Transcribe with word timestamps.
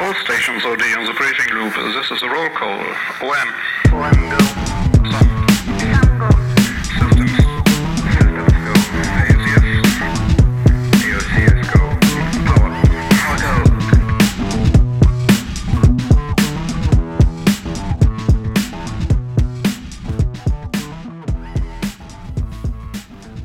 All 0.00 0.14
stations 0.14 0.64
OD 0.64 0.80
on 0.96 1.06
the 1.06 1.12
briefing 1.14 1.52
loop. 1.56 1.74
This 1.74 2.08
is 2.12 2.22
a 2.22 2.28
roll 2.28 2.48
call. 2.50 2.78
OM. 3.20 3.48
OM 3.92 4.30
go. 4.30 4.38
Systems. 6.94 7.34
Systems 8.06 8.52
go. 8.62 8.74
ACS. 9.26 9.90
AOCS 11.02 11.66
go. 11.74 11.82
Power. 12.46 12.70
Power 13.18 13.38
go. 13.42 13.50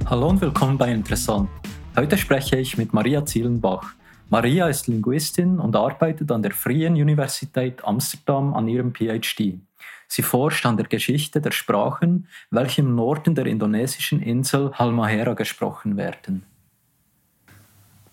Hallo 0.06 0.28
und 0.30 0.40
willkommen 0.40 0.78
bei 0.78 0.92
Interessant. 0.92 1.50
Heute 1.96 2.16
spreche 2.16 2.58
ich 2.58 2.78
mit 2.78 2.94
Maria 2.94 3.26
Zielenbach. 3.26 3.96
Maria 4.30 4.68
ist 4.68 4.88
Linguistin 4.88 5.60
und 5.60 5.76
arbeitet 5.76 6.32
an 6.32 6.42
der 6.42 6.52
Freien 6.52 6.94
Universität 6.96 7.84
Amsterdam 7.84 8.54
an 8.54 8.68
ihrem 8.68 8.94
PhD. 8.94 9.60
Sie 10.08 10.22
forscht 10.22 10.66
an 10.66 10.78
der 10.78 10.86
Geschichte 10.86 11.42
der 11.42 11.52
Sprachen, 11.52 12.28
welche 12.52 12.82
im 12.82 12.96
Norden 12.96 13.36
der 13.36 13.46
indonesischen 13.48 14.22
Insel 14.22 14.72
Halmahera 14.74 15.34
gesprochen 15.34 15.98
werden. 15.98 16.44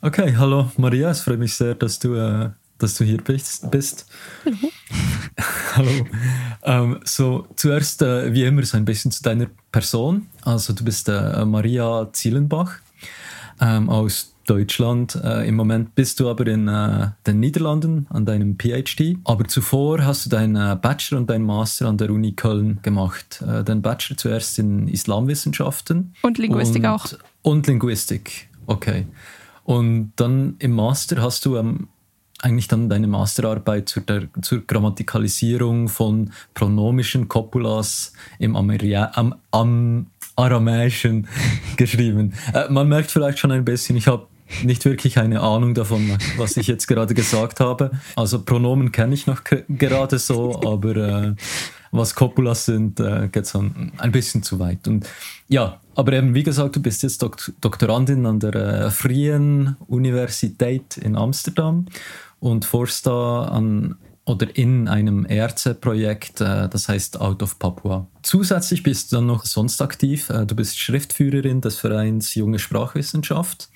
Okay, 0.02 0.34
hallo 0.36 0.70
Maria, 0.78 1.10
es 1.10 1.20
freut 1.20 1.38
mich 1.38 1.54
sehr, 1.54 1.74
dass 1.74 1.98
du, 1.98 2.14
äh, 2.14 2.50
dass 2.78 2.94
du 2.94 3.04
hier 3.04 3.18
bist. 3.18 3.70
bist. 3.70 4.10
hallo. 5.76 6.06
Ähm, 6.62 7.00
so, 7.04 7.46
zuerst, 7.54 8.00
äh, 8.00 8.32
wie 8.32 8.44
immer, 8.44 8.62
so 8.62 8.78
ein 8.78 8.86
bisschen 8.86 9.10
zu 9.10 9.22
deiner 9.22 9.48
Person. 9.70 10.26
Also, 10.42 10.72
du 10.72 10.84
bist 10.84 11.08
äh, 11.10 11.44
Maria 11.44 12.08
Zielenbach 12.14 12.78
ähm, 13.60 13.90
aus 13.90 14.34
Deutschland. 14.50 15.14
Äh, 15.22 15.48
Im 15.48 15.54
Moment 15.54 15.94
bist 15.94 16.18
du 16.18 16.28
aber 16.28 16.44
in 16.48 16.66
äh, 16.66 17.10
den 17.24 17.38
Niederlanden 17.38 18.08
an 18.10 18.26
deinem 18.26 18.58
PhD. 18.58 19.16
Aber 19.22 19.46
zuvor 19.46 20.04
hast 20.04 20.26
du 20.26 20.30
deinen 20.30 20.56
äh, 20.56 20.76
Bachelor 20.76 21.20
und 21.20 21.30
deinen 21.30 21.44
Master 21.44 21.86
an 21.86 21.98
der 21.98 22.10
Uni 22.10 22.32
Köln 22.32 22.80
gemacht. 22.82 23.44
Äh, 23.46 23.62
den 23.62 23.80
Bachelor 23.80 24.16
zuerst 24.16 24.58
in 24.58 24.88
Islamwissenschaften. 24.88 26.14
Und 26.22 26.38
Linguistik 26.38 26.82
und, 26.82 26.88
auch. 26.88 27.06
Und 27.42 27.68
Linguistik, 27.68 28.48
okay. 28.66 29.06
Und 29.62 30.12
dann 30.16 30.56
im 30.58 30.72
Master 30.72 31.22
hast 31.22 31.46
du 31.46 31.56
ähm, 31.56 31.86
eigentlich 32.40 32.66
dann 32.66 32.88
deine 32.88 33.06
Masterarbeit 33.06 33.88
zur, 33.88 34.02
der, 34.02 34.28
zur 34.42 34.66
Grammatikalisierung 34.66 35.88
von 35.88 36.32
pronomischen 36.54 37.28
Copulas 37.28 38.14
im 38.40 38.56
Ameria 38.56 39.12
am, 39.14 39.36
am 39.52 40.06
Aramäischen 40.34 41.28
geschrieben. 41.76 42.32
Äh, 42.52 42.68
man 42.68 42.88
merkt 42.88 43.12
vielleicht 43.12 43.38
schon 43.38 43.52
ein 43.52 43.64
bisschen, 43.64 43.96
ich 43.96 44.08
habe 44.08 44.26
nicht 44.62 44.84
wirklich 44.84 45.18
eine 45.18 45.40
Ahnung 45.40 45.74
davon, 45.74 46.18
was 46.36 46.56
ich 46.56 46.66
jetzt 46.66 46.86
gerade 46.86 47.14
gesagt 47.14 47.60
habe. 47.60 47.90
Also 48.16 48.42
Pronomen 48.42 48.92
kenne 48.92 49.14
ich 49.14 49.26
noch 49.26 49.42
gerade 49.68 50.18
so, 50.18 50.60
aber 50.62 50.96
äh, 50.96 51.34
was 51.92 52.14
Copulas 52.14 52.66
sind, 52.66 53.00
äh, 53.00 53.28
geht 53.30 53.44
es 53.44 53.54
ein, 53.54 54.12
bisschen 54.12 54.42
zu 54.42 54.58
weit. 54.58 54.86
Und 54.86 55.08
ja, 55.48 55.80
aber 55.94 56.12
eben 56.12 56.34
wie 56.34 56.42
gesagt, 56.42 56.76
du 56.76 56.80
bist 56.82 57.02
jetzt 57.02 57.22
Dok 57.22 57.52
Doktorandin 57.60 58.26
an 58.26 58.40
der 58.40 58.54
äh, 58.54 58.90
Freien 58.90 59.76
Universität 59.88 60.96
in 60.96 61.16
Amsterdam 61.16 61.86
und 62.38 62.64
forschst 62.64 63.06
da 63.06 63.44
an 63.44 63.96
oder 64.26 64.54
in 64.54 64.86
einem 64.86 65.24
ERC-Projekt, 65.24 66.40
äh, 66.40 66.68
das 66.68 66.88
heißt 66.88 67.20
Out 67.20 67.42
of 67.42 67.58
Papua. 67.58 68.06
Zusätzlich 68.22 68.82
bist 68.82 69.10
du 69.10 69.16
dann 69.16 69.26
noch 69.26 69.44
sonst 69.44 69.82
aktiv. 69.82 70.30
Äh, 70.30 70.46
du 70.46 70.54
bist 70.54 70.78
Schriftführerin 70.78 71.60
des 71.60 71.78
Vereins 71.78 72.34
Junge 72.34 72.58
Sprachwissenschaft 72.58 73.68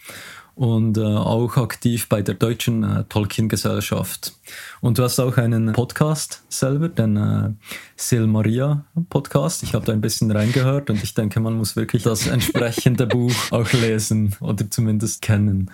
und 0.55 0.99
äh, 0.99 1.03
auch 1.03 1.57
aktiv 1.57 2.09
bei 2.09 2.23
der 2.23 2.35
Deutschen 2.35 2.85
äh, 2.85 3.05
Tolkien-Gesellschaft. 3.05 4.33
Und 4.81 4.99
du 4.99 5.03
hast 5.03 5.19
auch 5.19 5.37
einen 5.37 5.73
Podcast 5.73 6.43
selber, 6.49 6.89
den 6.89 7.17
äh, 7.17 7.51
Silmaria 7.97 8.85
Podcast. 9.11 9.63
Ich 9.63 9.75
habe 9.75 9.85
da 9.85 9.93
ein 9.93 10.01
bisschen 10.01 10.31
reingehört 10.31 10.91
und 10.91 11.03
ich 11.03 11.15
denke, 11.15 11.41
man 11.41 11.55
muss 11.55 11.77
wirklich 11.77 12.05
das 12.05 12.27
entsprechende 12.27 13.07
Buch 13.09 13.35
auch 13.51 13.73
lesen 13.73 14.37
oder 14.41 14.71
zumindest 14.71 15.23
kennen. 15.23 15.71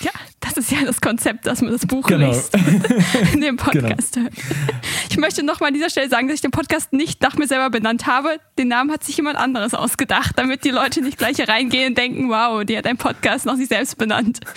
Ja, 0.00 0.12
das 0.54 0.64
ist 0.64 0.72
ja 0.72 0.84
das 0.84 1.00
Konzept, 1.00 1.46
dass 1.46 1.62
man 1.62 1.72
das 1.72 1.86
Buch 1.86 2.06
Genau. 2.06 2.28
liest 2.28 2.54
in 3.32 3.40
dem 3.40 3.56
Podcast. 3.56 4.18
Ich 5.10 5.16
möchte 5.18 5.42
nochmal 5.44 5.68
an 5.68 5.74
dieser 5.74 5.90
Stelle 5.90 6.08
sagen, 6.08 6.28
dass 6.28 6.36
ich 6.36 6.40
den 6.40 6.50
Podcast 6.50 6.92
nicht 6.92 7.22
nach 7.22 7.36
mir 7.36 7.46
selber 7.46 7.70
benannt 7.70 8.06
habe. 8.06 8.38
Den 8.58 8.68
Namen 8.68 8.90
hat 8.92 9.04
sich 9.04 9.16
jemand 9.16 9.36
anderes 9.38 9.74
ausgedacht, 9.74 10.32
damit 10.36 10.64
die 10.64 10.70
Leute 10.70 11.02
nicht 11.02 11.18
gleich 11.18 11.36
hier 11.36 11.48
reingehen 11.48 11.88
und 11.88 11.98
denken, 11.98 12.28
wow, 12.28 12.64
die 12.64 12.76
hat 12.76 12.86
einen 12.86 12.98
Podcast 12.98 13.46
nach 13.46 13.56
sich 13.56 13.68
selbst 13.68 13.98
benannt. 13.98 14.40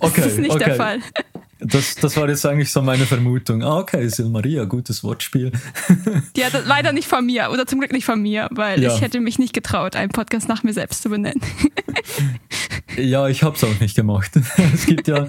Das 0.00 0.10
Okay, 0.10 0.26
ist 0.26 0.38
nicht 0.38 0.50
okay. 0.52 0.64
der 0.64 0.74
Fall. 0.74 1.00
Das, 1.58 1.94
das 1.94 2.16
war 2.18 2.28
jetzt 2.28 2.44
eigentlich 2.44 2.70
so 2.70 2.82
meine 2.82 3.06
Vermutung. 3.06 3.62
Ah, 3.62 3.78
okay, 3.78 4.06
Silmaria, 4.08 4.64
gutes 4.64 5.02
Wortspiel. 5.02 5.52
Die 6.36 6.44
hat 6.44 6.52
leider 6.66 6.92
nicht 6.92 7.08
von 7.08 7.24
mir 7.24 7.48
oder 7.50 7.66
zum 7.66 7.78
Glück 7.80 7.92
nicht 7.92 8.04
von 8.04 8.20
mir, 8.20 8.48
weil 8.50 8.82
Ja. 8.82 8.94
ich 8.94 9.00
hätte 9.00 9.20
mich 9.20 9.38
nicht 9.38 9.54
getraut, 9.54 9.96
einen 9.96 10.10
Podcast 10.10 10.48
nach 10.48 10.62
mir 10.62 10.72
selbst 10.74 11.02
zu 11.02 11.08
benennen. 11.10 11.40
Ja, 12.98 13.28
ich 13.28 13.42
habe 13.42 13.54
es 13.56 13.62
auch 13.64 13.78
nicht 13.80 13.94
gemacht. 13.94 14.30
Es 14.72 14.86
gibt 14.86 15.06
ja, 15.06 15.26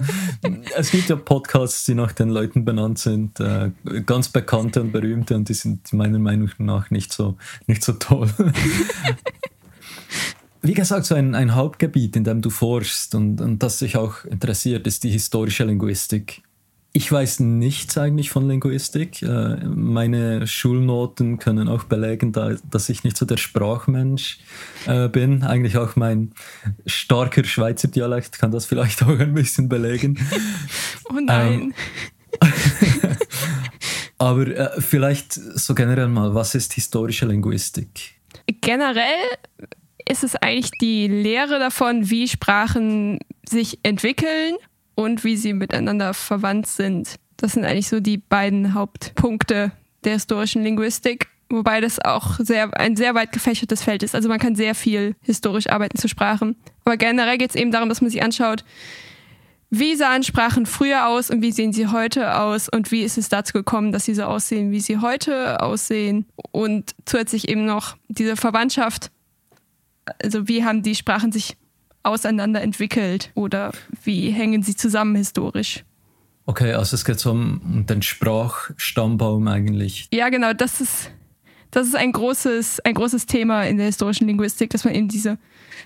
es 0.76 0.90
gibt 0.90 1.10
ja 1.10 1.16
Podcasts, 1.16 1.84
die 1.84 1.94
nach 1.94 2.12
den 2.12 2.30
Leuten 2.30 2.64
benannt 2.64 2.98
sind, 2.98 3.38
äh, 3.40 3.72
ganz 4.06 4.30
bekannte 4.30 4.80
und 4.80 4.90
berühmte, 4.92 5.34
und 5.34 5.50
die 5.50 5.54
sind 5.54 5.92
meiner 5.92 6.18
Meinung 6.18 6.50
nach 6.58 6.90
nicht 6.90 7.12
so, 7.12 7.36
nicht 7.66 7.84
so 7.84 7.92
toll. 7.94 8.30
Wie 10.62 10.74
gesagt, 10.74 11.06
so 11.06 11.14
ein, 11.14 11.34
ein 11.34 11.54
Hauptgebiet, 11.54 12.16
in 12.16 12.24
dem 12.24 12.42
du 12.42 12.50
forschst 12.50 13.14
und, 13.14 13.40
und 13.40 13.62
das 13.62 13.78
dich 13.78 13.96
auch 13.96 14.24
interessiert, 14.24 14.86
ist 14.86 15.04
die 15.04 15.10
historische 15.10 15.64
Linguistik. 15.64 16.42
Ich 16.92 17.12
weiß 17.12 17.40
nichts 17.40 17.96
eigentlich 17.98 18.30
von 18.30 18.48
Linguistik. 18.48 19.22
Äh, 19.22 19.56
Meine 19.66 20.46
Schulnoten 20.48 21.38
können 21.38 21.68
auch 21.68 21.84
belegen, 21.84 22.32
da- 22.32 22.56
dass 22.70 22.88
ich 22.88 23.04
nicht 23.04 23.16
so 23.16 23.24
der 23.26 23.36
Sprachmensch 23.36 24.38
äh, 24.86 25.08
bin. 25.08 25.42
Eigentlich 25.44 25.76
auch 25.76 25.94
mein 25.96 26.32
starker 26.86 27.44
Schweizer 27.44 27.88
Dialekt 27.88 28.38
kann 28.38 28.50
das 28.50 28.64
vielleicht 28.66 29.02
auch 29.04 29.18
ein 29.18 29.34
bisschen 29.34 29.68
belegen. 29.68 30.18
Oh 31.10 31.20
nein. 31.20 31.72
Aber 34.18 34.46
äh, 34.46 34.80
vielleicht 34.80 35.32
so 35.32 35.74
generell 35.74 36.08
mal, 36.08 36.34
was 36.34 36.54
ist 36.54 36.72
historische 36.74 37.24
Linguistik? 37.26 38.14
generell 38.60 39.04
ist 40.08 40.24
es 40.24 40.36
eigentlich 40.36 40.70
die 40.80 41.06
Lehre 41.06 41.58
davon, 41.58 42.10
wie 42.10 42.28
Sprachen 42.28 43.18
sich 43.46 43.78
entwickeln 43.82 44.56
und 44.94 45.24
wie 45.24 45.36
sie 45.36 45.52
miteinander 45.52 46.14
verwandt 46.14 46.66
sind. 46.66 47.16
Das 47.36 47.52
sind 47.52 47.64
eigentlich 47.64 47.88
so 47.88 48.00
die 48.00 48.18
beiden 48.18 48.74
Hauptpunkte 48.74 49.72
der 50.04 50.12
historischen 50.12 50.62
Linguistik, 50.62 51.28
wobei 51.48 51.80
das 51.80 52.00
auch 52.00 52.38
sehr, 52.40 52.76
ein 52.78 52.96
sehr 52.96 53.14
weit 53.14 53.32
gefächertes 53.32 53.82
Feld 53.82 54.02
ist. 54.02 54.14
Also 54.14 54.28
man 54.28 54.38
kann 54.38 54.56
sehr 54.56 54.74
viel 54.74 55.14
historisch 55.22 55.68
arbeiten 55.68 55.98
zu 55.98 56.08
Sprachen. 56.08 56.56
Aber 56.84 56.96
generell 56.96 57.38
geht 57.38 57.50
es 57.50 57.56
eben 57.56 57.70
darum, 57.70 57.88
dass 57.88 58.00
man 58.00 58.10
sich 58.10 58.22
anschaut, 58.22 58.64
wie 59.70 59.96
sahen 59.96 60.22
Sprachen 60.22 60.64
früher 60.64 61.06
aus 61.06 61.30
und 61.30 61.42
wie 61.42 61.52
sehen 61.52 61.74
sie 61.74 61.88
heute 61.88 62.36
aus 62.40 62.68
und 62.70 62.90
wie 62.90 63.02
ist 63.02 63.18
es 63.18 63.28
dazu 63.28 63.52
gekommen, 63.52 63.92
dass 63.92 64.06
sie 64.06 64.14
so 64.14 64.24
aussehen, 64.24 64.70
wie 64.70 64.80
sie 64.80 64.98
heute 64.98 65.60
aussehen 65.60 66.26
und 66.52 66.94
zusätzlich 67.04 67.48
eben 67.48 67.66
noch 67.66 67.96
diese 68.08 68.36
Verwandtschaft, 68.36 69.10
also 70.22 70.48
wie 70.48 70.64
haben 70.64 70.82
die 70.82 70.94
Sprachen 70.94 71.32
sich 71.32 71.56
auseinander 72.02 72.62
entwickelt 72.62 73.30
oder 73.34 73.72
wie 74.02 74.30
hängen 74.30 74.62
sie 74.62 74.76
zusammen 74.76 75.16
historisch. 75.16 75.84
Okay, 76.46 76.72
also 76.72 76.94
es 76.94 77.04
geht 77.04 77.20
so 77.20 77.30
um 77.32 77.60
um 77.62 77.86
den 77.86 78.00
Sprachstammbaum 78.02 79.46
eigentlich. 79.48 80.08
Ja, 80.12 80.30
genau, 80.30 80.54
das 80.54 80.80
ist, 80.80 81.10
das 81.70 81.86
ist 81.86 81.94
ein, 81.94 82.12
großes, 82.12 82.80
ein 82.80 82.94
großes 82.94 83.26
Thema 83.26 83.64
in 83.64 83.76
der 83.76 83.86
historischen 83.86 84.26
Linguistik, 84.26 84.70
dass 84.70 84.84
man 84.84 84.94
eben 84.94 85.08
diese 85.08 85.38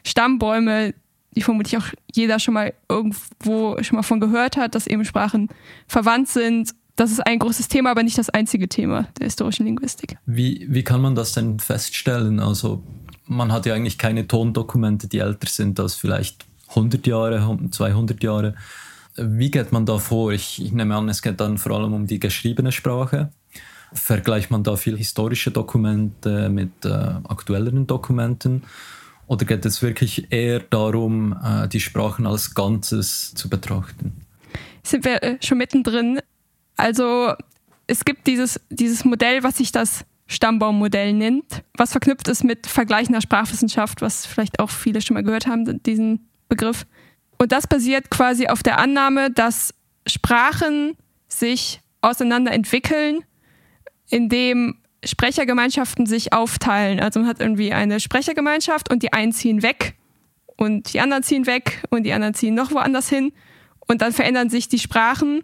Stammbäume, 0.04 0.94
die 1.34 1.42
vermutlich 1.42 1.76
auch 1.78 1.86
jeder 2.14 2.38
schon 2.38 2.54
mal 2.54 2.74
irgendwo 2.88 3.82
schon 3.82 3.96
mal 3.96 4.02
von 4.02 4.20
gehört 4.20 4.56
hat, 4.56 4.76
dass 4.76 4.86
eben 4.86 5.04
Sprachen 5.04 5.48
verwandt 5.88 6.28
sind. 6.28 6.70
Das 6.94 7.10
ist 7.10 7.26
ein 7.26 7.40
großes 7.40 7.66
Thema, 7.68 7.90
aber 7.90 8.04
nicht 8.04 8.18
das 8.18 8.30
einzige 8.30 8.68
Thema 8.68 9.08
der 9.18 9.24
historischen 9.24 9.66
Linguistik. 9.66 10.16
Wie, 10.26 10.66
wie 10.68 10.84
kann 10.84 11.00
man 11.00 11.16
das 11.16 11.32
denn 11.32 11.58
feststellen? 11.58 12.38
Also 12.38 12.84
man 13.36 13.52
hat 13.52 13.66
ja 13.66 13.74
eigentlich 13.74 13.98
keine 13.98 14.26
Tondokumente, 14.26 15.08
die 15.08 15.18
älter 15.18 15.48
sind 15.48 15.80
als 15.80 15.94
vielleicht 15.94 16.46
100 16.68 17.06
Jahre, 17.06 17.58
200 17.70 18.22
Jahre. 18.22 18.54
Wie 19.16 19.50
geht 19.50 19.72
man 19.72 19.84
da 19.84 19.98
vor? 19.98 20.32
Ich, 20.32 20.62
ich 20.62 20.72
nehme 20.72 20.96
an, 20.96 21.08
es 21.08 21.22
geht 21.22 21.40
dann 21.40 21.58
vor 21.58 21.72
allem 21.72 21.92
um 21.92 22.06
die 22.06 22.18
geschriebene 22.18 22.72
Sprache. 22.72 23.30
Vergleicht 23.92 24.50
man 24.50 24.62
da 24.62 24.76
viel 24.76 24.96
historische 24.96 25.50
Dokumente 25.50 26.48
mit 26.48 26.84
äh, 26.84 26.88
aktuelleren 26.88 27.86
Dokumenten? 27.86 28.62
Oder 29.26 29.44
geht 29.44 29.66
es 29.66 29.82
wirklich 29.82 30.32
eher 30.32 30.60
darum, 30.60 31.36
äh, 31.44 31.68
die 31.68 31.80
Sprachen 31.80 32.26
als 32.26 32.54
Ganzes 32.54 33.34
zu 33.34 33.50
betrachten? 33.50 34.24
Sind 34.82 35.04
wir 35.04 35.22
äh, 35.22 35.36
schon 35.42 35.58
mittendrin? 35.58 36.20
Also 36.76 37.34
es 37.86 38.04
gibt 38.04 38.26
dieses, 38.26 38.60
dieses 38.70 39.04
Modell, 39.04 39.42
was 39.42 39.58
sich 39.58 39.72
das 39.72 40.06
Stammbaummodell 40.32 41.12
nennt, 41.12 41.62
was 41.76 41.92
verknüpft 41.92 42.28
ist 42.28 42.44
mit 42.44 42.66
vergleichender 42.66 43.20
Sprachwissenschaft, 43.20 44.00
was 44.00 44.26
vielleicht 44.26 44.60
auch 44.60 44.70
viele 44.70 45.00
schon 45.00 45.14
mal 45.14 45.22
gehört 45.22 45.46
haben, 45.46 45.82
diesen 45.82 46.28
Begriff. 46.48 46.86
Und 47.38 47.52
das 47.52 47.66
basiert 47.66 48.10
quasi 48.10 48.48
auf 48.48 48.62
der 48.62 48.78
Annahme, 48.78 49.30
dass 49.30 49.74
Sprachen 50.06 50.96
sich 51.28 51.80
auseinander 52.00 52.52
entwickeln, 52.52 53.20
indem 54.08 54.78
Sprechergemeinschaften 55.04 56.06
sich 56.06 56.32
aufteilen. 56.32 57.00
Also 57.00 57.20
man 57.20 57.28
hat 57.28 57.40
irgendwie 57.40 57.72
eine 57.72 58.00
Sprechergemeinschaft 58.00 58.90
und 58.90 59.02
die 59.02 59.12
einen 59.12 59.32
ziehen 59.32 59.62
weg 59.62 59.96
und 60.56 60.92
die 60.92 61.00
anderen 61.00 61.22
ziehen 61.22 61.46
weg 61.46 61.82
und 61.90 62.04
die 62.04 62.12
anderen 62.12 62.34
ziehen 62.34 62.54
noch 62.54 62.70
woanders 62.70 63.08
hin 63.08 63.32
und 63.88 64.02
dann 64.02 64.12
verändern 64.12 64.50
sich 64.50 64.68
die 64.68 64.78
Sprachen 64.78 65.42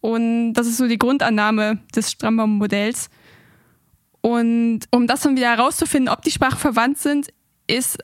und 0.00 0.54
das 0.54 0.66
ist 0.66 0.78
so 0.78 0.88
die 0.88 0.98
Grundannahme 0.98 1.78
des 1.94 2.12
Stammbaummodells. 2.12 3.10
Und 4.20 4.80
um 4.90 5.06
das 5.06 5.20
dann 5.20 5.36
wieder 5.36 5.56
herauszufinden, 5.56 6.12
ob 6.12 6.22
die 6.22 6.30
Sprachen 6.30 6.58
verwandt 6.58 6.98
sind, 6.98 7.28
ist 7.66 7.98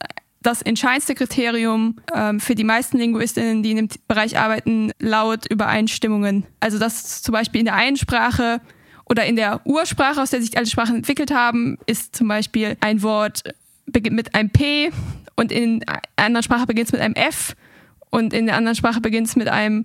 das 0.46 0.62
entscheidendste 0.62 1.14
Kriterium 1.14 1.96
ähm, 2.14 2.38
für 2.38 2.54
die 2.54 2.64
meisten 2.64 2.98
Linguistinnen, 2.98 3.62
die 3.62 3.72
in 3.72 3.76
dem 3.76 3.88
Bereich 4.06 4.38
arbeiten, 4.38 4.92
laut 5.00 5.46
Übereinstimmungen. 5.50 6.46
Also 6.60 6.78
dass 6.78 7.22
zum 7.22 7.32
Beispiel 7.32 7.60
in 7.60 7.64
der 7.64 7.74
einen 7.74 7.96
Sprache 7.96 8.60
oder 9.08 9.24
in 9.26 9.36
der 9.36 9.60
Ursprache, 9.64 10.22
aus 10.22 10.30
der 10.30 10.40
sich 10.40 10.56
alle 10.56 10.66
Sprachen 10.66 10.96
entwickelt 10.96 11.32
haben, 11.32 11.78
ist 11.86 12.14
zum 12.14 12.28
Beispiel 12.28 12.76
ein 12.80 13.02
Wort 13.02 13.42
beginnt 13.86 14.16
mit 14.16 14.34
einem 14.34 14.50
P 14.50 14.90
und 15.36 15.52
in 15.52 15.82
einer 15.86 16.02
anderen 16.16 16.42
Sprache 16.42 16.66
beginnt 16.66 16.88
es 16.88 16.92
mit 16.92 17.00
einem 17.00 17.14
F 17.14 17.54
und 18.10 18.32
in 18.32 18.46
der 18.46 18.56
anderen 18.56 18.76
Sprache 18.76 19.00
beginnt 19.00 19.28
es 19.28 19.36
mit 19.36 19.48
einem 19.48 19.84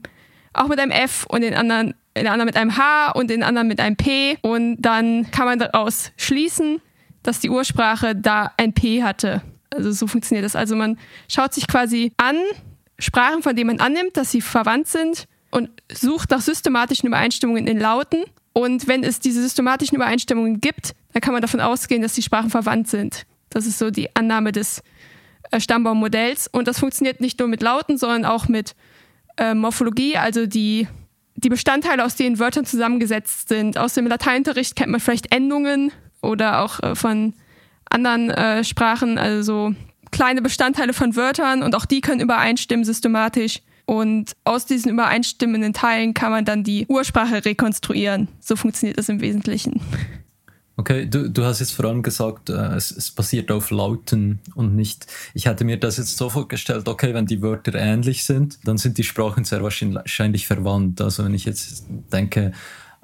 auch 0.53 0.67
mit 0.67 0.79
einem 0.79 0.91
F 0.91 1.25
und 1.29 1.43
in 1.43 1.53
anderen 1.53 1.93
in 2.13 2.23
der 2.23 2.33
anderen 2.33 2.47
mit 2.47 2.57
einem 2.57 2.77
H 2.77 3.11
und 3.11 3.31
in 3.31 3.39
der 3.39 3.47
anderen 3.47 3.67
mit 3.67 3.79
einem 3.79 3.95
P 3.95 4.37
und 4.41 4.81
dann 4.81 5.29
kann 5.31 5.45
man 5.45 5.59
daraus 5.59 6.11
schließen, 6.17 6.81
dass 7.23 7.39
die 7.39 7.49
Ursprache 7.49 8.15
da 8.15 8.51
ein 8.57 8.73
P 8.73 9.03
hatte. 9.03 9.41
Also 9.73 9.91
so 9.91 10.07
funktioniert 10.07 10.43
das. 10.43 10.55
Also 10.55 10.75
man 10.75 10.97
schaut 11.29 11.53
sich 11.53 11.67
quasi 11.67 12.11
an 12.17 12.35
Sprachen, 12.99 13.41
von 13.41 13.55
denen 13.55 13.67
man 13.67 13.79
annimmt, 13.79 14.17
dass 14.17 14.31
sie 14.31 14.41
verwandt 14.41 14.87
sind 14.87 15.27
und 15.51 15.69
sucht 15.91 16.31
nach 16.31 16.41
systematischen 16.41 17.07
Übereinstimmungen 17.07 17.67
in 17.67 17.79
Lauten 17.79 18.23
und 18.53 18.87
wenn 18.87 19.03
es 19.03 19.19
diese 19.19 19.41
systematischen 19.41 19.95
Übereinstimmungen 19.95 20.59
gibt, 20.59 20.93
dann 21.13 21.21
kann 21.21 21.33
man 21.33 21.41
davon 21.41 21.61
ausgehen, 21.61 22.01
dass 22.01 22.13
die 22.13 22.21
Sprachen 22.21 22.49
verwandt 22.49 22.87
sind. 22.87 23.25
Das 23.49 23.65
ist 23.65 23.79
so 23.79 23.91
die 23.91 24.13
Annahme 24.15 24.51
des 24.51 24.83
äh, 25.51 25.59
Stammbaummodells. 25.59 26.47
Und 26.47 26.67
das 26.67 26.79
funktioniert 26.79 27.21
nicht 27.21 27.39
nur 27.39 27.47
mit 27.47 27.61
Lauten, 27.61 27.97
sondern 27.97 28.25
auch 28.25 28.47
mit 28.47 28.75
äh, 29.37 29.53
Morphologie, 29.53 30.17
also 30.17 30.45
die, 30.45 30.87
die 31.35 31.49
Bestandteile, 31.49 32.03
aus 32.03 32.15
denen 32.15 32.39
Wörter 32.39 32.63
zusammengesetzt 32.63 33.49
sind. 33.49 33.77
Aus 33.77 33.93
dem 33.93 34.07
Lateinunterricht 34.07 34.75
kennt 34.75 34.91
man 34.91 34.99
vielleicht 34.99 35.33
Endungen 35.33 35.91
oder 36.21 36.61
auch 36.61 36.81
äh, 36.81 36.95
von 36.95 37.33
anderen 37.89 38.29
äh, 38.29 38.63
Sprachen, 38.63 39.17
also 39.17 39.41
so 39.41 39.75
kleine 40.11 40.41
Bestandteile 40.41 40.93
von 40.93 41.15
Wörtern 41.15 41.63
und 41.63 41.75
auch 41.75 41.85
die 41.85 42.01
können 42.01 42.21
übereinstimmen 42.21 42.85
systematisch. 42.85 43.61
Und 43.85 44.33
aus 44.45 44.65
diesen 44.65 44.91
übereinstimmenden 44.91 45.73
Teilen 45.73 46.13
kann 46.13 46.31
man 46.31 46.45
dann 46.45 46.63
die 46.63 46.85
Ursprache 46.87 47.43
rekonstruieren. 47.43 48.27
So 48.39 48.55
funktioniert 48.55 48.97
das 48.97 49.09
im 49.09 49.19
Wesentlichen. 49.19 49.81
Okay, 50.81 51.05
du, 51.05 51.29
du 51.29 51.43
hast 51.43 51.59
jetzt 51.59 51.73
vor 51.73 51.85
allem 51.85 52.01
gesagt, 52.01 52.49
äh, 52.49 52.53
es, 52.53 52.89
es 52.89 53.11
basiert 53.11 53.51
auf 53.51 53.69
Lauten 53.69 54.39
und 54.55 54.75
nicht. 54.75 55.05
Ich 55.35 55.45
hatte 55.45 55.63
mir 55.63 55.77
das 55.77 55.97
jetzt 55.97 56.17
so 56.17 56.27
vorgestellt, 56.27 56.87
okay, 56.87 57.13
wenn 57.13 57.27
die 57.27 57.43
Wörter 57.43 57.75
ähnlich 57.75 58.25
sind, 58.25 58.57
dann 58.67 58.79
sind 58.79 58.97
die 58.97 59.03
Sprachen 59.03 59.43
sehr 59.43 59.61
wahrscheinlich 59.61 60.47
verwandt. 60.47 60.99
Also 60.99 61.23
wenn 61.23 61.35
ich 61.35 61.45
jetzt 61.45 61.85
denke, 62.11 62.53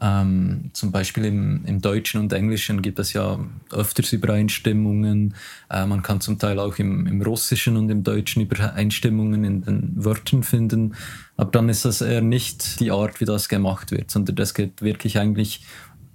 ähm, 0.02 0.72
zum 0.74 0.92
Beispiel 0.92 1.26
im, 1.26 1.66
im, 1.66 1.80
Deutschen 1.80 2.20
und 2.20 2.34
Englischen 2.34 2.82
gibt 2.82 2.98
es 2.98 3.14
ja 3.14 3.40
öfters 3.72 4.12
Übereinstimmungen. 4.12 5.36
Äh, 5.70 5.86
man 5.86 6.02
kann 6.02 6.20
zum 6.20 6.40
Teil 6.40 6.58
auch 6.60 6.78
im, 6.78 7.06
im, 7.06 7.22
Russischen 7.22 7.78
und 7.78 7.90
im 7.90 8.04
Deutschen 8.04 8.42
Übereinstimmungen 8.42 9.44
in 9.44 9.62
den 9.62 9.94
Wörtern 9.96 10.42
finden. 10.42 10.96
Aber 11.36 11.52
dann 11.52 11.70
ist 11.70 11.86
das 11.86 12.02
eher 12.02 12.22
nicht 12.22 12.80
die 12.80 12.92
Art, 12.92 13.22
wie 13.22 13.26
das 13.26 13.50
gemacht 13.50 13.92
wird, 13.92 14.10
sondern 14.10 14.36
das 14.36 14.54
geht 14.54 14.82
wirklich 14.82 15.20
eigentlich 15.20 15.64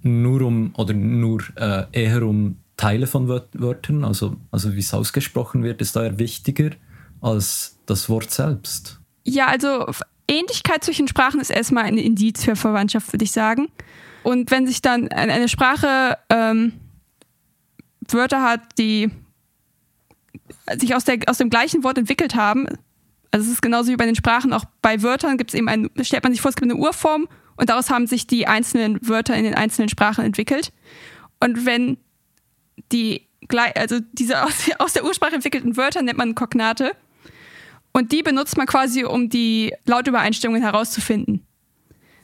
nur 0.03 0.41
um 0.41 0.73
oder 0.75 0.93
nur 0.93 1.43
äh, 1.55 1.85
eher 1.91 2.23
um 2.23 2.57
Teile 2.77 3.07
von 3.07 3.27
Wörtern, 3.27 4.03
also, 4.03 4.35
also 4.51 4.73
wie 4.73 4.79
es 4.79 4.93
ausgesprochen 4.93 5.63
wird, 5.63 5.81
ist 5.81 5.95
da 5.95 6.03
eher 6.03 6.19
wichtiger 6.19 6.71
als 7.21 7.77
das 7.85 8.09
Wort 8.09 8.31
selbst. 8.31 8.99
Ja, 9.23 9.47
also 9.47 9.85
Ähnlichkeit 10.27 10.83
zwischen 10.83 11.07
Sprachen 11.07 11.39
ist 11.39 11.49
erstmal 11.49 11.85
ein 11.85 11.97
Indiz 11.97 12.43
für 12.43 12.55
Verwandtschaft, 12.55 13.13
würde 13.13 13.23
ich 13.23 13.31
sagen. 13.31 13.69
Und 14.23 14.51
wenn 14.51 14.67
sich 14.67 14.81
dann 14.81 15.09
eine 15.09 15.47
Sprache 15.49 16.17
ähm, 16.29 16.73
Wörter 18.09 18.41
hat, 18.41 18.61
die 18.77 19.11
sich 20.77 20.95
aus, 20.95 21.03
der, 21.03 21.19
aus 21.27 21.37
dem 21.37 21.49
gleichen 21.49 21.83
Wort 21.83 21.97
entwickelt 21.97 22.35
haben, 22.35 22.67
also 23.31 23.45
es 23.45 23.53
ist 23.53 23.61
genauso 23.61 23.91
wie 23.91 23.95
bei 23.95 24.05
den 24.05 24.15
Sprachen, 24.15 24.53
auch 24.53 24.65
bei 24.81 25.01
Wörtern 25.01 25.37
gibt 25.37 25.51
es 25.51 25.55
eben 25.55 25.67
ein, 25.67 25.89
stellt 26.01 26.23
man 26.23 26.31
sich 26.31 26.41
vor, 26.41 26.49
es 26.49 26.55
gibt 26.55 26.71
eine 26.71 26.79
Urform 26.79 27.27
und 27.55 27.69
daraus 27.69 27.89
haben 27.89 28.07
sich 28.07 28.27
die 28.27 28.47
einzelnen 28.47 28.99
Wörter 29.07 29.35
in 29.35 29.43
den 29.43 29.55
einzelnen 29.55 29.89
Sprachen 29.89 30.25
entwickelt. 30.25 30.71
Und 31.39 31.65
wenn 31.65 31.97
die 32.91 33.27
also 33.75 33.99
diese 34.13 34.43
aus 34.79 34.93
der 34.93 35.05
Ursprache 35.05 35.35
entwickelten 35.35 35.77
Wörter 35.77 36.01
nennt 36.01 36.17
man 36.17 36.35
Kognate. 36.35 36.95
Und 37.91 38.11
die 38.11 38.23
benutzt 38.23 38.57
man 38.57 38.65
quasi, 38.65 39.03
um 39.03 39.29
die 39.29 39.73
Lautübereinstimmungen 39.85 40.63
herauszufinden. 40.63 41.45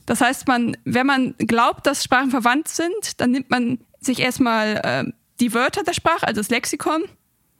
Das 0.07 0.21
heißt, 0.21 0.47
man, 0.47 0.75
wenn 0.85 1.05
man 1.05 1.35
glaubt, 1.37 1.85
dass 1.85 2.03
Sprachen 2.03 2.31
verwandt 2.31 2.67
sind, 2.67 3.21
dann 3.21 3.29
nimmt 3.31 3.51
man 3.51 3.77
sich 3.99 4.19
erstmal 4.19 4.81
äh, 4.83 5.11
die 5.39 5.53
Wörter 5.53 5.83
der 5.83 5.93
Sprache, 5.93 6.25
also 6.25 6.41
das 6.41 6.49
Lexikon, 6.49 7.03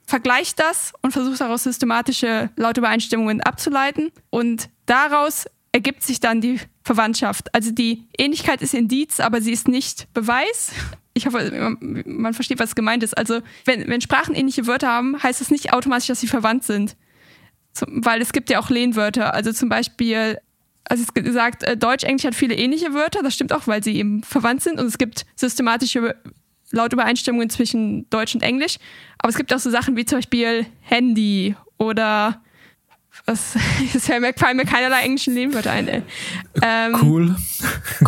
vergleicht 0.04 0.58
das 0.58 0.92
und 1.02 1.12
versucht 1.12 1.40
daraus 1.40 1.62
systematische 1.62 2.50
Lautübereinstimmungen 2.56 3.40
abzuleiten. 3.40 4.10
Und 4.30 4.68
daraus 4.86 5.46
ergibt 5.70 6.02
sich 6.02 6.18
dann 6.18 6.40
die 6.40 6.58
Verwandtschaft. 6.90 7.54
Also 7.54 7.70
die 7.70 8.08
Ähnlichkeit 8.18 8.62
ist 8.62 8.74
Indiz, 8.74 9.20
aber 9.20 9.40
sie 9.40 9.52
ist 9.52 9.68
nicht 9.68 10.12
Beweis. 10.12 10.72
Ich 11.14 11.24
hoffe, 11.24 11.76
man 11.78 12.34
versteht, 12.34 12.58
was 12.58 12.74
gemeint 12.74 13.04
ist. 13.04 13.16
Also 13.16 13.42
wenn, 13.64 13.86
wenn 13.86 14.00
Sprachen 14.00 14.34
ähnliche 14.34 14.66
Wörter 14.66 14.88
haben, 14.88 15.22
heißt 15.22 15.40
das 15.40 15.52
nicht 15.52 15.72
automatisch, 15.72 16.08
dass 16.08 16.20
sie 16.20 16.26
verwandt 16.26 16.64
sind. 16.64 16.96
Zum, 17.74 18.04
weil 18.04 18.20
es 18.20 18.32
gibt 18.32 18.50
ja 18.50 18.58
auch 18.58 18.70
Lehnwörter. 18.70 19.34
Also 19.34 19.52
zum 19.52 19.68
Beispiel, 19.68 20.38
also 20.82 21.04
es 21.04 21.14
gesagt, 21.14 21.62
äh, 21.62 21.76
Deutsch, 21.76 22.02
Englisch 22.02 22.24
hat 22.24 22.34
viele 22.34 22.56
ähnliche 22.56 22.92
Wörter. 22.92 23.22
Das 23.22 23.34
stimmt 23.34 23.52
auch, 23.52 23.68
weil 23.68 23.84
sie 23.84 23.94
eben 23.94 24.24
verwandt 24.24 24.64
sind. 24.64 24.80
Und 24.80 24.86
es 24.86 24.98
gibt 24.98 25.26
systematische 25.36 26.16
Lautübereinstimmungen 26.72 27.50
zwischen 27.50 28.10
Deutsch 28.10 28.34
und 28.34 28.42
Englisch. 28.42 28.78
Aber 29.18 29.28
es 29.28 29.36
gibt 29.36 29.54
auch 29.54 29.60
so 29.60 29.70
Sachen 29.70 29.96
wie 29.96 30.06
zum 30.06 30.18
Beispiel 30.18 30.66
Handy 30.80 31.54
oder 31.78 32.42
was, 33.26 33.56
es 33.94 34.06
fallen 34.36 34.56
mir 34.56 34.64
keinerlei 34.64 35.02
englischen 35.02 35.34
Lehnwörter 35.34 35.72
ein. 35.72 36.02
Ähm, 36.62 36.96
cool. 37.02 37.36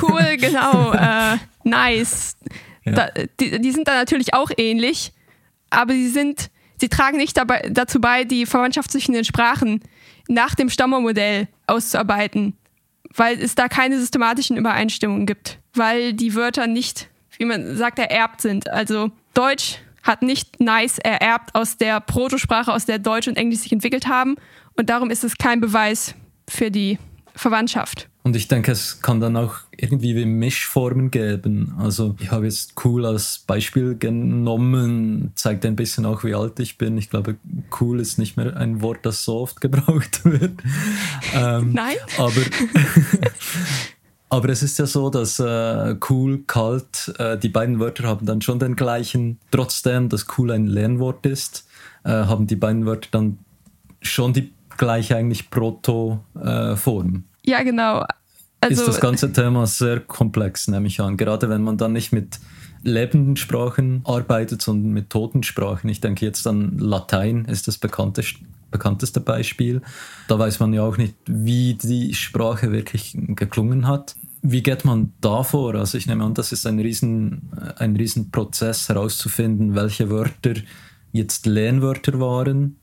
Cool, 0.01 0.37
genau. 0.39 0.93
Äh, 0.93 1.39
nice. 1.65 2.37
Ja. 2.85 2.93
Da, 2.93 3.09
die, 3.39 3.61
die 3.61 3.71
sind 3.71 3.87
dann 3.89 3.97
natürlich 3.97 4.35
auch 4.35 4.51
ähnlich, 4.57 5.13
aber 5.71 5.93
sie 5.93 6.09
sind 6.09 6.51
Sie 6.83 6.89
tragen 6.89 7.17
nicht 7.17 7.37
dabei, 7.37 7.69
dazu 7.71 8.01
bei, 8.01 8.25
die 8.25 8.45
Verwandtschaft 8.45 8.91
zwischen 8.91 9.13
den 9.13 9.25
Sprachen 9.25 9.83
nach 10.27 10.57
dem 10.57 10.69
Stammermodell 10.69 11.47
auszuarbeiten, 11.69 12.55
weil 13.15 13.41
es 13.41 13.55
da 13.55 13.69
keine 13.69 14.01
systematischen 14.01 14.57
Übereinstimmungen 14.57 15.25
gibt, 15.25 15.61
weil 15.75 16.13
die 16.13 16.35
Wörter 16.35 16.67
nicht, 16.67 17.09
wie 17.39 17.45
man 17.45 17.77
sagt, 17.77 18.01
ererbt 18.01 18.41
sind. 18.41 18.69
Also 18.69 19.13
Deutsch 19.33 19.79
hat 20.03 20.23
nicht 20.23 20.59
nice 20.59 20.99
ererbt 20.99 21.55
aus 21.55 21.77
der 21.77 22.01
Protosprache, 22.01 22.73
aus 22.73 22.85
der 22.85 22.99
Deutsch 22.99 23.29
und 23.29 23.37
Englisch 23.37 23.61
sich 23.61 23.71
entwickelt 23.71 24.09
haben 24.09 24.35
und 24.77 24.91
darum 24.91 25.11
ist 25.11 25.25
es 25.25 25.37
kein 25.37 25.61
Beweis 25.61 26.15
für 26.49 26.71
die 26.71 26.99
Verwandtschaft. 27.35 28.09
Und 28.25 28.37
ich 28.37 28.47
denke, 28.47 28.71
es 28.71 29.03
kann 29.03 29.21
dann 29.21 29.37
auch 29.37 29.55
irgendwie 29.77 30.15
wie 30.15 30.27
Mischformen 30.27 31.11
geben. 31.11 31.75
Also 31.79 32.15
ich 32.21 32.31
habe 32.31 32.45
jetzt 32.45 32.75
cool 32.85 33.05
als 33.05 33.39
Beispiel 33.39 33.97
genommen, 33.97 35.33
zeigt 35.35 35.67
ein 35.67 35.75
bisschen 35.75 36.07
auch, 36.07 36.23
wie 36.23 36.35
alt 36.35 36.61
ich 36.61 36.79
bin. 36.79 36.97
Ich 36.99 37.11
glaube, 37.11 37.37
cool 37.81 37.99
ist 37.99 38.19
nicht 38.19 38.37
mehr 38.37 38.57
ein 38.57 38.81
Wort, 38.81 39.01
das 39.03 39.25
so 39.25 39.39
oft 39.39 39.61
gebraucht 39.61 40.25
wird. 40.25 40.53
Ähm, 41.35 41.73
Nein. 41.73 41.97
Aber, 42.17 42.33
aber 44.29 44.49
es 44.51 44.63
ist 44.63 44.79
ja 44.79 44.87
so, 44.87 45.11
dass 45.11 45.41
äh, 45.41 45.97
cool, 46.09 46.45
kalt, 46.47 47.13
äh, 47.19 47.37
die 47.37 47.49
beiden 47.49 47.81
Wörter 47.81 48.05
haben 48.05 48.25
dann 48.25 48.41
schon 48.41 48.61
den 48.61 48.77
gleichen. 48.77 49.41
Trotzdem, 49.51 50.09
dass 50.09 50.27
cool 50.39 50.53
ein 50.53 50.69
Lernwort 50.69 51.27
ist, 51.27 51.67
äh, 52.05 52.11
haben 52.11 52.47
die 52.47 52.57
beiden 52.57 52.87
Wörter 52.87 53.09
dann 53.11 53.39
schon 54.01 54.33
die 54.33 54.53
gleiche 54.77 55.17
eigentlich 55.17 55.51
Proto-Form. 55.51 57.25
Ja, 57.45 57.63
genau. 57.63 58.05
Also, 58.61 58.83
ist 58.83 58.89
das 58.89 59.01
ganze 59.01 59.33
Thema 59.33 59.67
sehr 59.67 60.01
komplex, 60.01 60.69
nehme 60.69 60.87
ich 60.87 61.01
an. 61.01 61.17
Gerade 61.17 61.49
wenn 61.49 61.63
man 61.63 61.77
dann 61.79 61.93
nicht 61.93 62.13
mit 62.13 62.39
lebenden 62.83 63.37
Sprachen 63.37 64.03
arbeitet, 64.05 64.63
sondern 64.63 64.93
mit 64.93 65.11
toten 65.11 65.43
Sprachen. 65.43 65.89
Ich 65.89 66.01
denke 66.01 66.25
jetzt 66.25 66.47
an 66.47 66.79
Latein 66.79 67.45
ist 67.45 67.69
das 67.69 67.79
bekannteste, 67.79 68.41
bekannteste 68.71 69.21
Beispiel. 69.21 69.83
Da 70.29 70.39
weiß 70.39 70.61
man 70.61 70.73
ja 70.73 70.83
auch 70.83 70.97
nicht, 70.97 71.15
wie 71.27 71.75
die 71.75 72.15
Sprache 72.15 72.73
wirklich 72.73 73.17
geklungen 73.17 73.87
hat. 73.87 74.17
Wie 74.43 74.63
geht 74.63 74.85
man 74.85 75.13
da 75.21 75.45
vor? 75.45 75.75
Also 75.77 75.99
ich 75.99 76.07
nehme 76.07 76.25
an, 76.25 76.35
das 76.35 76.51
ist 76.51 76.67
ein 76.67 76.81
riesen, 76.81 77.51
ein 77.77 77.95
riesen 77.95 78.31
Prozess 78.31 78.89
herauszufinden, 78.89 79.75
welche 79.77 80.11
Wörter 80.11 80.55
jetzt 81.13 81.47
Lehnwörter 81.47 82.19
waren 82.19 82.77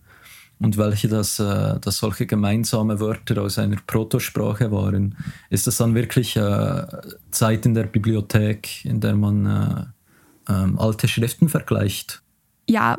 und 0.59 0.77
welche 0.77 1.07
das, 1.07 1.39
äh, 1.39 1.79
das 1.79 1.97
solche 1.97 2.25
gemeinsame 2.25 2.99
Wörter 2.99 3.41
aus 3.41 3.57
einer 3.57 3.77
Protosprache 3.87 4.71
waren. 4.71 5.15
Ist 5.49 5.67
das 5.67 5.77
dann 5.77 5.95
wirklich 5.95 6.35
äh, 6.35 6.85
Zeit 7.31 7.65
in 7.65 7.73
der 7.73 7.85
Bibliothek, 7.85 8.85
in 8.85 8.99
der 8.99 9.15
man 9.15 9.45
äh, 10.47 10.51
ähm, 10.51 10.77
alte 10.77 11.07
Schriften 11.07 11.47
vergleicht? 11.47 12.21
Ja, 12.67 12.97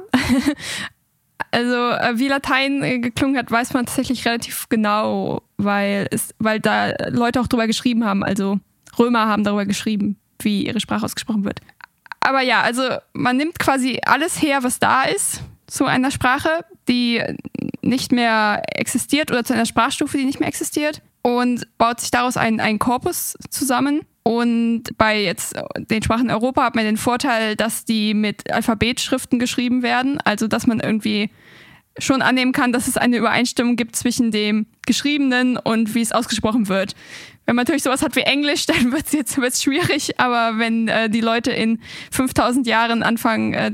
also 1.50 1.74
äh, 1.74 2.18
wie 2.18 2.28
Latein 2.28 2.82
äh, 2.82 2.98
geklungen 2.98 3.36
hat, 3.36 3.50
weiß 3.50 3.74
man 3.74 3.86
tatsächlich 3.86 4.24
relativ 4.24 4.68
genau, 4.70 5.42
weil, 5.58 6.08
es, 6.10 6.34
weil 6.38 6.60
da 6.60 6.92
Leute 7.10 7.40
auch 7.40 7.46
drüber 7.46 7.66
geschrieben 7.66 8.04
haben. 8.04 8.24
Also 8.24 8.58
Römer 8.98 9.26
haben 9.26 9.44
darüber 9.44 9.66
geschrieben, 9.66 10.16
wie 10.40 10.66
ihre 10.66 10.80
Sprache 10.80 11.04
ausgesprochen 11.04 11.44
wird. 11.44 11.60
Aber 12.20 12.40
ja, 12.40 12.62
also 12.62 12.82
man 13.12 13.36
nimmt 13.36 13.58
quasi 13.58 14.00
alles 14.04 14.40
her, 14.40 14.62
was 14.62 14.78
da 14.78 15.02
ist 15.02 15.42
zu 15.70 15.84
einer 15.86 16.10
Sprache, 16.10 16.64
die 16.88 17.22
nicht 17.82 18.12
mehr 18.12 18.62
existiert 18.74 19.30
oder 19.30 19.44
zu 19.44 19.54
einer 19.54 19.66
Sprachstufe, 19.66 20.18
die 20.18 20.24
nicht 20.24 20.40
mehr 20.40 20.48
existiert 20.48 21.02
und 21.22 21.66
baut 21.78 22.00
sich 22.00 22.10
daraus 22.10 22.36
einen, 22.36 22.60
einen 22.60 22.78
Korpus 22.78 23.36
zusammen. 23.50 24.00
Und 24.22 24.84
bei 24.98 25.22
jetzt 25.22 25.54
den 25.76 26.02
Sprachen 26.02 26.26
in 26.26 26.30
Europa 26.30 26.62
hat 26.64 26.74
man 26.74 26.84
den 26.84 26.98
Vorteil, 26.98 27.56
dass 27.56 27.84
die 27.84 28.12
mit 28.14 28.52
Alphabetschriften 28.52 29.38
geschrieben 29.38 29.82
werden, 29.82 30.18
also 30.24 30.46
dass 30.46 30.66
man 30.66 30.80
irgendwie 30.80 31.30
schon 32.00 32.22
annehmen 32.22 32.52
kann, 32.52 32.72
dass 32.72 32.88
es 32.88 32.96
eine 32.96 33.16
Übereinstimmung 33.16 33.76
gibt 33.76 33.96
zwischen 33.96 34.30
dem 34.30 34.66
Geschriebenen 34.86 35.56
und 35.56 35.94
wie 35.94 36.00
es 36.00 36.12
ausgesprochen 36.12 36.68
wird. 36.68 36.94
Wenn 37.46 37.56
man 37.56 37.64
natürlich 37.64 37.82
sowas 37.82 38.02
hat 38.02 38.14
wie 38.16 38.20
Englisch, 38.20 38.66
dann 38.66 38.92
wird 38.92 39.06
es 39.06 39.12
jetzt 39.12 39.38
wird's 39.38 39.62
schwierig, 39.62 40.20
aber 40.20 40.58
wenn 40.58 40.88
äh, 40.88 41.10
die 41.10 41.20
Leute 41.20 41.50
in 41.50 41.80
5000 42.10 42.66
Jahren 42.66 43.02
anfangen, 43.02 43.54
äh, 43.54 43.72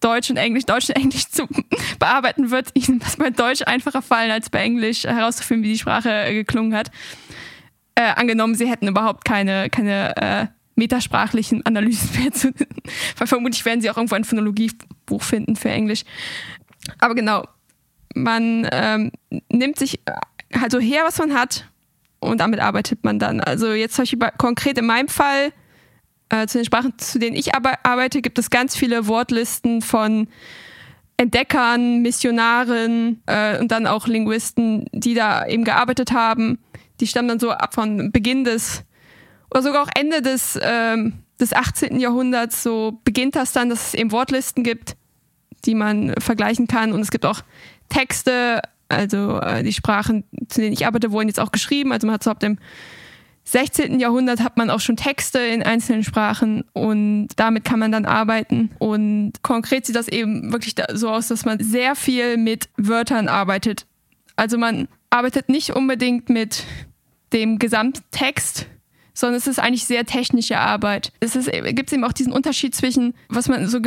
Deutsch 0.00 0.30
und 0.30 0.36
Englisch, 0.36 0.64
Deutsch 0.64 0.88
und 0.88 0.96
Englisch 0.96 1.28
zu 1.28 1.48
bearbeiten, 1.98 2.50
wird 2.50 2.70
ihnen 2.74 2.98
das 2.98 3.16
bei 3.16 3.30
Deutsch 3.30 3.62
einfacher 3.66 4.02
fallen, 4.02 4.30
als 4.30 4.50
bei 4.50 4.60
Englisch 4.60 5.04
herauszufinden, 5.04 5.64
wie 5.64 5.72
die 5.72 5.78
Sprache 5.78 6.10
äh, 6.10 6.34
geklungen 6.34 6.74
hat. 6.74 6.90
Äh, 7.94 8.12
angenommen, 8.14 8.54
sie 8.54 8.68
hätten 8.68 8.88
überhaupt 8.88 9.24
keine, 9.24 9.70
keine 9.70 10.16
äh, 10.16 10.46
metasprachlichen 10.76 11.64
Analysen 11.66 12.22
mehr 12.22 12.32
zu. 12.32 12.52
Weil 13.16 13.26
vermutlich 13.26 13.64
werden 13.64 13.80
sie 13.80 13.90
auch 13.90 13.96
irgendwo 13.96 14.14
ein 14.14 14.24
Phonologiebuch 14.24 15.22
finden 15.22 15.56
für 15.56 15.70
Englisch. 15.70 16.04
Aber 16.98 17.14
genau, 17.14 17.44
man 18.16 18.68
ähm, 18.72 19.12
nimmt 19.50 19.78
sich 19.78 20.00
also 20.52 20.78
her, 20.78 21.02
was 21.04 21.18
man 21.18 21.34
hat 21.34 21.68
und 22.20 22.38
damit 22.38 22.60
arbeitet 22.60 23.04
man 23.04 23.18
dann. 23.18 23.40
Also 23.40 23.72
jetzt 23.72 23.94
zum 23.94 24.02
Beispiel 24.02 24.20
konkret 24.38 24.78
in 24.78 24.86
meinem 24.86 25.08
Fall, 25.08 25.52
äh, 26.28 26.46
zu 26.46 26.58
den 26.58 26.64
Sprachen, 26.64 26.98
zu 26.98 27.18
denen 27.18 27.36
ich 27.36 27.54
arbeite, 27.54 28.22
gibt 28.22 28.38
es 28.38 28.50
ganz 28.50 28.76
viele 28.76 29.06
Wortlisten 29.06 29.82
von 29.82 30.28
Entdeckern, 31.18 32.02
Missionaren 32.02 33.22
äh, 33.26 33.58
und 33.58 33.70
dann 33.70 33.86
auch 33.86 34.06
Linguisten, 34.06 34.86
die 34.92 35.14
da 35.14 35.46
eben 35.46 35.64
gearbeitet 35.64 36.12
haben. 36.12 36.58
Die 37.00 37.06
stammen 37.06 37.28
dann 37.28 37.40
so 37.40 37.50
ab 37.50 37.74
von 37.74 38.10
Beginn 38.12 38.44
des 38.44 38.82
oder 39.50 39.62
sogar 39.62 39.82
auch 39.82 39.90
Ende 39.94 40.22
des, 40.22 40.58
ähm, 40.60 41.14
des 41.40 41.52
18. 41.52 42.00
Jahrhunderts. 42.00 42.62
So 42.62 43.00
beginnt 43.04 43.36
das 43.36 43.52
dann, 43.52 43.68
dass 43.68 43.88
es 43.88 43.94
eben 43.94 44.10
Wortlisten 44.10 44.64
gibt, 44.64 44.96
die 45.64 45.74
man 45.74 46.14
vergleichen 46.18 46.66
kann. 46.66 46.92
Und 46.92 47.00
es 47.00 47.10
gibt 47.10 47.24
auch 47.24 47.42
Texte 47.88 48.62
also 48.88 49.40
äh, 49.40 49.62
die 49.62 49.72
Sprachen, 49.72 50.24
zu 50.48 50.60
denen 50.60 50.72
ich 50.72 50.86
arbeite, 50.86 51.12
wurden 51.12 51.28
jetzt 51.28 51.40
auch 51.40 51.52
geschrieben. 51.52 51.92
Also 51.92 52.06
man 52.06 52.14
hat 52.14 52.22
so 52.22 52.30
ab 52.30 52.40
dem 52.40 52.58
16. 53.44 54.00
Jahrhundert 54.00 54.40
hat 54.40 54.56
man 54.56 54.70
auch 54.70 54.80
schon 54.80 54.96
Texte 54.96 55.38
in 55.38 55.62
einzelnen 55.62 56.02
Sprachen 56.02 56.64
und 56.72 57.28
damit 57.36 57.64
kann 57.64 57.78
man 57.78 57.92
dann 57.92 58.04
arbeiten. 58.04 58.70
Und 58.78 59.34
konkret 59.42 59.86
sieht 59.86 59.94
das 59.94 60.08
eben 60.08 60.52
wirklich 60.52 60.74
so 60.94 61.10
aus, 61.10 61.28
dass 61.28 61.44
man 61.44 61.60
sehr 61.60 61.94
viel 61.94 62.36
mit 62.38 62.68
Wörtern 62.76 63.28
arbeitet. 63.28 63.86
Also 64.34 64.58
man 64.58 64.88
arbeitet 65.10 65.48
nicht 65.48 65.70
unbedingt 65.70 66.28
mit 66.28 66.64
dem 67.32 67.60
Gesamttext, 67.60 68.66
sondern 69.14 69.38
es 69.38 69.46
ist 69.46 69.60
eigentlich 69.60 69.84
sehr 69.84 70.04
technische 70.04 70.58
Arbeit. 70.58 71.12
Es 71.20 71.34
gibt 71.34 71.92
eben 71.92 72.04
auch 72.04 72.12
diesen 72.12 72.32
Unterschied 72.32 72.74
zwischen, 72.74 73.14
was 73.28 73.48
man 73.48 73.68
so 73.68 73.80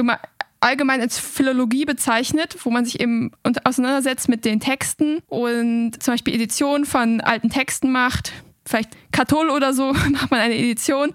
allgemein 0.59 1.01
als 1.01 1.19
Philologie 1.19 1.85
bezeichnet, 1.85 2.57
wo 2.63 2.69
man 2.69 2.85
sich 2.85 2.99
eben 2.99 3.31
auseinandersetzt 3.63 4.29
mit 4.29 4.45
den 4.45 4.59
Texten 4.59 5.19
und 5.27 6.01
zum 6.01 6.13
Beispiel 6.13 6.35
Editionen 6.35 6.85
von 6.85 7.21
alten 7.21 7.49
Texten 7.49 7.91
macht. 7.91 8.33
Vielleicht 8.65 8.91
Kathol 9.11 9.49
oder 9.49 9.73
so 9.73 9.93
macht 10.11 10.31
man 10.31 10.39
eine 10.39 10.55
Edition. 10.55 11.13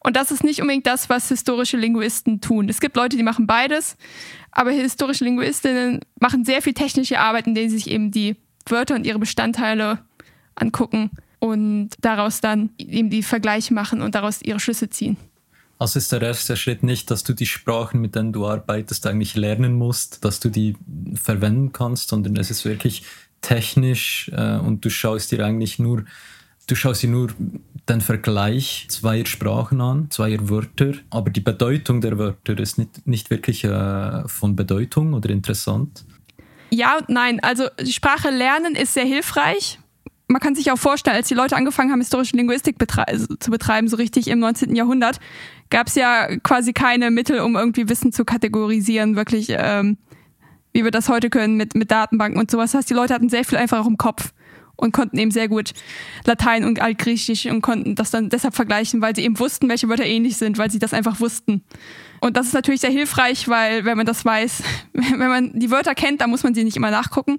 Und 0.00 0.16
das 0.16 0.30
ist 0.30 0.44
nicht 0.44 0.60
unbedingt 0.60 0.86
das, 0.86 1.08
was 1.08 1.28
historische 1.28 1.76
Linguisten 1.76 2.40
tun. 2.40 2.68
Es 2.68 2.80
gibt 2.80 2.96
Leute, 2.96 3.16
die 3.16 3.22
machen 3.22 3.46
beides, 3.46 3.96
aber 4.50 4.70
historische 4.70 5.24
Linguistinnen 5.24 6.00
machen 6.18 6.44
sehr 6.44 6.62
viel 6.62 6.74
technische 6.74 7.18
Arbeit, 7.18 7.46
in 7.46 7.54
denen 7.54 7.70
sie 7.70 7.76
sich 7.76 7.90
eben 7.90 8.10
die 8.10 8.36
Wörter 8.68 8.94
und 8.94 9.06
ihre 9.06 9.18
Bestandteile 9.18 9.98
angucken 10.54 11.10
und 11.38 11.90
daraus 12.00 12.40
dann 12.40 12.70
eben 12.78 13.10
die 13.10 13.22
Vergleiche 13.22 13.74
machen 13.74 14.00
und 14.00 14.14
daraus 14.14 14.42
ihre 14.42 14.58
Schlüsse 14.58 14.88
ziehen. 14.88 15.16
Also 15.78 15.98
ist 15.98 16.10
der 16.10 16.22
erste 16.22 16.56
Schritt 16.56 16.82
nicht, 16.82 17.10
dass 17.10 17.22
du 17.22 17.34
die 17.34 17.46
Sprachen, 17.46 18.00
mit 18.00 18.14
denen 18.14 18.32
du 18.32 18.46
arbeitest, 18.46 19.06
eigentlich 19.06 19.34
lernen 19.34 19.74
musst, 19.74 20.24
dass 20.24 20.40
du 20.40 20.48
die 20.48 20.74
verwenden 21.14 21.72
kannst, 21.72 22.08
sondern 22.08 22.36
es 22.36 22.50
ist 22.50 22.64
wirklich 22.64 23.02
technisch 23.42 24.30
äh, 24.34 24.56
und 24.56 24.84
du 24.84 24.90
schaust 24.90 25.32
dir 25.32 25.44
eigentlich 25.44 25.78
nur, 25.78 26.04
du 26.66 26.74
schaust 26.74 27.02
dir 27.02 27.10
nur 27.10 27.28
den 27.88 28.00
Vergleich 28.00 28.86
zweier 28.88 29.26
Sprachen 29.26 29.80
an, 29.80 30.10
zweier 30.10 30.48
Wörter, 30.48 30.92
aber 31.10 31.30
die 31.30 31.40
Bedeutung 31.40 32.00
der 32.00 32.18
Wörter 32.18 32.58
ist 32.58 32.78
nicht, 32.78 33.06
nicht 33.06 33.30
wirklich 33.30 33.62
äh, 33.64 34.26
von 34.26 34.56
Bedeutung 34.56 35.12
oder 35.12 35.30
interessant. 35.30 36.04
Ja 36.70 36.96
und 36.98 37.08
nein. 37.10 37.38
Also 37.40 37.68
Sprache 37.88 38.30
lernen 38.30 38.74
ist 38.74 38.94
sehr 38.94 39.04
hilfreich, 39.04 39.78
man 40.28 40.40
kann 40.40 40.54
sich 40.54 40.70
auch 40.72 40.78
vorstellen, 40.78 41.16
als 41.16 41.28
die 41.28 41.34
Leute 41.34 41.56
angefangen 41.56 41.92
haben, 41.92 42.00
historische 42.00 42.36
Linguistik 42.36 42.78
betre 42.78 43.06
also 43.06 43.36
zu 43.36 43.50
betreiben, 43.50 43.88
so 43.88 43.96
richtig 43.96 44.28
im 44.28 44.40
19. 44.40 44.74
Jahrhundert, 44.74 45.20
gab 45.70 45.86
es 45.86 45.94
ja 45.94 46.36
quasi 46.38 46.72
keine 46.72 47.10
Mittel, 47.10 47.40
um 47.40 47.56
irgendwie 47.56 47.88
Wissen 47.88 48.12
zu 48.12 48.24
kategorisieren, 48.24 49.14
wirklich, 49.14 49.48
ähm, 49.50 49.98
wie 50.72 50.84
wir 50.84 50.90
das 50.90 51.08
heute 51.08 51.30
können 51.30 51.56
mit, 51.56 51.74
mit 51.74 51.90
Datenbanken 51.90 52.40
und 52.40 52.50
sowas. 52.50 52.72
Das 52.72 52.80
heißt, 52.80 52.90
die 52.90 52.94
Leute 52.94 53.14
hatten 53.14 53.28
sehr 53.28 53.44
viel 53.44 53.58
einfach 53.58 53.80
auch 53.80 53.86
im 53.86 53.98
Kopf 53.98 54.32
und 54.76 54.92
konnten 54.92 55.16
eben 55.18 55.30
sehr 55.30 55.48
gut 55.48 55.72
Latein 56.24 56.64
und 56.64 56.80
Altgriechisch 56.80 57.46
und 57.46 57.62
konnten 57.62 57.94
das 57.94 58.10
dann 58.10 58.28
deshalb 58.28 58.54
vergleichen, 58.54 59.00
weil 59.00 59.14
sie 59.14 59.24
eben 59.24 59.38
wussten, 59.38 59.68
welche 59.68 59.88
Wörter 59.88 60.04
ähnlich 60.04 60.36
sind, 60.36 60.58
weil 60.58 60.70
sie 60.70 60.78
das 60.78 60.92
einfach 60.92 61.20
wussten. 61.20 61.62
Und 62.20 62.36
das 62.36 62.46
ist 62.46 62.52
natürlich 62.52 62.80
sehr 62.80 62.90
hilfreich, 62.90 63.48
weil 63.48 63.84
wenn 63.84 63.96
man 63.96 64.06
das 64.06 64.24
weiß, 64.24 64.62
wenn 64.92 65.18
man 65.28 65.58
die 65.58 65.70
Wörter 65.70 65.94
kennt, 65.94 66.20
dann 66.20 66.30
muss 66.30 66.42
man 66.42 66.54
sie 66.54 66.64
nicht 66.64 66.76
immer 66.76 66.90
nachgucken. 66.90 67.38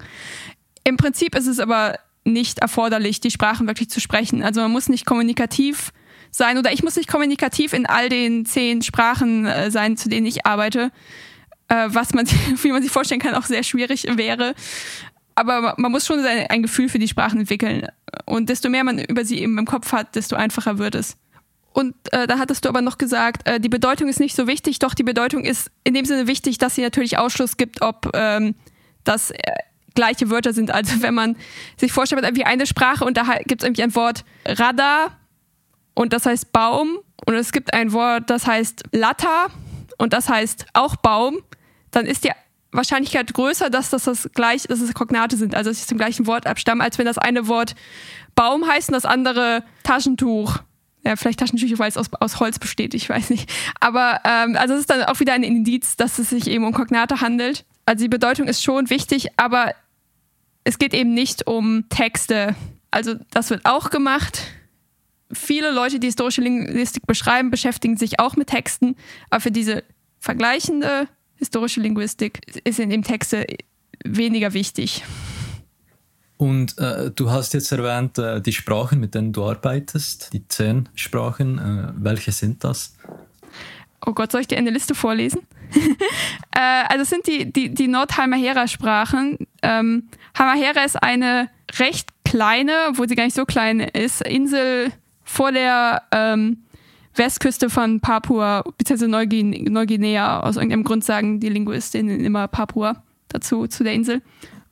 Im 0.84 0.98
Prinzip 0.98 1.36
ist 1.36 1.48
es 1.48 1.60
aber 1.60 2.00
nicht 2.34 2.60
erforderlich, 2.60 3.20
die 3.20 3.32
Sprachen 3.32 3.68
wirklich 3.68 3.90
zu 3.90 4.00
sprechen. 4.00 4.44
Also 4.44 4.62
man 4.62 4.72
muss 4.72 4.90
nicht 4.90 5.06
kommunikativ 5.06 5.92
sein 6.32 6.58
oder 6.58 6.72
ich 6.72 6.84
muss 6.84 6.96
nicht 6.96 7.10
kommunikativ 7.10 7.74
in 7.74 7.86
all 7.86 8.10
den 8.10 8.46
zehn 8.46 8.82
Sprachen 8.82 9.46
äh, 9.46 9.72
sein, 9.72 9.98
zu 9.98 10.10
denen 10.10 10.26
ich 10.26 10.46
arbeite, 10.46 10.92
äh, 11.70 11.88
was 11.88 12.14
man, 12.14 12.28
wie 12.62 12.72
man 12.72 12.82
sich 12.82 12.92
vorstellen 12.92 13.22
kann, 13.22 13.36
auch 13.36 13.46
sehr 13.46 13.64
schwierig 13.64 14.06
wäre. 14.18 14.54
Aber 15.36 15.76
man 15.78 15.92
muss 15.92 16.06
schon 16.06 16.20
ein, 16.20 16.48
ein 16.48 16.62
Gefühl 16.64 16.90
für 16.90 17.00
die 17.00 17.08
Sprachen 17.08 17.40
entwickeln. 17.40 17.88
Und 18.26 18.50
desto 18.50 18.70
mehr 18.70 18.84
man 18.84 19.00
über 19.00 19.24
sie 19.24 19.40
eben 19.40 19.58
im 19.58 19.66
Kopf 19.66 19.92
hat, 19.92 20.16
desto 20.16 20.36
einfacher 20.36 20.80
wird 20.80 20.96
es. 20.96 21.16
Und 21.74 21.94
äh, 22.12 22.26
da 22.26 22.40
hattest 22.40 22.66
du 22.66 22.70
aber 22.70 22.82
noch 22.82 22.98
gesagt, 22.98 23.48
äh, 23.48 23.60
die 23.60 23.70
Bedeutung 23.70 24.08
ist 24.08 24.20
nicht 24.20 24.36
so 24.36 24.48
wichtig, 24.48 24.80
doch 24.80 24.96
die 24.96 25.04
Bedeutung 25.04 25.44
ist 25.44 25.70
in 25.84 25.94
dem 25.94 26.06
Sinne 26.06 26.26
wichtig, 26.26 26.58
dass 26.58 26.74
sie 26.74 26.82
natürlich 26.82 27.20
Ausschluss 27.20 27.56
gibt, 27.56 27.84
ob 27.84 28.10
ähm, 28.16 28.56
das 29.04 29.30
äh, 29.30 29.38
gleiche 29.98 30.30
Wörter 30.30 30.54
sind. 30.54 30.72
Also 30.72 31.02
wenn 31.02 31.14
man 31.14 31.36
sich 31.76 31.92
vorstellt, 31.92 32.24
irgendwie 32.24 32.46
eine 32.46 32.66
Sprache 32.66 33.04
und 33.04 33.18
da 33.18 33.24
gibt 33.46 33.62
es 33.62 33.66
irgendwie 33.68 33.84
ein 33.84 33.96
Wort 33.96 34.24
Rada 34.46 35.08
und 35.94 36.14
das 36.14 36.26
heißt 36.26 36.54
Baum 36.54 37.00
und 37.26 37.34
es 37.34 37.52
gibt 37.52 37.74
ein 37.74 37.92
Wort, 37.92 38.30
das 38.30 38.48
heißt 38.48 38.84
Latta 38.94 39.48
und 39.98 40.14
das 40.14 40.30
heißt 40.30 40.68
auch 40.74 40.96
Baum, 40.96 41.40
dann 41.92 42.06
ist 42.06 42.24
die 42.24 42.32
Wahrscheinlichkeit 42.72 43.34
größer, 43.34 43.70
dass 43.70 43.90
das, 43.90 44.04
das 44.04 44.30
gleich, 44.34 44.64
dass 44.64 44.80
es 44.80 44.94
Kognate 44.94 45.36
sind, 45.36 45.56
also 45.56 45.72
dass 45.72 45.82
sie 45.82 45.88
zum 45.88 45.98
gleichen 45.98 46.28
Wort 46.28 46.46
abstammen, 46.46 46.82
als 46.82 46.98
wenn 46.98 47.06
das 47.06 47.18
eine 47.18 47.48
Wort 47.48 47.76
Baum 48.36 48.68
heißt 48.68 48.90
und 48.90 48.94
das 48.94 49.06
andere 49.06 49.64
Taschentuch. 49.84 50.60
Ja, 51.04 51.16
vielleicht 51.16 51.40
Taschentücher, 51.40 51.80
weil 51.80 51.90
es 51.90 51.98
aus, 51.98 52.08
aus 52.20 52.40
Holz 52.40 52.60
besteht, 52.60 52.94
ich 52.94 53.10
weiß 53.10 53.30
nicht. 53.30 53.50
Aber 53.80 54.20
ähm, 54.26 54.56
also 54.58 54.74
es 54.74 54.82
ist 54.82 54.90
dann 54.90 55.04
auch 55.04 55.20
wieder 55.20 55.34
ein 55.34 55.44
Indiz, 55.44 55.96
dass 55.96 56.20
es 56.20 56.30
sich 56.30 56.48
eben 56.48 56.66
um 56.66 56.74
Kognate 56.74 57.22
handelt. 57.22 57.66
Also 57.86 58.04
die 58.04 58.10
Bedeutung 58.10 58.48
ist 58.48 58.62
schon 58.62 58.90
wichtig, 58.90 59.30
aber 59.38 59.74
es 60.68 60.80
geht 60.80 60.94
eben 60.94 61.14
nicht 61.14 61.48
um 61.48 61.86
Texte. 61.88 62.54
Also 62.92 63.16
das 63.32 63.50
wird 63.50 63.62
auch 63.64 63.90
gemacht. 63.90 64.44
Viele 65.32 65.72
Leute, 65.72 65.98
die 65.98 66.08
historische 66.08 66.42
Linguistik 66.42 67.08
beschreiben, 67.08 67.52
beschäftigen 67.52 67.96
sich 67.96 68.20
auch 68.20 68.36
mit 68.36 68.50
Texten, 68.50 68.98
aber 69.30 69.40
für 69.40 69.52
diese 69.52 69.86
vergleichende 70.20 71.08
historische 71.36 71.80
Linguistik 71.80 72.42
sind 72.70 72.92
eben 72.92 73.04
Texte 73.04 73.48
weniger 74.04 74.54
wichtig. 74.54 75.04
Und 76.36 76.78
äh, 76.80 77.12
du 77.12 77.32
hast 77.32 77.54
jetzt 77.54 77.72
erwähnt, 77.72 78.18
äh, 78.18 78.42
die 78.42 78.52
Sprachen, 78.54 79.00
mit 79.00 79.16
denen 79.16 79.32
du 79.32 79.46
arbeitest, 79.46 80.34
die 80.34 80.48
zehn 80.50 80.90
Sprachen. 80.96 81.60
Äh, 81.60 81.94
welche 81.96 82.34
sind 82.34 82.66
das? 82.66 82.94
Oh 84.08 84.14
Gott, 84.14 84.32
soll 84.32 84.42
ich 84.42 84.48
dir 84.48 84.58
eine 84.58 84.72
Liste 84.72 84.96
vorlesen? 84.96 85.42
Äh, 86.56 86.86
also 86.90 87.04
es 87.04 87.12
sind 87.12 87.28
die, 87.28 87.54
die, 87.54 87.72
die 87.72 87.88
Nordheimer 87.88 88.36
Hera-Sprachen, 88.36 89.38
Ähm, 89.62 90.10
Halmahera 90.36 90.84
ist 90.84 90.96
eine 90.96 91.52
recht 91.78 92.10
kleine, 92.26 92.72
obwohl 92.90 93.08
sie 93.08 93.16
gar 93.16 93.26
nicht 93.26 93.36
so 93.36 93.46
klein 93.46 93.80
ist, 93.80 94.24
Insel 94.24 94.92
vor 95.24 95.52
der 95.52 96.02
ähm, 96.12 96.64
Westküste 97.14 97.70
von 97.70 98.00
Papua, 98.00 98.64
beziehungsweise 98.78 99.12
Neuguinea, 99.12 99.70
Neuguinea. 99.70 100.40
Aus 100.40 100.56
irgendeinem 100.56 100.84
Grund 100.84 101.04
sagen 101.04 101.40
die 101.40 101.50
Linguistinnen 101.50 102.26
immer 102.26 102.48
Papua 102.48 103.04
dazu, 103.28 103.68
zu 103.68 103.84
der 103.84 103.94
Insel, 103.94 104.24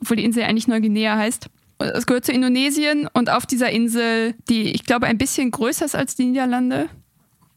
obwohl 0.02 0.18
die 0.18 0.26
Insel 0.26 0.44
eigentlich 0.44 0.68
Neuguinea 0.68 1.18
heißt. 1.18 1.50
Es 1.78 2.08
gehört 2.08 2.26
zu 2.26 2.32
Indonesien 2.32 3.08
und 3.14 3.30
auf 3.30 3.46
dieser 3.46 3.70
Insel, 3.70 4.34
die 4.50 4.72
ich 4.72 4.86
glaube 4.86 5.06
ein 5.06 5.20
bisschen 5.20 5.52
größer 5.52 5.86
ist 5.86 5.96
als 5.96 6.16
die 6.16 6.26
Niederlande, 6.26 6.90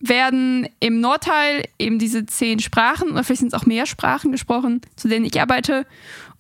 werden 0.01 0.69
im 0.81 1.01
Nordteil 1.01 1.65
eben 1.79 1.99
diese 1.99 2.27
zehn 2.27 2.61
Sprachen, 2.61 3.11
oder 3.11 3.25
vielleicht 3.25 3.41
sind 3.41 3.53
es 3.53 3.61
auch 3.61 3.67
mehr 3.67 3.87
Sprachen 3.87 4.33
gesprochen, 4.33 4.81
zu 4.97 5.09
denen 5.09 5.25
ich 5.25 5.41
arbeite. 5.41 5.87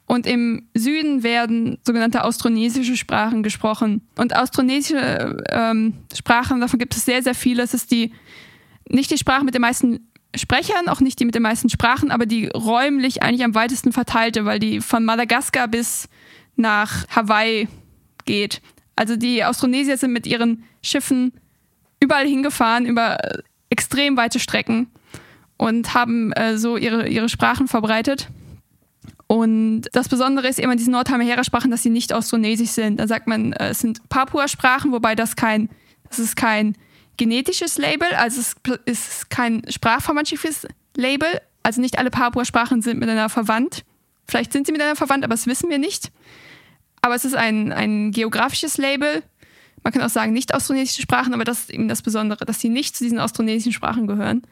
Und 0.06 0.26
im 0.26 0.68
Süden 0.74 1.22
werden 1.22 1.78
sogenannte 1.84 2.24
austronesische 2.24 2.96
Sprachen 2.96 3.42
gesprochen. 3.42 4.06
Und 4.16 4.34
austronesische 4.34 5.36
ähm, 5.50 5.94
Sprachen, 6.16 6.60
davon 6.60 6.78
gibt 6.78 6.96
es 6.96 7.04
sehr, 7.04 7.22
sehr 7.22 7.34
viele. 7.34 7.62
Es 7.62 7.74
ist 7.74 7.90
die, 7.90 8.12
nicht 8.88 9.10
die 9.10 9.18
Sprache 9.18 9.44
mit 9.44 9.54
den 9.54 9.60
meisten 9.60 10.08
Sprechern, 10.34 10.88
auch 10.88 11.00
nicht 11.00 11.20
die 11.20 11.24
mit 11.24 11.34
den 11.34 11.42
meisten 11.42 11.68
Sprachen, 11.68 12.10
aber 12.10 12.26
die 12.26 12.46
räumlich 12.46 13.22
eigentlich 13.22 13.44
am 13.44 13.54
weitesten 13.54 13.92
verteilte, 13.92 14.44
weil 14.44 14.58
die 14.58 14.80
von 14.80 15.04
Madagaskar 15.04 15.68
bis 15.68 16.08
nach 16.56 17.06
Hawaii 17.08 17.68
geht. 18.24 18.62
Also 18.96 19.16
die 19.16 19.44
Austronesier 19.44 19.96
sind 19.96 20.12
mit 20.12 20.26
ihren 20.26 20.64
Schiffen 20.82 21.32
überall 22.00 22.26
hingefahren, 22.26 22.86
über 22.86 23.18
extrem 23.70 24.16
weite 24.16 24.38
Strecken 24.38 24.90
und 25.56 25.94
haben 25.94 26.32
äh, 26.32 26.56
so 26.56 26.76
ihre, 26.76 27.08
ihre 27.08 27.28
Sprachen 27.28 27.68
verbreitet. 27.68 28.28
Und 29.26 29.82
das 29.92 30.08
Besondere 30.08 30.48
ist 30.48 30.58
eben 30.58 30.70
an 30.70 30.78
diesen 30.78 30.92
Nordhamahera-Sprachen, 30.92 31.70
dass 31.70 31.82
sie 31.82 31.90
nicht 31.90 32.14
austronesisch 32.14 32.70
sind. 32.70 32.98
Da 32.98 33.06
sagt 33.06 33.26
man, 33.26 33.52
äh, 33.52 33.70
es 33.70 33.80
sind 33.80 34.08
Papua-Sprachen, 34.08 34.90
wobei 34.90 35.14
das 35.14 35.36
kein, 35.36 35.68
das 36.08 36.18
ist 36.18 36.34
kein 36.34 36.76
genetisches 37.18 37.76
Label, 37.76 38.08
also 38.16 38.40
es 38.40 38.54
ist 38.86 39.28
kein 39.28 39.62
sprachverwandtschaftliches 39.68 40.66
Label. 40.96 41.28
Also 41.62 41.80
nicht 41.80 41.98
alle 41.98 42.10
Papua-Sprachen 42.10 42.80
sind 42.80 43.00
miteinander 43.00 43.28
verwandt. 43.28 43.84
Vielleicht 44.26 44.52
sind 44.52 44.66
sie 44.66 44.72
miteinander 44.72 44.96
verwandt, 44.96 45.24
aber 45.24 45.34
das 45.34 45.46
wissen 45.46 45.68
wir 45.68 45.78
nicht. 45.78 46.10
Aber 47.02 47.14
es 47.14 47.24
ist 47.24 47.34
ein, 47.34 47.72
ein 47.72 48.12
geografisches 48.12 48.78
Label. 48.78 49.22
Man 49.88 49.95
kann 49.95 50.02
auch 50.02 50.11
sagen, 50.11 50.35
nicht 50.35 50.52
austronesische 50.52 51.00
Sprachen, 51.00 51.33
aber 51.33 51.45
das 51.45 51.61
ist 51.61 51.71
eben 51.71 51.88
das 51.88 52.02
Besondere, 52.02 52.45
dass 52.45 52.61
sie 52.61 52.68
nicht 52.68 52.95
zu 52.95 53.04
diesen 53.04 53.18
austronesischen 53.18 53.73
Sprachen 53.73 54.07
gehören. 54.07 54.42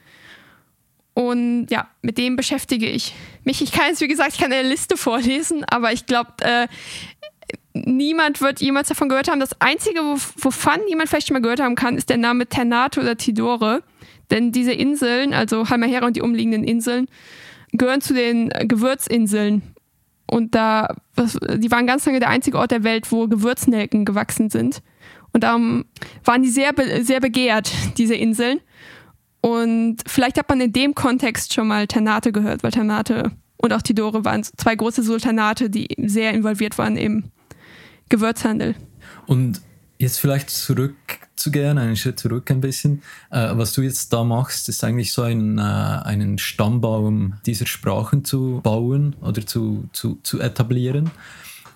Und 1.13 1.67
ja, 1.69 1.89
mit 2.01 2.17
dem 2.17 2.37
beschäftige 2.37 2.89
ich 2.89 3.15
mich. 3.45 3.61
Ich 3.61 3.71
kann 3.71 3.89
jetzt, 3.89 4.01
wie 4.01 4.09
gesagt, 4.09 4.33
ich 4.33 4.41
kann 4.41 4.51
eine 4.51 4.67
Liste 4.67 4.97
vorlesen, 4.97 5.63
aber 5.65 5.93
ich 5.93 6.07
glaube, 6.07 6.31
äh, 6.41 6.69
niemand 7.75 8.41
wird 8.41 8.63
jemals 8.63 8.89
davon 8.89 9.11
gehört 9.11 9.29
haben. 9.29 9.39
Das 9.39 9.61
Einzige, 9.61 10.01
wovon 10.01 10.81
jemand 10.89 11.11
vielleicht 11.11 11.29
schon 11.29 11.35
mal 11.35 11.43
gehört 11.43 11.61
haben 11.61 11.75
kann, 11.75 11.99
ist 11.99 12.09
der 12.09 12.17
Name 12.17 12.47
Ternate 12.47 12.99
oder 12.99 13.19
Tidore. 13.19 13.83
Denn 14.31 14.53
diese 14.53 14.73
Inseln, 14.73 15.35
also 15.35 15.69
Halmahera 15.69 16.07
und 16.07 16.17
die 16.17 16.23
umliegenden 16.23 16.65
Inseln, 16.65 17.09
gehören 17.73 18.01
zu 18.01 18.15
den 18.15 18.49
Gewürzinseln 18.49 19.75
und 20.27 20.55
da, 20.55 20.97
die 21.17 21.71
waren 21.71 21.87
ganz 21.87 22.05
lange 22.07 22.21
der 22.21 22.31
einzige 22.31 22.59
Ort 22.59 22.71
der 22.71 22.85
Welt, 22.85 23.13
wo 23.13 23.29
Gewürznelken 23.29 24.05
gewachsen 24.05 24.51
sind. 24.51 24.83
Und 25.37 25.43
darum 25.43 25.85
waren 26.25 26.43
die 26.43 26.49
sehr, 26.49 26.73
sehr 27.03 27.21
begehrt, 27.21 27.71
diese 27.99 28.15
Inseln. 28.15 28.61
Und 29.43 29.99
vielleicht 30.07 30.39
hat 30.39 30.49
man 30.49 30.63
in 30.63 30.73
dem 30.73 30.95
Kontext 30.95 31.53
schon 31.53 31.69
mal 31.69 31.87
Ternate 31.87 32.33
gehört, 32.33 32.63
weil 32.63 32.71
Ternate 32.71 33.33
und 33.59 33.71
auch 33.75 33.83
Tidore 33.83 34.25
waren 34.25 34.45
zwei 34.45 34.75
große 34.75 35.03
Sultanate, 35.03 35.69
die 35.69 35.89
sehr 36.07 36.33
involviert 36.33 36.79
waren 36.79 36.97
im 36.97 37.25
Gewürzhandel. 38.09 38.77
Und 39.27 39.61
jetzt 39.99 40.21
vielleicht 40.21 40.49
zurück 40.49 40.97
zu 41.37 41.51
gehen, 41.51 41.77
einen 41.77 41.97
Schritt 41.97 42.19
zurück 42.19 42.51
ein 42.51 42.63
bisschen. 42.63 43.03
Äh, 43.31 43.51
was 43.59 43.75
du 43.75 43.83
jetzt 43.83 44.15
da 44.15 44.25
machst, 44.25 44.71
ist 44.71 44.83
eigentlich 44.85 45.13
so 45.13 45.21
ein, 45.21 45.59
äh, 45.59 45.61
einen 45.61 46.39
Stammbaum 46.39 47.35
dieser 47.45 47.67
Sprachen 47.67 48.25
zu 48.25 48.61
bauen 48.63 49.15
oder 49.21 49.47
zu, 49.47 49.87
zu, 49.93 50.19
zu 50.23 50.41
etablieren. 50.41 51.11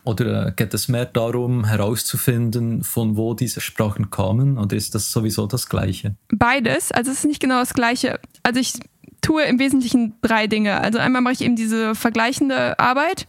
Oder 0.04 0.48
äh, 0.48 0.52
geht 0.54 0.72
es 0.74 0.88
mehr 0.88 1.04
darum, 1.04 1.64
herauszufinden, 1.64 2.84
von 2.84 3.16
wo 3.16 3.34
diese 3.34 3.60
Sprachen 3.60 4.10
kamen? 4.10 4.58
Oder 4.58 4.76
ist 4.76 4.94
das 4.94 5.12
sowieso 5.12 5.46
das 5.46 5.68
Gleiche? 5.68 6.16
Beides. 6.28 6.92
Also 6.92 7.10
es 7.10 7.18
ist 7.18 7.26
nicht 7.26 7.40
genau 7.40 7.60
das 7.60 7.74
Gleiche. 7.74 8.18
Also 8.42 8.60
ich 8.60 8.74
tue 9.20 9.42
im 9.44 9.58
Wesentlichen 9.58 10.14
drei 10.22 10.46
Dinge. 10.46 10.80
Also 10.80 10.98
einmal 10.98 11.22
mache 11.22 11.34
ich 11.34 11.42
eben 11.42 11.56
diese 11.56 11.94
vergleichende 11.94 12.78
Arbeit, 12.78 13.28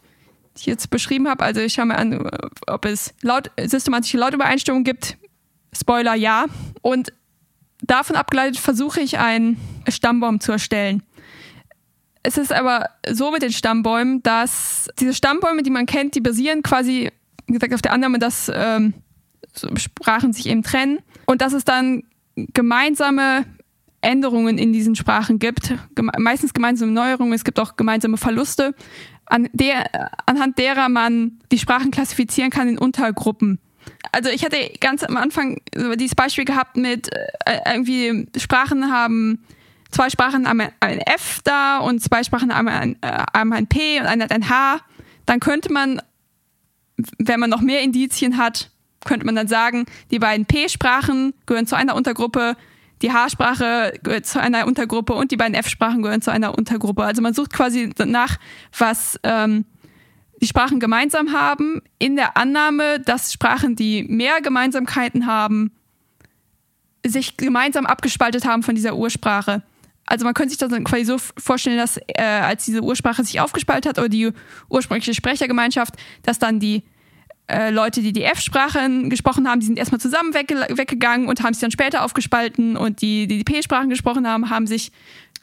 die 0.55 0.61
ich 0.61 0.65
jetzt 0.65 0.89
beschrieben 0.89 1.27
habe. 1.27 1.43
Also 1.43 1.59
ich 1.61 1.73
schaue 1.73 1.87
mir 1.87 1.97
an, 1.97 2.29
ob 2.67 2.85
es 2.85 3.13
laut, 3.21 3.51
systematische 3.61 4.17
Lautübereinstimmung 4.17 4.83
gibt 4.83 5.17
Spoiler 5.73 6.15
ja. 6.15 6.45
Und 6.81 7.13
davon 7.81 8.15
abgeleitet 8.15 8.57
versuche 8.57 9.01
ich 9.01 9.17
einen 9.17 9.57
Stammbaum 9.87 10.39
zu 10.39 10.51
erstellen. 10.51 11.03
Es 12.23 12.37
ist 12.37 12.53
aber 12.53 12.89
so 13.09 13.31
mit 13.31 13.41
den 13.41 13.51
Stammbäumen, 13.51 14.21
dass 14.23 14.89
diese 14.99 15.13
Stammbäume, 15.13 15.63
die 15.63 15.71
man 15.71 15.85
kennt, 15.85 16.15
die 16.15 16.21
basieren 16.21 16.61
quasi, 16.61 17.11
wie 17.47 17.53
gesagt, 17.53 17.73
auf 17.73 17.81
der 17.81 17.93
Annahme, 17.93 18.19
dass 18.19 18.51
ähm, 18.53 18.93
Sprachen 19.75 20.33
sich 20.33 20.47
eben 20.47 20.63
trennen. 20.63 20.99
Und 21.25 21.41
dass 21.41 21.53
es 21.53 21.65
dann 21.65 22.03
gemeinsame 22.35 23.45
Änderungen 24.01 24.57
in 24.57 24.73
diesen 24.73 24.95
Sprachen 24.95 25.39
gibt, 25.39 25.73
geme 25.95 26.11
meistens 26.17 26.53
gemeinsame 26.53 26.91
Neuerungen, 26.91 27.33
es 27.33 27.43
gibt 27.43 27.59
auch 27.59 27.75
gemeinsame 27.75 28.17
Verluste, 28.17 28.73
an 29.25 29.47
der, 29.53 30.11
anhand 30.27 30.57
derer 30.57 30.89
man 30.89 31.39
die 31.51 31.59
Sprachen 31.59 31.91
klassifizieren 31.91 32.49
kann 32.49 32.67
in 32.67 32.77
Untergruppen. 32.77 33.59
Also 34.11 34.29
ich 34.29 34.43
hatte 34.43 34.57
ganz 34.79 35.03
am 35.03 35.17
Anfang 35.17 35.61
dieses 35.73 36.15
Beispiel 36.15 36.45
gehabt 36.45 36.77
mit 36.77 37.09
äh, 37.45 37.59
irgendwie 37.73 38.27
Sprachen 38.37 38.91
haben, 38.91 39.43
zwei 39.91 40.09
Sprachen 40.09 40.47
haben 40.47 40.61
ein 40.79 40.99
F 40.99 41.39
da 41.43 41.79
und 41.79 42.01
zwei 42.01 42.23
Sprachen 42.23 42.55
haben 42.55 42.67
ein, 42.67 42.97
äh, 43.01 43.23
haben 43.33 43.53
ein 43.53 43.67
P 43.67 43.99
und 43.99 44.05
eine 44.05 44.23
hat 44.23 44.31
ein 44.31 44.49
H. 44.49 44.79
Dann 45.25 45.39
könnte 45.39 45.71
man, 45.71 46.01
wenn 47.17 47.39
man 47.39 47.49
noch 47.49 47.61
mehr 47.61 47.81
Indizien 47.81 48.37
hat, 48.37 48.71
könnte 49.05 49.25
man 49.25 49.35
dann 49.35 49.47
sagen, 49.47 49.85
die 50.11 50.19
beiden 50.19 50.45
P-Sprachen 50.45 51.33
gehören 51.45 51.67
zu 51.67 51.75
einer 51.75 51.95
Untergruppe, 51.95 52.55
die 53.01 53.11
H-Sprache 53.11 53.93
gehört 54.03 54.27
zu 54.27 54.39
einer 54.39 54.67
Untergruppe 54.67 55.13
und 55.13 55.31
die 55.31 55.37
beiden 55.37 55.55
F-Sprachen 55.55 56.03
gehören 56.03 56.21
zu 56.21 56.31
einer 56.31 56.55
Untergruppe. 56.57 57.03
Also 57.03 57.21
man 57.21 57.33
sucht 57.33 57.51
quasi 57.51 57.89
nach, 58.05 58.37
was 58.77 59.19
ähm, 59.23 59.65
die 60.39 60.47
Sprachen 60.47 60.79
gemeinsam 60.79 61.33
haben, 61.33 61.81
in 61.97 62.15
der 62.15 62.37
Annahme, 62.37 62.99
dass 62.99 63.33
Sprachen, 63.33 63.75
die 63.75 64.03
mehr 64.03 64.41
Gemeinsamkeiten 64.41 65.25
haben, 65.25 65.71
sich 67.05 67.37
gemeinsam 67.37 67.85
abgespaltet 67.85 68.45
haben 68.45 68.61
von 68.61 68.75
dieser 68.75 68.95
Ursprache. 68.95 69.63
Also 70.05 70.25
man 70.25 70.33
könnte 70.33 70.49
sich 70.49 70.57
das 70.57 70.69
dann 70.69 70.83
quasi 70.83 71.05
so 71.05 71.17
vorstellen, 71.17 71.77
dass 71.77 71.97
äh, 71.97 72.23
als 72.23 72.65
diese 72.65 72.81
Ursprache 72.81 73.23
sich 73.23 73.39
aufgespaltet 73.39 73.89
hat 73.89 73.99
oder 73.99 74.09
die 74.09 74.31
ursprüngliche 74.69 75.13
Sprechergemeinschaft, 75.13 75.95
dass 76.23 76.39
dann 76.39 76.59
die 76.59 76.83
äh, 77.47 77.69
Leute, 77.69 78.01
die 78.01 78.13
die 78.13 78.23
F-Sprachen 78.23 79.09
gesprochen 79.09 79.47
haben, 79.47 79.59
die 79.59 79.65
sind 79.65 79.77
erstmal 79.77 80.01
zusammen 80.01 80.33
wegge 80.33 80.55
weggegangen 80.69 81.27
und 81.27 81.43
haben 81.43 81.53
sich 81.53 81.61
dann 81.61 81.71
später 81.71 82.03
aufgespalten 82.03 82.77
und 82.77 83.01
die, 83.01 83.27
die 83.27 83.37
die 83.37 83.43
P-Sprachen 83.43 83.89
gesprochen 83.89 84.27
haben, 84.27 84.49
haben 84.49 84.67
sich 84.67 84.91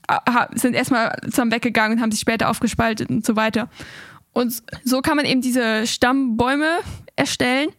äh, 0.08 0.46
sind 0.54 0.74
erstmal 0.74 1.16
zusammen 1.24 1.52
weggegangen 1.52 1.98
und 1.98 2.02
haben 2.02 2.10
sich 2.10 2.20
später 2.20 2.48
aufgespaltet 2.48 3.10
und 3.10 3.24
so 3.24 3.36
weiter. 3.36 3.68
Und 4.32 4.62
so 4.84 5.02
kann 5.02 5.16
man 5.16 5.26
eben 5.26 5.40
diese 5.40 5.86
Stammbäume 5.86 6.78
erstellen. 7.16 7.70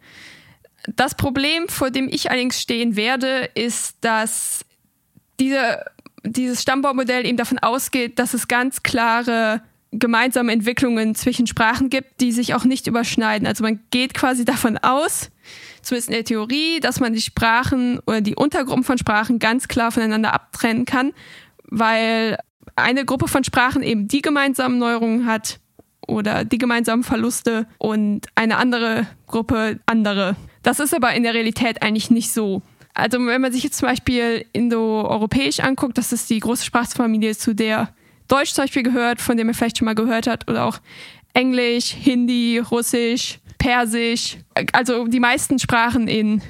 Das 0.94 1.14
Problem, 1.14 1.68
vor 1.68 1.90
dem 1.90 2.08
ich 2.08 2.30
allerdings 2.30 2.60
stehen 2.60 2.96
werde, 2.96 3.50
ist, 3.54 3.96
dass 4.00 4.64
diese, 5.38 5.84
dieses 6.24 6.62
Stammbaummodell 6.62 7.26
eben 7.26 7.36
davon 7.36 7.58
ausgeht, 7.58 8.18
dass 8.18 8.34
es 8.34 8.48
ganz 8.48 8.82
klare 8.82 9.62
gemeinsame 9.92 10.52
Entwicklungen 10.52 11.14
zwischen 11.14 11.46
Sprachen 11.46 11.90
gibt, 11.90 12.20
die 12.20 12.32
sich 12.32 12.54
auch 12.54 12.64
nicht 12.64 12.86
überschneiden. 12.86 13.46
Also 13.46 13.64
man 13.64 13.80
geht 13.90 14.14
quasi 14.14 14.44
davon 14.44 14.78
aus, 14.78 15.30
zumindest 15.82 16.08
in 16.10 16.14
der 16.14 16.24
Theorie, 16.24 16.80
dass 16.80 17.00
man 17.00 17.12
die 17.12 17.20
Sprachen 17.20 17.98
oder 18.06 18.20
die 18.20 18.36
Untergruppen 18.36 18.84
von 18.84 18.98
Sprachen 18.98 19.38
ganz 19.40 19.66
klar 19.66 19.90
voneinander 19.90 20.32
abtrennen 20.32 20.84
kann, 20.84 21.12
weil 21.64 22.38
eine 22.76 23.04
Gruppe 23.04 23.26
von 23.26 23.42
Sprachen 23.42 23.82
eben 23.82 24.06
die 24.06 24.22
gemeinsamen 24.22 24.78
Neuerungen 24.78 25.26
hat 25.26 25.58
oder 26.06 26.44
die 26.44 26.58
gemeinsamen 26.58 27.02
Verluste 27.02 27.66
und 27.78 28.26
eine 28.36 28.58
andere 28.58 29.06
Gruppe 29.26 29.80
andere. 29.86 30.36
Das 30.62 30.78
ist 30.78 30.94
aber 30.94 31.14
in 31.14 31.24
der 31.24 31.34
Realität 31.34 31.82
eigentlich 31.82 32.10
nicht 32.10 32.32
so. 32.32 32.62
Also 33.00 33.24
wenn 33.26 33.40
man 33.40 33.52
sich 33.52 33.62
jetzt 33.62 33.78
zum 33.78 33.88
Beispiel 33.88 34.44
indoeuropäisch 34.52 35.60
anguckt, 35.60 35.98
das 35.98 36.12
ist 36.12 36.30
die 36.30 36.40
große 36.40 36.64
Sprachfamilie, 36.64 37.36
zu 37.36 37.54
der 37.54 37.92
Deutsch 38.28 38.52
zum 38.52 38.64
Beispiel 38.64 38.82
gehört, 38.82 39.20
von 39.20 39.36
dem 39.36 39.46
man 39.46 39.54
vielleicht 39.54 39.78
schon 39.78 39.86
mal 39.86 39.94
gehört 39.94 40.26
hat, 40.26 40.48
oder 40.48 40.64
auch 40.64 40.78
Englisch, 41.32 41.92
Hindi, 41.92 42.58
Russisch, 42.58 43.38
Persisch, 43.58 44.38
also 44.72 45.06
die 45.06 45.20
meisten 45.20 45.58
Sprachen 45.58 46.08
in, 46.08 46.42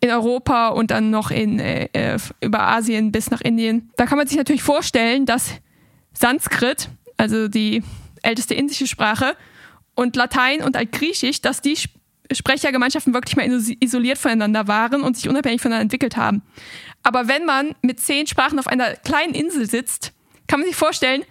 in 0.00 0.10
Europa 0.10 0.68
und 0.68 0.90
dann 0.90 1.10
noch 1.10 1.30
in, 1.30 1.58
äh, 1.58 1.88
äh 1.92 2.18
über 2.40 2.66
Asien 2.66 3.12
bis 3.12 3.30
nach 3.30 3.40
Indien. 3.40 3.90
Da 3.96 4.06
kann 4.06 4.18
man 4.18 4.26
sich 4.26 4.36
natürlich 4.36 4.62
vorstellen, 4.62 5.26
dass 5.26 5.52
Sanskrit, 6.12 6.88
also 7.16 7.48
die 7.48 7.82
älteste 8.22 8.54
indische 8.54 8.86
Sprache 8.86 9.36
und 9.94 10.16
Latein 10.16 10.62
und 10.62 10.76
Altgriechisch, 10.76 11.40
dass 11.40 11.60
die 11.60 11.76
Sprechergemeinschaften 12.32 13.14
wirklich 13.14 13.36
mal 13.36 13.46
isoliert 13.80 14.18
voneinander 14.18 14.68
waren 14.68 15.02
und 15.02 15.16
sich 15.16 15.28
unabhängig 15.28 15.60
voneinander 15.60 15.82
entwickelt 15.82 16.16
haben. 16.16 16.42
Aber 17.02 17.28
wenn 17.28 17.44
man 17.44 17.74
mit 17.82 18.00
zehn 18.00 18.26
Sprachen 18.26 18.58
auf 18.58 18.66
einer 18.66 18.94
kleinen 18.96 19.34
Insel 19.34 19.68
sitzt, 19.68 20.12
kann 20.46 20.60
man 20.60 20.68
sich 20.68 20.76
vorstellen, 20.76 21.24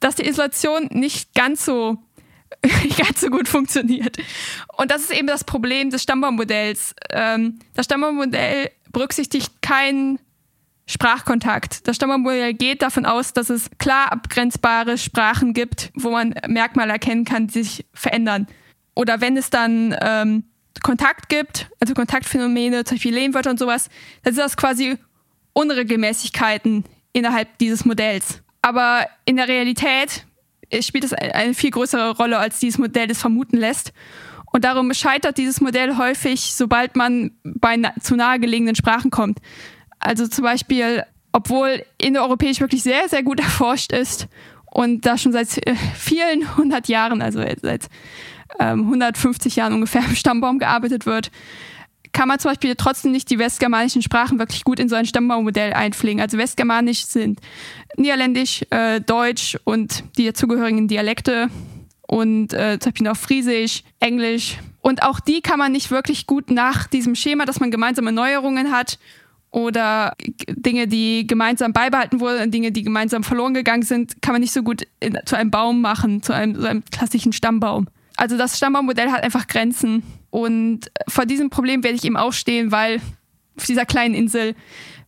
dass 0.00 0.16
die 0.16 0.26
Isolation 0.26 0.88
nicht 0.90 1.34
ganz 1.34 1.64
so 1.64 1.98
ganz 2.98 3.20
so 3.20 3.28
gut 3.28 3.48
funktioniert. 3.48 4.18
Und 4.76 4.90
das 4.90 5.02
ist 5.02 5.12
eben 5.12 5.26
das 5.26 5.44
Problem 5.44 5.90
des 5.90 6.02
Stammbaummodells. 6.02 6.94
Ähm, 7.10 7.58
das 7.74 7.86
Stammbaummodell 7.86 8.70
berücksichtigt 8.92 9.62
keinen 9.62 10.18
Sprachkontakt. 10.86 11.86
Das 11.86 11.96
Stammbaummodell 11.96 12.54
geht 12.54 12.82
davon 12.82 13.06
aus, 13.06 13.32
dass 13.32 13.50
es 13.50 13.70
klar 13.78 14.12
abgrenzbare 14.12 14.98
Sprachen 14.98 15.54
gibt, 15.54 15.90
wo 15.94 16.10
man 16.10 16.34
Merkmale 16.46 16.92
erkennen 16.92 17.24
kann, 17.24 17.46
die 17.46 17.62
sich 17.62 17.86
verändern. 17.94 18.46
Oder 18.94 19.20
wenn 19.20 19.36
es 19.36 19.50
dann 19.50 19.96
ähm, 20.00 20.44
Kontakt 20.82 21.28
gibt, 21.28 21.68
also 21.80 21.94
Kontaktphänomene, 21.94 22.84
zum 22.84 22.96
Beispiel 22.96 23.14
Lehnwörter 23.14 23.50
und 23.50 23.58
sowas, 23.58 23.88
dann 24.22 24.34
sind 24.34 24.44
das 24.44 24.56
quasi 24.56 24.98
Unregelmäßigkeiten 25.52 26.84
innerhalb 27.12 27.58
dieses 27.58 27.84
Modells. 27.84 28.42
Aber 28.62 29.06
in 29.24 29.36
der 29.36 29.48
Realität 29.48 30.24
spielt 30.80 31.04
es 31.04 31.12
eine 31.12 31.54
viel 31.54 31.70
größere 31.70 32.16
Rolle, 32.16 32.38
als 32.38 32.58
dieses 32.58 32.78
Modell 32.78 33.10
es 33.10 33.20
vermuten 33.20 33.56
lässt. 33.56 33.92
Und 34.52 34.64
darum 34.64 34.92
scheitert 34.92 35.38
dieses 35.38 35.60
Modell 35.60 35.96
häufig, 35.96 36.54
sobald 36.54 36.96
man 36.96 37.32
bei 37.42 37.76
zu 38.00 38.16
nahegelegenen 38.16 38.76
Sprachen 38.76 39.10
kommt. 39.10 39.38
Also 39.98 40.26
zum 40.26 40.44
Beispiel, 40.44 41.04
obwohl 41.32 41.84
indoeuropäisch 41.98 42.60
wirklich 42.60 42.82
sehr, 42.82 43.08
sehr 43.08 43.22
gut 43.22 43.40
erforscht 43.40 43.92
ist 43.92 44.28
und 44.66 45.06
da 45.06 45.16
schon 45.16 45.32
seit 45.32 45.66
äh, 45.66 45.74
vielen 45.94 46.56
hundert 46.56 46.88
Jahren, 46.88 47.22
also 47.22 47.42
seit 47.62 47.88
ähm, 48.58 48.80
150 48.80 49.56
Jahren 49.56 49.72
ungefähr 49.74 50.04
im 50.04 50.14
Stammbaum 50.14 50.58
gearbeitet 50.58 51.06
wird, 51.06 51.30
kann 52.12 52.28
man 52.28 52.38
zum 52.38 52.50
Beispiel 52.50 52.74
trotzdem 52.76 53.12
nicht 53.12 53.30
die 53.30 53.38
westgermanischen 53.38 54.02
Sprachen 54.02 54.38
wirklich 54.38 54.64
gut 54.64 54.78
in 54.78 54.88
so 54.88 54.96
ein 54.96 55.06
Stammbaummodell 55.06 55.72
einpflegen. 55.72 56.20
Also 56.20 56.36
westgermanisch 56.38 57.06
sind 57.06 57.40
Niederländisch, 57.96 58.62
äh, 58.70 59.00
Deutsch 59.00 59.58
und 59.64 60.04
die 60.18 60.26
dazugehörigen 60.26 60.88
Dialekte 60.88 61.48
und 62.06 62.52
äh, 62.52 62.78
zum 62.78 62.92
Beispiel 62.92 63.08
noch 63.08 63.16
Friesisch, 63.16 63.82
Englisch. 63.98 64.58
Und 64.82 65.02
auch 65.02 65.20
die 65.20 65.40
kann 65.40 65.58
man 65.58 65.72
nicht 65.72 65.90
wirklich 65.90 66.26
gut 66.26 66.50
nach 66.50 66.86
diesem 66.86 67.14
Schema, 67.14 67.46
dass 67.46 67.60
man 67.60 67.70
gemeinsame 67.70 68.12
Neuerungen 68.12 68.70
hat 68.70 68.98
oder 69.50 70.14
Dinge, 70.48 70.88
die 70.88 71.26
gemeinsam 71.26 71.72
beibehalten 71.72 72.20
wurden, 72.20 72.50
Dinge, 72.50 72.72
die 72.72 72.82
gemeinsam 72.82 73.22
verloren 73.22 73.54
gegangen 73.54 73.82
sind, 73.82 74.20
kann 74.20 74.32
man 74.32 74.40
nicht 74.40 74.52
so 74.52 74.62
gut 74.62 74.82
in, 75.00 75.18
zu 75.24 75.36
einem 75.36 75.50
Baum 75.50 75.80
machen, 75.80 76.22
zu 76.22 76.34
einem, 76.34 76.60
so 76.60 76.66
einem 76.66 76.84
klassischen 76.90 77.32
Stammbaum. 77.32 77.86
Also 78.22 78.38
das 78.38 78.56
Stammbaummodell 78.56 79.10
hat 79.10 79.24
einfach 79.24 79.48
Grenzen. 79.48 80.04
Und 80.30 80.92
vor 81.08 81.26
diesem 81.26 81.50
Problem 81.50 81.82
werde 81.82 81.96
ich 81.96 82.04
eben 82.04 82.16
auch 82.16 82.32
stehen, 82.32 82.70
weil 82.70 83.00
auf 83.56 83.66
dieser 83.66 83.84
kleinen 83.84 84.14
Insel 84.14 84.54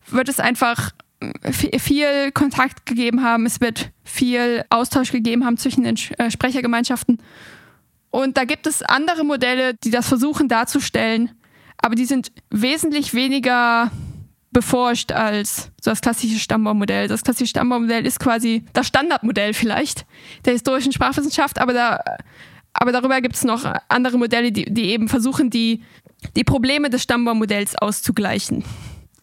wird 0.09 0.29
es 0.29 0.41
einfach 0.41 0.91
viel 1.49 2.33
Kontakt 2.33 2.87
gegeben 2.87 3.23
haben, 3.23 3.47
es 3.47 3.61
wird 3.61 3.93
viel 4.03 4.65
Austausch 4.69 5.13
gegeben 5.13 5.47
haben 5.47 5.57
zwischen 5.59 5.85
den 5.85 5.97
äh, 6.19 6.29
Sprechergemeinschaften. 6.29 7.23
Und 8.11 8.37
da 8.37 8.43
gibt 8.43 8.67
es 8.67 8.83
andere 8.83 9.23
Modelle, 9.23 9.75
die 9.75 9.93
das 9.93 10.09
versuchen 10.09 10.49
darzustellen, 10.49 11.31
aber 11.79 11.95
die 11.95 12.07
sind 12.07 12.33
wesentlich 12.51 13.15
weniger 13.15 13.93
beforscht 14.51 15.13
als 15.13 15.71
so 15.81 15.93
das 15.93 16.01
klassische 16.01 16.41
Stammbaummodell. 16.41 17.07
Das 17.07 17.23
klassische 17.23 17.51
Stammbaummodell 17.51 18.05
ist 18.07 18.19
quasi 18.19 18.65
das 18.73 18.89
Standardmodell 18.89 19.55
vielleicht 19.55 20.05
der 20.45 20.55
historischen 20.55 20.91
Sprachwissenschaft, 20.91 21.61
aber 21.61 21.73
da 21.73 22.01
aber 22.75 22.93
darüber 22.93 23.21
gibt 23.21 23.37
es 23.37 23.45
noch 23.45 23.65
andere 23.89 24.19
Modelle, 24.19 24.53
die, 24.53 24.67
die 24.67 24.91
eben 24.91 25.09
versuchen, 25.09 25.49
die, 25.49 25.83
die 26.37 26.45
Probleme 26.45 26.91
des 26.91 27.03
Stammbaummodells 27.03 27.77
auszugleichen. 27.77 28.65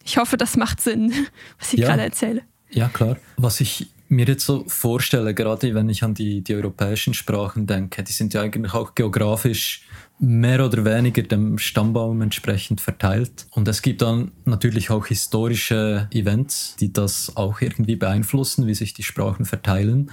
Ich 0.04 0.16
hoffe, 0.16 0.36
das 0.36 0.56
macht 0.56 0.80
Sinn, 0.80 1.12
was 1.58 1.72
ich 1.72 1.80
ja. 1.80 1.88
gerade 1.88 2.02
erzähle. 2.02 2.42
Ja, 2.70 2.88
klar. 2.88 3.18
Was 3.36 3.60
ich 3.60 3.88
mir 4.08 4.26
jetzt 4.26 4.44
so 4.44 4.64
vorstelle, 4.66 5.34
gerade 5.34 5.74
wenn 5.74 5.88
ich 5.88 6.02
an 6.02 6.14
die, 6.14 6.42
die 6.42 6.54
europäischen 6.54 7.14
Sprachen 7.14 7.66
denke, 7.66 8.02
die 8.02 8.12
sind 8.12 8.34
ja 8.34 8.42
eigentlich 8.42 8.74
auch 8.74 8.94
geografisch 8.94 9.86
mehr 10.18 10.64
oder 10.64 10.84
weniger 10.84 11.22
dem 11.22 11.58
Stammbaum 11.58 12.20
entsprechend 12.22 12.80
verteilt. 12.80 13.46
Und 13.50 13.66
es 13.68 13.82
gibt 13.82 14.02
dann 14.02 14.30
natürlich 14.44 14.90
auch 14.90 15.06
historische 15.06 16.08
Events, 16.12 16.76
die 16.76 16.92
das 16.92 17.36
auch 17.36 17.60
irgendwie 17.60 17.96
beeinflussen, 17.96 18.66
wie 18.66 18.74
sich 18.74 18.94
die 18.94 19.02
Sprachen 19.02 19.44
verteilen. 19.46 20.12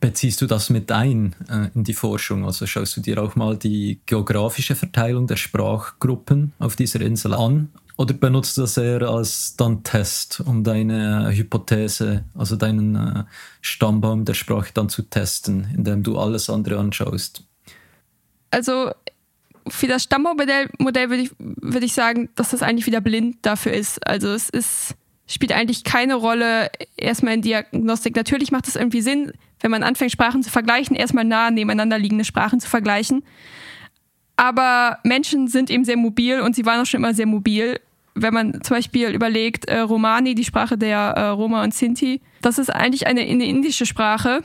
Beziehst 0.00 0.40
du 0.40 0.46
das 0.46 0.70
mit 0.70 0.90
ein 0.90 1.34
äh, 1.48 1.68
in 1.74 1.84
die 1.84 1.94
Forschung? 1.94 2.44
Also 2.44 2.66
schaust 2.66 2.96
du 2.96 3.00
dir 3.00 3.22
auch 3.22 3.36
mal 3.36 3.56
die 3.56 4.00
geografische 4.06 4.74
Verteilung 4.74 5.26
der 5.26 5.36
Sprachgruppen 5.36 6.52
auf 6.58 6.76
dieser 6.76 7.00
Insel 7.00 7.34
an? 7.34 7.68
Oder 7.96 8.14
benutzt 8.14 8.56
du 8.56 8.62
das 8.62 8.76
eher 8.76 9.02
als 9.02 9.54
dann 9.56 9.84
Test, 9.84 10.40
um 10.40 10.64
deine 10.64 11.30
Hypothese, 11.30 12.24
also 12.34 12.56
deinen 12.56 12.96
äh, 12.96 13.24
Stammbaum 13.60 14.24
der 14.24 14.34
Sprache 14.34 14.70
dann 14.74 14.88
zu 14.88 15.02
testen, 15.02 15.68
indem 15.76 16.02
du 16.02 16.18
alles 16.18 16.50
andere 16.50 16.78
anschaust? 16.78 17.44
Also 18.50 18.90
für 19.68 19.86
das 19.86 20.02
Stammbaummodell 20.04 20.68
Modell 20.78 21.10
würde 21.10 21.22
ich, 21.22 21.30
würd 21.38 21.84
ich 21.84 21.92
sagen, 21.92 22.30
dass 22.34 22.50
das 22.50 22.62
eigentlich 22.62 22.86
wieder 22.86 23.00
blind 23.00 23.36
dafür 23.42 23.72
ist. 23.72 24.04
Also 24.06 24.28
es 24.28 24.48
ist, 24.48 24.94
spielt 25.26 25.52
eigentlich 25.52 25.84
keine 25.84 26.14
Rolle 26.14 26.70
erstmal 26.96 27.34
in 27.34 27.42
Diagnostik. 27.42 28.16
Natürlich 28.16 28.50
macht 28.50 28.68
es 28.68 28.76
irgendwie 28.76 29.02
Sinn, 29.02 29.32
wenn 29.62 29.70
man 29.70 29.82
anfängt, 29.82 30.12
Sprachen 30.12 30.42
zu 30.42 30.50
vergleichen, 30.50 30.94
erstmal 30.94 31.24
nah 31.24 31.50
nebeneinander 31.50 31.98
liegende 31.98 32.24
Sprachen 32.24 32.60
zu 32.60 32.68
vergleichen. 32.68 33.24
Aber 34.36 34.98
Menschen 35.04 35.48
sind 35.48 35.70
eben 35.70 35.84
sehr 35.84 35.96
mobil 35.96 36.40
und 36.40 36.54
sie 36.54 36.66
waren 36.66 36.80
auch 36.80 36.86
schon 36.86 37.00
immer 37.00 37.14
sehr 37.14 37.26
mobil. 37.26 37.80
Wenn 38.14 38.34
man 38.34 38.62
zum 38.62 38.76
Beispiel 38.76 39.08
überlegt, 39.10 39.66
äh, 39.66 39.78
Romani, 39.80 40.34
die 40.34 40.44
Sprache 40.44 40.76
der 40.76 40.98
äh, 40.98 41.26
Roma 41.28 41.62
und 41.62 41.72
Sinti, 41.72 42.20
das 42.42 42.58
ist 42.58 42.70
eigentlich 42.70 43.06
eine, 43.06 43.22
eine 43.22 43.46
indische 43.46 43.86
Sprache 43.86 44.42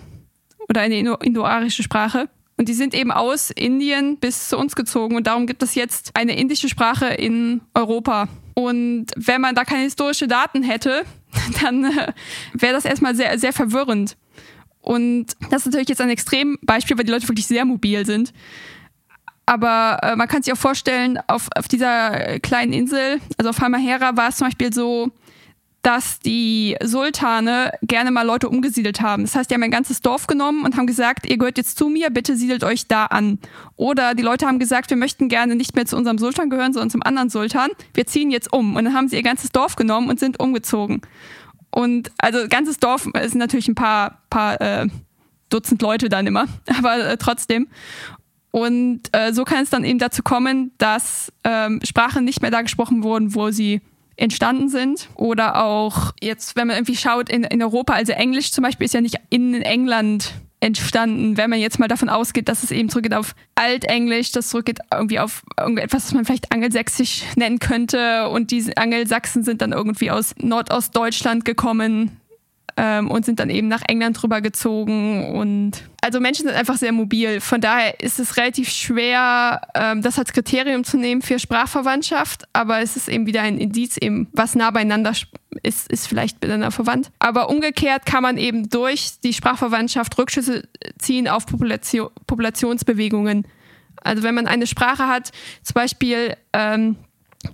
oder 0.70 0.82
eine 0.82 0.98
indoarische 1.00 1.84
Sprache. 1.84 2.30
Und 2.58 2.70
die 2.70 2.74
sind 2.74 2.94
eben 2.96 3.12
aus 3.12 3.52
Indien 3.52 4.18
bis 4.18 4.50
zu 4.50 4.58
uns 4.58 4.76
gezogen 4.76 5.16
und 5.16 5.28
darum 5.28 5.46
gibt 5.46 5.62
es 5.62 5.76
jetzt 5.76 6.12
eine 6.16 6.38
indische 6.38 6.70
Sprache 6.70 7.08
in 7.08 7.62
Europa. 7.76 8.28
Und 8.56 9.08
wenn 9.16 9.42
man 9.42 9.54
da 9.54 9.64
keine 9.64 9.84
historischen 9.84 10.28
Daten 10.28 10.64
hätte, 10.64 11.04
dann 11.62 11.86
äh, 11.86 12.14
wäre 12.54 12.74
das 12.74 12.86
erstmal 12.86 13.16
sehr, 13.16 13.38
sehr 13.38 13.54
verwirrend. 13.54 14.18
Und 14.88 15.26
das 15.50 15.64
ist 15.64 15.66
natürlich 15.66 15.90
jetzt 15.90 16.00
ein 16.00 16.10
Extrembeispiel, 16.10 16.98
weil 16.98 17.04
die 17.04 17.12
Leute 17.12 17.28
wirklich 17.28 17.46
sehr 17.46 17.66
mobil 17.66 18.06
sind. 18.06 18.32
Aber 19.46 20.00
äh, 20.02 20.16
man 20.16 20.30
kann 20.30 20.44
sich 20.44 20.54
auch 20.54 20.58
vorstellen, 20.58 21.20
auf, 21.28 21.50
auf 21.58 21.68
dieser 21.68 22.40
kleinen 22.40 22.72
Insel, 22.72 23.20
also 23.38 23.50
auf 23.50 23.60
Halmahera, 23.60 24.16
war 24.16 24.30
es 24.30 24.38
zum 24.38 24.48
Beispiel 24.48 24.72
so, 24.72 25.12
dass 25.82 26.20
die 26.20 26.78
Sultane 26.82 27.74
gerne 27.82 28.12
mal 28.12 28.26
Leute 28.26 28.48
umgesiedelt 28.48 29.02
haben. 29.02 29.24
Das 29.24 29.36
heißt, 29.36 29.50
die 29.50 29.56
haben 29.56 29.64
ein 29.64 29.72
ganzes 29.72 30.00
Dorf 30.00 30.26
genommen 30.26 30.64
und 30.64 30.78
haben 30.78 30.88
gesagt, 30.88 31.26
ihr 31.30 31.38
gehört 31.38 31.58
jetzt 31.58 31.78
zu 31.78 31.90
mir, 31.90 32.10
bitte 32.10 32.38
siedelt 32.38 32.64
euch 32.64 32.88
da 32.88 33.08
an. 33.08 33.40
Oder 33.76 34.16
die 34.16 34.24
Leute 34.24 34.48
haben 34.48 34.58
gesagt, 34.58 34.90
wir 34.90 34.98
möchten 34.98 35.28
gerne 35.28 35.56
nicht 35.56 35.76
mehr 35.76 35.86
zu 35.86 35.98
unserem 35.98 36.18
Sultan 36.18 36.50
gehören, 36.50 36.72
sondern 36.72 36.92
zum 36.92 37.04
anderen 37.04 37.30
Sultan. 37.30 37.72
Wir 37.94 38.06
ziehen 38.06 38.32
jetzt 38.32 38.54
um. 38.54 38.78
Und 38.78 38.86
dann 38.86 38.94
haben 38.94 39.10
sie 39.10 39.18
ihr 39.18 39.24
ganzes 39.24 39.52
Dorf 39.52 39.76
genommen 39.76 40.10
und 40.10 40.18
sind 40.18 40.40
umgezogen. 40.40 41.02
Und 41.78 42.10
also 42.18 42.48
ganzes 42.50 42.80
Dorf 42.80 43.06
ist 43.22 43.36
natürlich 43.36 43.68
ein 43.68 43.76
paar, 43.76 44.24
paar 44.32 44.60
äh, 44.60 44.88
Dutzend 45.50 45.80
Leute 45.84 46.10
dann 46.10 46.26
immer, 46.26 46.48
aber 46.80 47.06
äh, 47.06 47.18
trotzdem. 47.18 47.68
Und 48.50 49.02
äh, 49.12 49.32
so 49.32 49.44
kann 49.44 49.62
es 49.62 49.70
dann 49.70 49.84
eben 49.84 50.00
dazu 50.00 50.24
kommen, 50.24 50.72
dass 50.80 51.32
ähm, 51.44 51.80
Sprachen 51.84 52.26
nicht 52.26 52.42
mehr 52.42 52.50
da 52.50 52.64
gesprochen 52.64 53.04
wurden, 53.04 53.36
wo 53.36 53.52
sie 53.52 53.82
entstanden 54.16 54.70
sind. 54.70 55.08
Oder 55.14 55.64
auch 55.64 56.14
jetzt, 56.20 56.56
wenn 56.56 56.66
man 56.66 56.78
irgendwie 56.78 56.96
schaut 56.96 57.30
in, 57.30 57.44
in 57.44 57.62
Europa, 57.62 57.94
also 57.94 58.12
Englisch 58.12 58.52
zum 58.52 58.64
Beispiel 58.64 58.86
ist 58.86 58.96
ja 58.96 59.02
nicht 59.02 59.20
in 59.30 59.54
England 59.62 60.34
entstanden, 60.60 61.38
wenn 61.38 61.50
man 61.50 61.60
jetzt 61.60 61.80
mal 61.80 61.88
davon 61.88 62.10
ausgeht, 62.10 62.50
dass 62.50 62.64
es 62.64 62.72
eben 62.72 62.90
zurückgeht 62.90 63.14
auf 63.14 63.36
Altenglisch, 63.56 64.32
das 64.32 64.50
zurückgeht 64.50 64.80
irgendwie 64.92 65.20
auf 65.20 65.44
irgendetwas, 65.60 66.06
was 66.06 66.14
man 66.14 66.26
vielleicht 66.26 66.52
Angelsächsisch 66.52 67.24
nennen 67.36 67.60
könnte. 67.60 68.30
Und 68.30 68.52
diese 68.52 68.76
Angelsachsen 68.78 69.44
sind 69.44 69.62
dann 69.62 69.72
irgendwie 69.72 70.10
aus 70.12 70.34
Nordostdeutschland 70.40 71.46
gekommen 71.46 72.20
ähm, 72.78 73.10
und 73.10 73.26
sind 73.26 73.40
dann 73.40 73.50
eben 73.50 73.68
nach 73.68 73.82
England 73.88 74.22
drüber 74.22 74.40
gezogen. 74.40 75.36
Und 75.36 75.84
also 76.02 76.20
Menschen 76.20 76.46
sind 76.46 76.56
einfach 76.56 76.78
sehr 76.78 76.92
mobil. 76.92 77.42
Von 77.42 77.60
daher 77.60 78.00
ist 78.00 78.20
es 78.20 78.38
relativ 78.38 78.70
schwer, 78.70 79.62
ähm, 79.74 80.02
das 80.02 80.20
als 80.20 80.32
Kriterium 80.32 80.84
zu 80.84 80.98
nehmen 80.98 81.22
für 81.22 81.40
Sprachverwandtschaft, 81.40 82.44
aber 82.54 82.80
es 82.80 82.96
ist 82.96 83.10
eben 83.10 83.26
wieder 83.26 83.42
ein 83.42 83.58
Indiz, 83.58 83.98
eben, 83.98 84.28
was 84.32 84.56
nah 84.56 84.70
beieinander 84.72 85.12
ist, 85.64 85.92
ist 85.92 86.08
vielleicht 86.08 86.36
miteinander 86.36 86.72
verwandt. 86.72 87.12
Aber 87.20 87.50
umgekehrt 87.50 88.06
kann 88.06 88.22
man 88.22 88.38
eben 88.38 88.70
durch 88.70 89.20
die 89.24 89.34
Sprachverwandtschaft 89.34 90.18
Rückschlüsse 90.18 90.64
ziehen 91.00 91.28
auf 91.28 91.48
Population, 91.48 92.10
Populationsbewegungen. 92.28 93.48
Also 94.04 94.24
wenn 94.24 94.36
man 94.36 94.48
eine 94.48 94.68
Sprache 94.68 95.08
hat, 95.08 95.32
zum 95.64 95.74
Beispiel 95.74 96.38
ähm, 96.54 96.96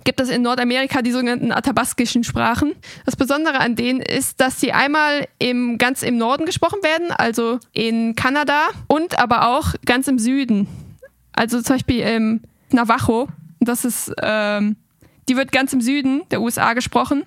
gibt 0.04 0.20
es 0.20 0.28
in 0.30 0.42
Nordamerika 0.42 1.02
die 1.02 1.12
sogenannten 1.12 1.52
athabaskischen 1.52 2.24
Sprachen. 2.24 2.72
Das 3.04 3.16
Besondere 3.16 3.60
an 3.60 3.76
denen 3.76 4.00
ist, 4.00 4.40
dass 4.40 4.60
sie 4.60 4.72
einmal 4.72 5.28
im, 5.38 5.78
ganz 5.78 6.02
im 6.02 6.16
Norden 6.16 6.46
gesprochen 6.46 6.82
werden, 6.82 7.10
also 7.10 7.58
in 7.72 8.14
Kanada 8.14 8.68
und 8.88 9.18
aber 9.18 9.48
auch 9.48 9.74
ganz 9.84 10.08
im 10.08 10.18
Süden. 10.18 10.66
Also 11.32 11.60
zum 11.60 11.76
Beispiel 11.76 12.00
im 12.00 12.40
Navajo, 12.70 13.28
das 13.60 13.84
ist, 13.84 14.12
ähm, 14.22 14.76
die 15.28 15.36
wird 15.36 15.52
ganz 15.52 15.72
im 15.72 15.80
Süden 15.80 16.22
der 16.30 16.40
USA 16.40 16.74
gesprochen, 16.74 17.24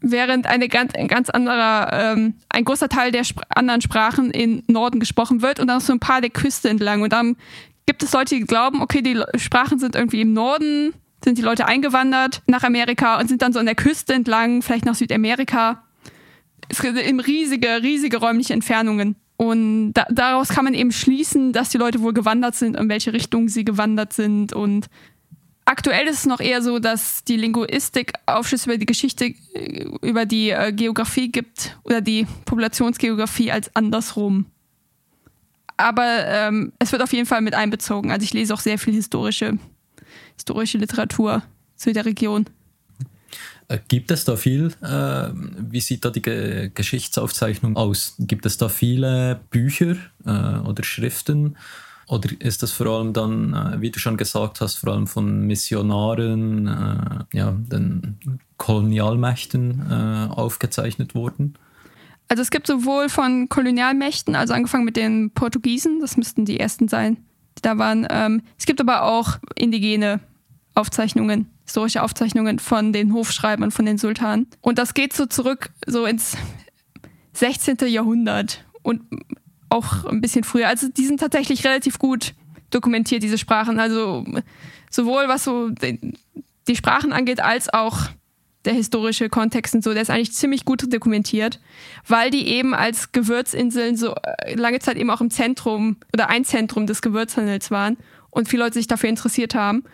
während 0.00 0.46
eine 0.46 0.68
ganz, 0.68 0.94
ein 0.94 1.08
ganz 1.08 1.30
anderer, 1.30 1.90
ähm, 1.92 2.34
ein 2.48 2.64
großer 2.64 2.88
Teil 2.88 3.10
der 3.12 3.24
Spr 3.24 3.42
anderen 3.48 3.80
Sprachen 3.80 4.30
im 4.30 4.62
Norden 4.66 5.00
gesprochen 5.00 5.42
wird 5.42 5.60
und 5.60 5.68
dann 5.68 5.80
so 5.80 5.92
ein 5.92 6.00
paar 6.00 6.20
der 6.20 6.30
Küste 6.30 6.68
entlang. 6.68 7.02
Und 7.02 7.12
dann 7.12 7.36
gibt 7.86 8.02
es 8.02 8.12
Leute, 8.12 8.34
die 8.34 8.42
glauben, 8.42 8.82
okay, 8.82 9.02
die 9.02 9.20
Sprachen 9.36 9.78
sind 9.78 9.94
irgendwie 9.94 10.22
im 10.22 10.32
Norden, 10.32 10.94
sind 11.24 11.38
die 11.38 11.42
Leute 11.42 11.66
eingewandert 11.66 12.42
nach 12.46 12.62
Amerika 12.62 13.18
und 13.18 13.28
sind 13.28 13.42
dann 13.42 13.52
so 13.52 13.58
an 13.58 13.66
der 13.66 13.74
Küste 13.74 14.14
entlang, 14.14 14.62
vielleicht 14.62 14.84
nach 14.84 14.94
Südamerika. 14.94 15.82
Es 16.68 16.82
eben 16.82 17.20
riesige, 17.20 17.82
riesige 17.82 18.18
räumliche 18.18 18.52
Entfernungen. 18.52 19.16
Und 19.36 19.94
da, 19.94 20.06
daraus 20.10 20.48
kann 20.48 20.64
man 20.64 20.74
eben 20.74 20.92
schließen, 20.92 21.52
dass 21.52 21.70
die 21.70 21.78
Leute 21.78 22.00
wohl 22.00 22.12
gewandert 22.12 22.54
sind, 22.54 22.76
in 22.76 22.88
welche 22.88 23.12
Richtung 23.12 23.48
sie 23.48 23.64
gewandert 23.64 24.12
sind. 24.12 24.52
Und 24.52 24.86
aktuell 25.64 26.06
ist 26.06 26.20
es 26.20 26.26
noch 26.26 26.40
eher 26.40 26.62
so, 26.62 26.78
dass 26.78 27.24
die 27.24 27.36
Linguistik 27.36 28.12
Aufschlüsse 28.26 28.70
über 28.70 28.78
die 28.78 28.86
Geschichte, 28.86 29.34
äh, 29.54 29.86
über 30.02 30.24
die 30.26 30.50
äh, 30.50 30.72
Geografie 30.72 31.30
gibt 31.32 31.76
oder 31.82 32.00
die 32.00 32.26
Populationsgeografie 32.44 33.50
als 33.50 33.74
andersrum. 33.74 34.46
Aber 35.76 36.26
ähm, 36.26 36.72
es 36.78 36.92
wird 36.92 37.02
auf 37.02 37.12
jeden 37.12 37.26
Fall 37.26 37.40
mit 37.40 37.54
einbezogen. 37.54 38.12
Also 38.12 38.22
ich 38.22 38.32
lese 38.32 38.54
auch 38.54 38.60
sehr 38.60 38.78
viel 38.78 38.94
historische, 38.94 39.58
historische 40.36 40.78
Literatur 40.78 41.42
zu 41.76 41.92
der 41.92 42.04
Region. 42.04 42.46
Äh, 43.68 43.78
gibt 43.88 44.10
es 44.10 44.24
da 44.24 44.36
viel? 44.36 44.72
Äh, 44.82 45.30
wie 45.34 45.80
sieht 45.80 46.04
da 46.04 46.10
die 46.10 46.22
Ge 46.22 46.70
Geschichtsaufzeichnung 46.74 47.76
aus? 47.76 48.14
Gibt 48.18 48.46
es 48.46 48.56
da 48.56 48.68
viele 48.68 49.40
Bücher 49.50 49.96
äh, 50.26 50.58
oder 50.58 50.84
Schriften? 50.84 51.56
Oder 52.06 52.28
ist 52.38 52.62
das 52.62 52.72
vor 52.72 52.86
allem 52.86 53.12
dann, 53.12 53.54
äh, 53.54 53.80
wie 53.80 53.90
du 53.90 53.98
schon 53.98 54.16
gesagt 54.16 54.60
hast, 54.60 54.76
vor 54.76 54.92
allem 54.92 55.06
von 55.06 55.46
Missionaren, 55.46 56.66
äh, 56.66 57.36
ja, 57.36 57.52
den 57.52 58.18
Kolonialmächten 58.58 59.86
äh, 59.90 60.28
aufgezeichnet 60.30 61.14
worden? 61.14 61.54
Also 62.28 62.42
es 62.42 62.50
gibt 62.50 62.66
sowohl 62.66 63.08
von 63.08 63.48
Kolonialmächten, 63.48 64.34
also 64.34 64.54
angefangen 64.54 64.84
mit 64.84 64.96
den 64.96 65.30
Portugiesen, 65.30 66.00
das 66.00 66.16
müssten 66.16 66.44
die 66.44 66.58
ersten 66.58 66.88
sein, 66.88 67.18
da 67.62 67.78
waren. 67.78 68.06
Ähm, 68.10 68.42
es 68.58 68.66
gibt 68.66 68.80
aber 68.80 69.04
auch 69.04 69.38
indigene 69.54 70.20
Aufzeichnungen, 70.74 71.50
historische 71.64 72.02
Aufzeichnungen 72.02 72.58
von 72.58 72.92
den 72.92 73.12
Hofschreibern, 73.12 73.70
von 73.70 73.86
den 73.86 73.98
Sultanen. 73.98 74.48
Und 74.60 74.78
das 74.78 74.94
geht 74.94 75.12
so 75.12 75.26
zurück 75.26 75.70
so 75.86 76.04
ins 76.06 76.36
16. 77.34 77.78
Jahrhundert 77.86 78.64
und 78.82 79.02
auch 79.68 80.04
ein 80.04 80.20
bisschen 80.20 80.44
früher. 80.44 80.68
Also 80.68 80.88
die 80.88 81.06
sind 81.06 81.20
tatsächlich 81.20 81.64
relativ 81.64 81.98
gut 81.98 82.34
dokumentiert, 82.70 83.22
diese 83.22 83.38
Sprachen. 83.38 83.78
Also 83.80 84.24
sowohl 84.90 85.28
was 85.28 85.44
so 85.44 85.70
die 85.70 86.76
Sprachen 86.76 87.12
angeht, 87.12 87.40
als 87.40 87.72
auch 87.72 88.08
der 88.64 88.72
historische 88.72 89.28
Kontext 89.28 89.74
und 89.74 89.84
so, 89.84 89.92
der 89.92 90.02
ist 90.02 90.10
eigentlich 90.10 90.32
ziemlich 90.32 90.64
gut 90.64 90.92
dokumentiert, 90.92 91.60
weil 92.06 92.30
die 92.30 92.46
eben 92.48 92.74
als 92.74 93.12
Gewürzinseln 93.12 93.96
so 93.96 94.14
äh, 94.14 94.54
lange 94.54 94.78
Zeit 94.78 94.96
eben 94.96 95.10
auch 95.10 95.20
im 95.20 95.30
Zentrum 95.30 95.96
oder 96.12 96.28
ein 96.30 96.44
Zentrum 96.44 96.86
des 96.86 97.02
Gewürzhandels 97.02 97.70
waren 97.70 97.96
und 98.34 98.48
viele 98.48 98.64
Leute 98.64 98.74
sich 98.74 98.86
dafür 98.86 99.08
interessiert 99.08 99.54
haben. 99.54 99.84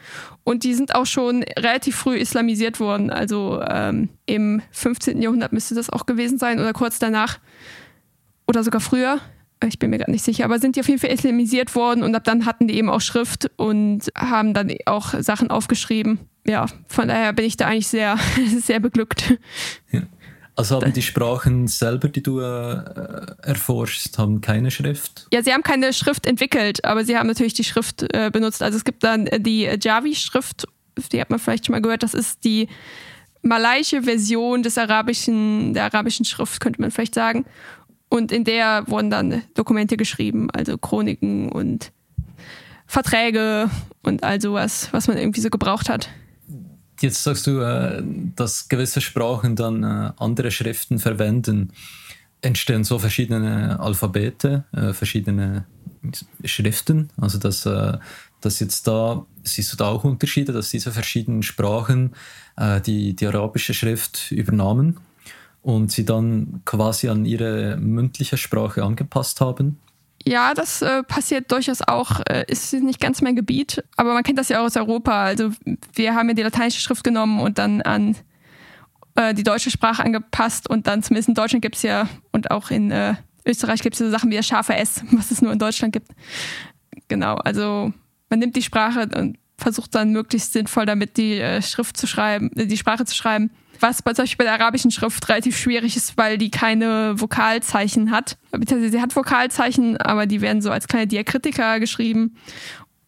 Und 0.44 0.64
die 0.64 0.74
sind 0.74 0.94
auch 0.94 1.06
schon 1.06 1.42
relativ 1.42 1.96
früh 1.96 2.16
islamisiert 2.16 2.80
worden. 2.80 3.10
Also 3.10 3.62
ähm, 3.68 4.08
im 4.26 4.62
15. 4.72 5.20
Jahrhundert 5.20 5.52
müsste 5.52 5.74
das 5.74 5.90
auch 5.90 6.06
gewesen 6.06 6.38
sein 6.38 6.58
oder 6.58 6.72
kurz 6.72 6.98
danach 6.98 7.38
oder 8.46 8.64
sogar 8.64 8.80
früher. 8.80 9.20
Ich 9.68 9.78
bin 9.78 9.90
mir 9.90 9.98
gar 9.98 10.10
nicht 10.10 10.24
sicher, 10.24 10.46
aber 10.46 10.58
sind 10.58 10.76
die 10.76 10.80
auf 10.80 10.88
jeden 10.88 11.00
Fall 11.00 11.10
islamisiert 11.10 11.74
worden 11.74 12.02
und 12.02 12.14
ab 12.14 12.24
dann 12.24 12.46
hatten 12.46 12.66
die 12.66 12.76
eben 12.76 12.88
auch 12.88 13.02
Schrift 13.02 13.50
und 13.56 14.08
haben 14.16 14.54
dann 14.54 14.72
auch 14.86 15.12
Sachen 15.20 15.50
aufgeschrieben. 15.50 16.18
Ja, 16.46 16.66
von 16.88 17.08
daher 17.08 17.32
bin 17.32 17.44
ich 17.44 17.56
da 17.56 17.66
eigentlich 17.66 17.88
sehr, 17.88 18.16
sehr 18.60 18.80
beglückt. 18.80 19.34
Ja. 19.90 20.02
Also 20.56 20.76
haben 20.76 20.92
die 20.92 21.00
Sprachen 21.00 21.68
selber, 21.68 22.08
die 22.08 22.22
du 22.22 22.40
äh, 22.40 22.82
erforschst, 23.42 24.18
haben 24.18 24.42
keine 24.42 24.70
Schrift? 24.70 25.26
Ja, 25.32 25.42
sie 25.42 25.54
haben 25.54 25.62
keine 25.62 25.94
Schrift 25.94 26.26
entwickelt, 26.26 26.84
aber 26.84 27.02
sie 27.04 27.16
haben 27.16 27.28
natürlich 27.28 27.54
die 27.54 27.64
Schrift 27.64 28.02
äh, 28.12 28.30
benutzt. 28.30 28.62
Also 28.62 28.76
es 28.76 28.84
gibt 28.84 29.02
dann 29.02 29.26
die 29.38 29.62
Javi-Schrift, 29.62 30.66
die 31.12 31.20
hat 31.20 31.30
man 31.30 31.38
vielleicht 31.38 31.64
schon 31.64 31.72
mal 31.72 31.80
gehört, 31.80 32.02
das 32.02 32.12
ist 32.12 32.44
die 32.44 32.68
malaiische 33.40 34.02
Version 34.02 34.62
des 34.62 34.76
arabischen, 34.76 35.72
der 35.72 35.84
arabischen 35.84 36.26
Schrift, 36.26 36.60
könnte 36.60 36.80
man 36.80 36.90
vielleicht 36.90 37.14
sagen. 37.14 37.46
Und 38.10 38.30
in 38.30 38.44
der 38.44 38.84
wurden 38.86 39.08
dann 39.08 39.42
Dokumente 39.54 39.96
geschrieben, 39.96 40.50
also 40.50 40.76
Chroniken 40.76 41.50
und 41.50 41.92
Verträge 42.86 43.70
und 44.02 44.24
all 44.24 44.40
sowas, 44.40 44.88
was 44.90 45.06
man 45.06 45.16
irgendwie 45.16 45.40
so 45.40 45.48
gebraucht 45.48 45.88
hat. 45.88 46.10
Jetzt 47.00 47.22
sagst 47.22 47.46
du, 47.46 47.60
äh, 47.60 48.02
dass 48.36 48.68
gewisse 48.68 49.00
Sprachen 49.00 49.56
dann 49.56 49.82
äh, 49.82 50.12
andere 50.18 50.50
Schriften 50.50 50.98
verwenden. 50.98 51.72
Entstehen 52.42 52.84
so 52.84 52.98
verschiedene 52.98 53.80
Alphabete, 53.80 54.64
äh, 54.72 54.92
verschiedene 54.92 55.64
Schriften. 56.44 57.10
Also 57.18 57.38
dass, 57.38 57.68
dass 58.40 58.58
jetzt 58.58 58.86
da, 58.86 59.26
siehst 59.42 59.70
du 59.70 59.76
da 59.76 59.88
auch 59.88 60.02
Unterschiede, 60.02 60.50
dass 60.50 60.70
diese 60.70 60.92
verschiedenen 60.92 61.42
Sprachen 61.42 62.14
die, 62.86 63.14
die 63.14 63.26
arabische 63.26 63.74
Schrift 63.74 64.32
übernahmen 64.32 64.96
und 65.60 65.92
sie 65.92 66.06
dann 66.06 66.62
quasi 66.64 67.10
an 67.10 67.26
ihre 67.26 67.76
mündliche 67.76 68.38
Sprache 68.38 68.82
angepasst 68.82 69.42
haben? 69.42 69.78
Ja, 70.26 70.52
das 70.54 70.82
äh, 70.82 71.02
passiert 71.02 71.50
durchaus 71.50 71.80
auch. 71.82 72.20
Äh, 72.28 72.44
ist 72.48 72.72
nicht 72.74 73.00
ganz 73.00 73.22
mein 73.22 73.36
Gebiet, 73.36 73.82
aber 73.96 74.12
man 74.12 74.22
kennt 74.22 74.38
das 74.38 74.48
ja 74.50 74.60
auch 74.60 74.66
aus 74.66 74.76
Europa. 74.76 75.24
Also 75.24 75.50
wir 75.94 76.14
haben 76.14 76.28
ja 76.28 76.34
die 76.34 76.42
lateinische 76.42 76.80
Schrift 76.80 77.04
genommen 77.04 77.40
und 77.40 77.58
dann 77.58 77.80
an 77.80 78.16
äh, 79.14 79.34
die 79.34 79.42
deutsche 79.42 79.70
Sprache 79.70 80.04
angepasst 80.04 80.68
und 80.68 80.86
dann 80.86 81.02
zumindest 81.02 81.28
in 81.28 81.34
Deutschland 81.34 81.62
gibt 81.62 81.76
es 81.76 81.82
ja 81.82 82.08
und 82.32 82.50
auch 82.50 82.70
in 82.70 82.90
äh, 82.90 83.14
Österreich 83.46 83.80
gibt 83.80 83.94
es 83.94 83.98
so 83.98 84.10
Sachen 84.10 84.30
wie 84.30 84.36
das 84.36 84.46
scharfe 84.46 84.74
S, 84.74 85.02
was 85.12 85.30
es 85.30 85.40
nur 85.40 85.52
in 85.52 85.58
Deutschland 85.58 85.92
gibt. 85.92 86.08
Genau, 87.08 87.36
also 87.36 87.92
man 88.28 88.38
nimmt 88.38 88.56
die 88.56 88.62
Sprache 88.62 89.08
und 89.16 89.38
versucht 89.56 89.94
dann 89.94 90.12
möglichst 90.12 90.52
sinnvoll 90.52 90.86
damit 90.86 91.16
die 91.16 91.38
äh, 91.38 91.62
Schrift 91.62 91.96
zu 91.96 92.06
schreiben, 92.06 92.50
äh, 92.56 92.66
die 92.66 92.76
Sprache 92.76 93.06
zu 93.06 93.14
schreiben 93.14 93.50
was 93.80 94.02
bei, 94.02 94.12
zum 94.12 94.24
Beispiel 94.24 94.44
bei 94.44 94.44
der 94.44 94.60
arabischen 94.60 94.90
Schrift 94.90 95.28
relativ 95.28 95.56
schwierig 95.56 95.96
ist, 95.96 96.16
weil 96.16 96.38
die 96.38 96.50
keine 96.50 97.20
Vokalzeichen 97.20 98.10
hat. 98.10 98.36
Beziehungsweise 98.50 98.92
sie 98.92 99.00
hat 99.00 99.16
Vokalzeichen, 99.16 99.96
aber 99.96 100.26
die 100.26 100.40
werden 100.40 100.62
so 100.62 100.70
als 100.70 100.88
kleine 100.88 101.06
Diakritika 101.06 101.78
geschrieben. 101.78 102.36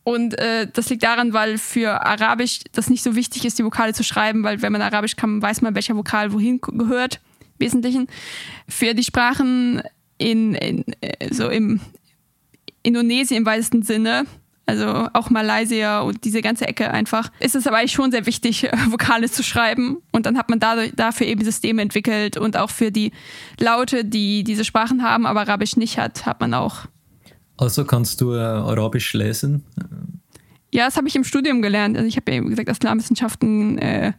Und 0.05 0.39
äh, 0.39 0.67
das 0.73 0.91
liegt 0.91 1.05
daran, 1.05 1.33
weil 1.33 1.59
für 1.59 2.05
Arabisch 2.05 2.61
das 2.73 2.91
nicht 2.91 3.03
so 3.03 3.15
wichtig 3.15 3.45
ist, 3.45 3.59
die 3.59 3.65
Vokale 3.65 3.93
zu 3.93 4.03
schreiben, 4.03 4.43
weil 4.43 4.61
wenn 4.63 4.73
man 4.73 4.83
Arabisch 4.83 5.17
kann, 5.17 5.41
weiß 5.41 5.63
man, 5.63 5.75
welcher 5.75 5.97
Vokal 5.97 6.33
wohin 6.33 6.61
gehört, 6.61 7.21
im 7.41 7.61
Wesentlichen. 7.67 8.07
Für 8.69 8.95
die 8.95 9.05
Sprachen 9.05 9.83
in, 10.19 10.55
in 10.55 10.85
äh, 11.01 11.33
so 11.33 11.49
im 11.49 11.81
Indonesien 12.83 13.39
im 13.39 13.47
weitesten 13.47 13.83
Sinne 13.83 14.27
also 14.67 15.09
auch 15.13 15.31
Malaysia 15.31 16.01
und 16.01 16.25
diese 16.25 16.41
ganze 16.41 16.67
Ecke 16.67 16.91
einfach, 16.91 17.31
ist 17.41 17.55
es 17.55 17.67
aber 17.67 17.79
eigentlich 17.79 17.93
schon 17.93 18.11
sehr 18.11 18.27
wichtig, 18.27 18.69
Vokale 18.91 19.31
zu 19.31 19.43
schreiben. 19.43 19.99
Und 20.13 20.27
dann 20.27 20.39
hat 20.39 20.49
man 20.49 20.61
dadurch, 20.61 20.93
dafür 20.95 21.27
eben 21.27 21.45
Systeme 21.45 21.83
entwickelt 21.83 22.37
und 22.37 22.57
auch 22.57 22.71
für 22.71 22.91
die 22.93 23.13
Laute, 23.59 24.05
die 24.05 24.45
diese 24.45 24.65
Sprachen 24.65 25.03
haben, 25.03 25.27
aber 25.27 25.41
Arabisch 25.41 25.77
nicht 25.77 25.99
hat, 25.99 26.27
hat 26.27 26.41
man 26.41 26.55
auch. 26.55 26.87
Also 27.57 27.85
kannst 27.85 28.21
du 28.21 28.35
äh, 28.35 28.39
Arabisch 28.39 29.13
lesen? 29.13 29.65
Ja, 30.73 30.87
das 30.87 30.97
habe 30.97 31.07
ich 31.07 31.17
im 31.17 31.25
Studium 31.25 31.61
gelernt. 31.61 31.97
Also 31.97 32.09
ich 32.09 32.17
habe 32.17 32.31
ja 32.31 32.39
eben 32.39 32.49
gesagt, 32.49 32.69
Islamwissenschaften 32.69 33.79
äh, 33.79 34.13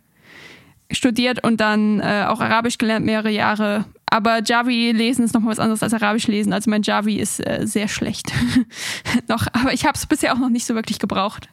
studiert 0.91 1.43
und 1.43 1.59
dann 1.59 1.99
äh, 1.99 2.25
auch 2.27 2.39
Arabisch 2.39 2.77
gelernt 2.77 3.05
mehrere 3.05 3.31
Jahre. 3.31 3.85
Aber 4.13 4.43
Javi 4.45 4.91
lesen 4.91 5.25
ist 5.25 5.33
nochmal 5.33 5.53
was 5.53 5.59
anderes 5.59 5.81
als 5.81 5.91
Arabisch 5.91 6.27
lesen. 6.27 6.53
Also 6.53 6.69
mein 6.69 6.83
Javi 6.83 7.15
ist 7.15 7.39
äh, 7.39 7.65
sehr 7.65 7.87
schlecht. 7.87 8.31
noch, 9.27 9.47
aber 9.53 9.73
ich 9.73 9.85
habe 9.85 9.97
es 9.97 10.05
bisher 10.05 10.35
auch 10.35 10.37
noch 10.37 10.51
nicht 10.51 10.67
so 10.67 10.75
wirklich 10.75 10.99
gebraucht. 10.99 11.49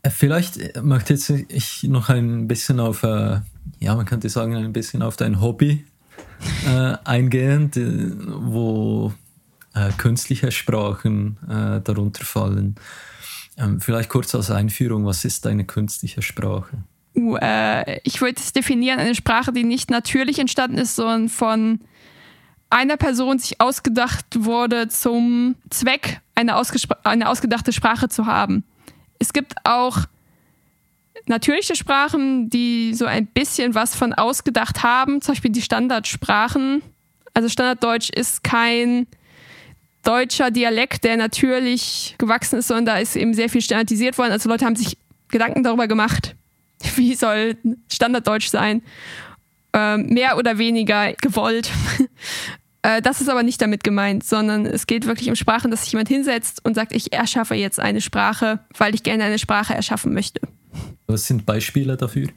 Äh, 0.00 0.08
vielleicht 0.08 0.82
möchte 0.82 1.12
ich 1.12 1.82
noch 1.82 2.08
ein 2.08 2.48
bisschen 2.48 2.80
auf, 2.80 3.02
äh, 3.02 3.40
ja, 3.78 3.94
man 3.94 4.06
könnte 4.06 4.30
sagen, 4.30 4.56
ein 4.56 4.72
bisschen 4.72 5.02
auf 5.02 5.18
dein 5.18 5.42
Hobby 5.42 5.84
äh, 6.66 6.96
eingehen, 7.04 7.70
die, 7.70 8.10
wo 8.26 9.12
äh, 9.74 9.90
künstliche 9.98 10.52
Sprachen 10.52 11.36
äh, 11.46 11.82
darunter 11.82 12.24
fallen. 12.24 12.76
Ähm, 13.58 13.82
vielleicht 13.82 14.08
kurz 14.08 14.34
als 14.34 14.50
Einführung, 14.50 15.04
was 15.04 15.26
ist 15.26 15.46
eine 15.46 15.66
künstliche 15.66 16.22
Sprache? 16.22 16.84
Äh, 17.16 18.00
ich 18.02 18.20
würde 18.20 18.38
es 18.38 18.52
definieren, 18.52 18.98
eine 18.98 19.14
Sprache, 19.14 19.52
die 19.52 19.64
nicht 19.64 19.90
natürlich 19.90 20.38
entstanden 20.38 20.78
ist, 20.78 20.96
sondern 20.96 21.28
von 21.28 21.80
einer 22.68 22.96
Person 22.96 23.38
sich 23.38 23.60
ausgedacht 23.60 24.26
wurde 24.34 24.88
zum 24.88 25.56
Zweck, 25.70 26.20
eine, 26.34 26.54
eine 27.04 27.28
ausgedachte 27.28 27.72
Sprache 27.72 28.08
zu 28.08 28.26
haben. 28.26 28.64
Es 29.18 29.32
gibt 29.32 29.54
auch 29.64 29.98
natürliche 31.26 31.74
Sprachen, 31.74 32.50
die 32.50 32.94
so 32.94 33.06
ein 33.06 33.26
bisschen 33.26 33.74
was 33.74 33.94
von 33.94 34.12
ausgedacht 34.12 34.82
haben, 34.82 35.22
zum 35.22 35.32
Beispiel 35.32 35.52
die 35.52 35.62
Standardsprachen. 35.62 36.82
Also 37.34 37.48
Standarddeutsch 37.48 38.10
ist 38.10 38.44
kein 38.44 39.06
deutscher 40.02 40.50
Dialekt, 40.50 41.04
der 41.04 41.16
natürlich 41.16 42.14
gewachsen 42.18 42.58
ist, 42.58 42.68
sondern 42.68 42.86
da 42.86 42.98
ist 42.98 43.16
eben 43.16 43.34
sehr 43.34 43.48
viel 43.48 43.60
standardisiert 43.60 44.18
worden. 44.18 44.32
Also 44.32 44.48
Leute 44.48 44.64
haben 44.64 44.76
sich 44.76 44.98
Gedanken 45.28 45.64
darüber 45.64 45.88
gemacht, 45.88 46.36
wie 46.96 47.14
soll 47.14 47.56
Standarddeutsch 47.90 48.48
sein. 48.48 48.82
Ähm, 49.72 50.06
mehr 50.06 50.38
oder 50.38 50.58
weniger 50.58 51.12
gewollt. 51.14 51.70
Äh, 52.82 53.02
das 53.02 53.20
ist 53.20 53.28
aber 53.28 53.42
nicht 53.42 53.60
damit 53.60 53.82
gemeint, 53.82 54.22
sondern 54.22 54.64
es 54.64 54.86
geht 54.86 55.06
wirklich 55.06 55.28
um 55.28 55.34
Sprachen, 55.34 55.72
dass 55.72 55.82
sich 55.82 55.92
jemand 55.92 56.08
hinsetzt 56.08 56.64
und 56.64 56.74
sagt, 56.74 56.92
ich 56.92 57.12
erschaffe 57.12 57.56
jetzt 57.56 57.80
eine 57.80 58.00
Sprache, 58.00 58.60
weil 58.78 58.94
ich 58.94 59.02
gerne 59.02 59.24
eine 59.24 59.40
Sprache 59.40 59.74
erschaffen 59.74 60.14
möchte. 60.14 60.40
Was 61.08 61.26
sind 61.26 61.44
Beispiele 61.44 61.96
dafür? 61.96 62.28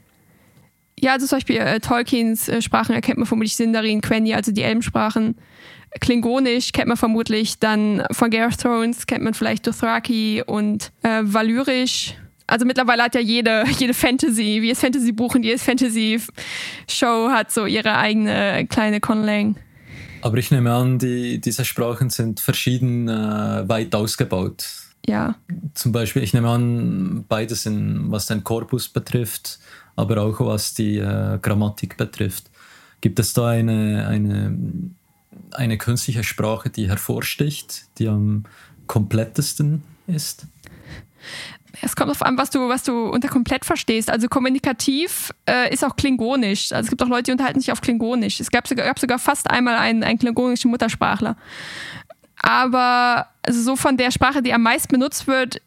Ja, 0.98 1.12
also 1.12 1.26
zum 1.26 1.38
Beispiel 1.38 1.56
äh, 1.56 1.78
Tolkiens 1.78 2.48
äh, 2.48 2.60
Sprachen 2.60 2.94
erkennt 2.94 3.18
man 3.18 3.26
vermutlich 3.26 3.54
Sindarin, 3.54 4.00
Quenya, 4.00 4.36
also 4.36 4.50
die 4.50 4.62
Elbensprachen. 4.62 5.36
Klingonisch 6.00 6.72
kennt 6.72 6.88
man 6.88 6.96
vermutlich, 6.96 7.58
dann 7.58 8.04
von 8.10 8.30
Game 8.30 8.46
of 8.46 8.56
Thrones 8.56 9.06
kennt 9.06 9.24
man 9.24 9.34
vielleicht 9.34 9.66
Dothraki 9.66 10.42
und 10.46 10.92
äh, 11.02 11.20
Valyrisch. 11.22 12.14
Also 12.50 12.66
mittlerweile 12.66 13.04
hat 13.04 13.14
ja 13.14 13.20
jede, 13.20 13.64
jede 13.78 13.94
Fantasy, 13.94 14.58
wie 14.60 14.70
es 14.70 14.80
Fantasy-Buch 14.80 15.36
und 15.36 15.44
jedes 15.44 15.62
Fantasy-Show 15.62 17.30
hat 17.30 17.52
so 17.52 17.66
ihre 17.66 17.96
eigene 17.96 18.66
kleine 18.66 19.00
Conlang. 19.00 19.56
Aber 20.22 20.36
ich 20.36 20.50
nehme 20.50 20.72
an, 20.72 20.98
die, 20.98 21.40
diese 21.40 21.64
Sprachen 21.64 22.10
sind 22.10 22.40
verschieden 22.40 23.08
äh, 23.08 23.68
weit 23.68 23.94
ausgebaut. 23.94 24.66
Ja. 25.06 25.36
Zum 25.74 25.92
Beispiel, 25.92 26.22
ich 26.22 26.34
nehme 26.34 26.48
an, 26.50 27.24
beides, 27.28 27.64
in, 27.66 28.10
was 28.10 28.26
den 28.26 28.44
Korpus 28.44 28.88
betrifft, 28.88 29.58
aber 29.96 30.20
auch 30.20 30.40
was 30.40 30.74
die 30.74 30.98
äh, 30.98 31.38
Grammatik 31.40 31.96
betrifft. 31.96 32.50
Gibt 33.00 33.18
es 33.18 33.32
da 33.32 33.48
eine, 33.48 34.06
eine, 34.08 34.58
eine 35.52 35.78
künstliche 35.78 36.22
Sprache, 36.22 36.68
die 36.68 36.88
hervorsticht, 36.88 37.86
die 37.98 38.08
am 38.08 38.44
komplettesten 38.86 39.82
ist? 40.06 40.46
Es 41.82 41.96
kommt 41.96 42.08
darauf 42.08 42.22
an, 42.22 42.36
was 42.36 42.50
du, 42.50 42.68
was 42.68 42.82
du 42.82 43.08
unter 43.08 43.28
komplett 43.28 43.64
verstehst. 43.64 44.10
Also 44.10 44.28
kommunikativ 44.28 45.32
äh, 45.48 45.72
ist 45.72 45.84
auch 45.84 45.96
klingonisch. 45.96 46.72
Also 46.72 46.86
es 46.86 46.90
gibt 46.90 47.02
auch 47.02 47.08
Leute, 47.08 47.24
die 47.24 47.32
unterhalten 47.32 47.60
sich 47.60 47.72
auf 47.72 47.80
klingonisch. 47.80 48.40
Es 48.40 48.50
gab 48.50 48.66
sogar, 48.66 48.86
gab 48.86 48.98
sogar 48.98 49.18
fast 49.18 49.50
einmal 49.50 49.76
einen, 49.76 50.02
einen 50.02 50.18
klingonischen 50.18 50.70
Muttersprachler. 50.70 51.36
Aber 52.42 53.26
also 53.42 53.62
so 53.62 53.76
von 53.76 53.96
der 53.96 54.10
Sprache, 54.10 54.42
die 54.42 54.52
am 54.52 54.62
meisten 54.62 54.92
benutzt 54.92 55.26
wird, 55.26 55.60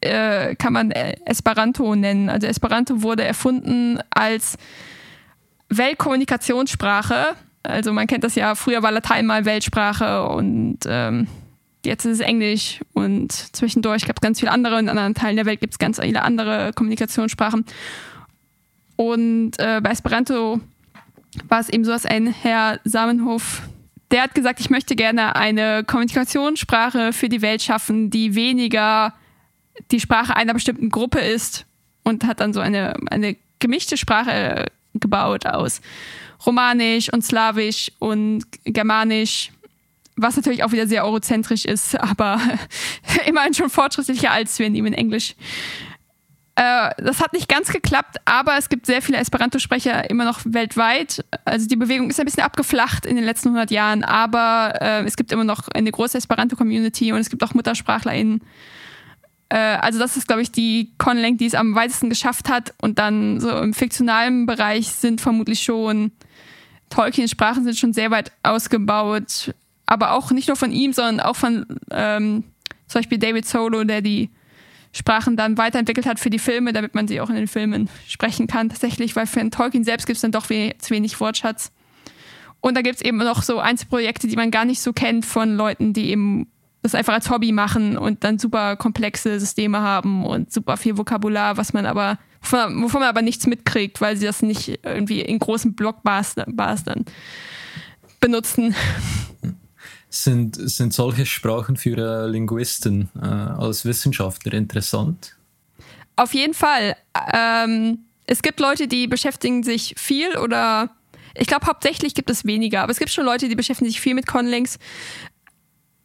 äh, 0.00 0.54
kann 0.56 0.72
man 0.72 0.90
Esperanto 0.90 1.94
nennen. 1.94 2.28
Also 2.28 2.46
Esperanto 2.46 3.02
wurde 3.02 3.24
erfunden 3.24 3.98
als 4.10 4.56
Weltkommunikationssprache. 5.70 7.34
Also 7.62 7.92
man 7.92 8.06
kennt 8.06 8.24
das 8.24 8.34
ja, 8.34 8.54
früher 8.54 8.82
war 8.82 8.92
Latein 8.92 9.26
mal 9.26 9.44
Weltsprache 9.44 10.28
und 10.28 10.78
ähm, 10.86 11.26
jetzt 11.84 12.04
ist 12.04 12.20
es 12.20 12.20
Englisch 12.20 12.80
und 12.92 13.32
zwischendurch 13.32 14.06
gab 14.06 14.16
es 14.16 14.20
ganz 14.20 14.40
viele 14.40 14.52
andere. 14.52 14.78
In 14.78 14.88
anderen 14.88 15.14
Teilen 15.14 15.36
der 15.36 15.46
Welt 15.46 15.60
gibt 15.60 15.74
es 15.74 15.78
ganz 15.78 16.00
viele 16.00 16.22
andere 16.22 16.72
Kommunikationssprachen. 16.74 17.64
Und 18.96 19.52
äh, 19.58 19.80
bei 19.82 19.90
Esperanto 19.90 20.60
war 21.48 21.60
es 21.60 21.68
eben 21.68 21.84
so, 21.84 21.92
dass 21.92 22.06
ein 22.06 22.26
Herr 22.26 22.80
Samenhof, 22.84 23.62
der 24.10 24.22
hat 24.22 24.34
gesagt, 24.34 24.60
ich 24.60 24.70
möchte 24.70 24.96
gerne 24.96 25.36
eine 25.36 25.84
Kommunikationssprache 25.84 27.12
für 27.12 27.28
die 27.28 27.42
Welt 27.42 27.62
schaffen, 27.62 28.10
die 28.10 28.34
weniger 28.34 29.14
die 29.90 30.00
Sprache 30.00 30.34
einer 30.34 30.54
bestimmten 30.54 30.90
Gruppe 30.90 31.20
ist 31.20 31.66
und 32.02 32.24
hat 32.24 32.40
dann 32.40 32.52
so 32.52 32.60
eine, 32.60 32.94
eine 33.10 33.36
gemischte 33.60 33.96
Sprache 33.96 34.66
gebaut 34.94 35.46
aus 35.46 35.80
Romanisch 36.44 37.12
und 37.12 37.24
Slawisch 37.24 37.92
und 37.98 38.44
Germanisch 38.64 39.52
was 40.18 40.36
natürlich 40.36 40.64
auch 40.64 40.72
wieder 40.72 40.86
sehr 40.86 41.04
eurozentrisch 41.04 41.64
ist, 41.64 41.98
aber 41.98 42.40
immerhin 43.26 43.54
schon 43.54 43.70
fortschrittlicher 43.70 44.30
als 44.30 44.58
wir 44.58 44.68
nehmen 44.70 44.92
Englisch. 44.92 45.34
Äh, 46.56 46.90
das 46.98 47.20
hat 47.20 47.32
nicht 47.32 47.48
ganz 47.48 47.72
geklappt, 47.72 48.16
aber 48.24 48.58
es 48.58 48.68
gibt 48.68 48.86
sehr 48.86 49.00
viele 49.00 49.18
Esperanto-Sprecher 49.18 50.10
immer 50.10 50.24
noch 50.24 50.40
weltweit. 50.44 51.24
Also 51.44 51.68
die 51.68 51.76
Bewegung 51.76 52.10
ist 52.10 52.18
ein 52.18 52.26
bisschen 52.26 52.42
abgeflacht 52.42 53.06
in 53.06 53.14
den 53.14 53.24
letzten 53.24 53.48
100 53.48 53.70
Jahren, 53.70 54.02
aber 54.02 54.74
äh, 54.80 55.04
es 55.04 55.16
gibt 55.16 55.30
immer 55.30 55.44
noch 55.44 55.68
eine 55.68 55.92
große 55.92 56.18
Esperanto-Community 56.18 57.12
und 57.12 57.20
es 57.20 57.30
gibt 57.30 57.44
auch 57.44 57.54
MuttersprachlerInnen. 57.54 58.42
Äh, 59.50 59.56
also 59.56 60.00
das 60.00 60.16
ist, 60.16 60.26
glaube 60.26 60.42
ich, 60.42 60.50
die 60.50 60.92
Conlang, 60.98 61.36
die 61.36 61.46
es 61.46 61.54
am 61.54 61.76
weitesten 61.76 62.10
geschafft 62.10 62.48
hat. 62.48 62.74
Und 62.80 62.98
dann 62.98 63.38
so 63.40 63.50
im 63.56 63.72
fiktionalen 63.72 64.46
Bereich 64.46 64.88
sind 64.88 65.20
vermutlich 65.20 65.60
schon 65.62 66.12
Tolkiens 66.90 67.30
Sprachen 67.30 67.64
sind 67.64 67.76
schon 67.76 67.92
sehr 67.92 68.10
weit 68.10 68.32
ausgebaut 68.42 69.54
aber 69.88 70.12
auch 70.12 70.30
nicht 70.32 70.48
nur 70.48 70.56
von 70.56 70.70
ihm, 70.70 70.92
sondern 70.92 71.20
auch 71.20 71.34
von 71.34 71.64
ähm, 71.90 72.44
zum 72.86 72.98
Beispiel 72.98 73.18
David 73.18 73.46
Solo, 73.46 73.84
der 73.84 74.02
die 74.02 74.28
Sprachen 74.92 75.34
dann 75.34 75.56
weiterentwickelt 75.56 76.06
hat 76.06 76.20
für 76.20 76.28
die 76.28 76.38
Filme, 76.38 76.74
damit 76.74 76.94
man 76.94 77.08
sie 77.08 77.22
auch 77.22 77.30
in 77.30 77.36
den 77.36 77.48
Filmen 77.48 77.88
sprechen 78.06 78.46
kann, 78.46 78.68
tatsächlich, 78.68 79.16
weil 79.16 79.26
für 79.26 79.40
einen 79.40 79.50
Tolkien 79.50 79.84
selbst 79.84 80.06
gibt 80.06 80.16
es 80.16 80.20
dann 80.20 80.32
doch 80.32 80.50
we 80.50 80.74
zu 80.78 80.90
wenig 80.90 81.18
Wortschatz. 81.20 81.72
Und 82.60 82.76
da 82.76 82.82
gibt 82.82 82.96
es 82.96 83.02
eben 83.02 83.16
noch 83.16 83.42
so 83.42 83.60
Einzelprojekte, 83.60 84.26
die 84.26 84.36
man 84.36 84.50
gar 84.50 84.66
nicht 84.66 84.80
so 84.80 84.92
kennt 84.92 85.24
von 85.24 85.56
Leuten, 85.56 85.94
die 85.94 86.10
eben 86.10 86.48
das 86.82 86.94
einfach 86.94 87.14
als 87.14 87.30
Hobby 87.30 87.52
machen 87.52 87.96
und 87.96 88.24
dann 88.24 88.38
super 88.38 88.76
komplexe 88.76 89.40
Systeme 89.40 89.80
haben 89.80 90.24
und 90.26 90.52
super 90.52 90.76
viel 90.76 90.98
Vokabular, 90.98 91.56
was 91.56 91.72
man 91.72 91.86
aber, 91.86 92.18
wovon, 92.42 93.00
man 93.00 93.08
aber 93.08 93.22
nichts 93.22 93.46
mitkriegt, 93.46 94.02
weil 94.02 94.16
sie 94.18 94.26
das 94.26 94.42
nicht 94.42 94.80
irgendwie 94.84 95.22
in 95.22 95.38
großen 95.38 95.74
Blockbars 95.74 96.34
dann 96.34 97.04
benutzen. 98.20 98.74
Sind, 100.24 100.56
sind 100.56 100.92
solche 100.92 101.26
Sprachen 101.26 101.76
für 101.76 101.96
äh, 101.96 102.26
Linguisten 102.26 103.08
äh, 103.14 103.24
als 103.24 103.84
Wissenschaftler 103.84 104.52
interessant? 104.52 105.36
Auf 106.16 106.34
jeden 106.34 106.54
Fall. 106.54 106.96
Ähm, 107.32 108.00
es 108.26 108.42
gibt 108.42 108.58
Leute, 108.58 108.88
die 108.88 109.06
beschäftigen 109.06 109.62
sich 109.62 109.94
viel 109.96 110.36
oder 110.36 110.90
ich 111.36 111.46
glaube 111.46 111.66
hauptsächlich 111.66 112.14
gibt 112.14 112.30
es 112.30 112.44
weniger, 112.44 112.82
aber 112.82 112.90
es 112.90 112.98
gibt 112.98 113.12
schon 113.12 113.24
Leute, 113.24 113.48
die 113.48 113.54
beschäftigen 113.54 113.88
sich 113.88 114.00
viel 114.00 114.14
mit 114.14 114.26
Conlinks. 114.26 114.80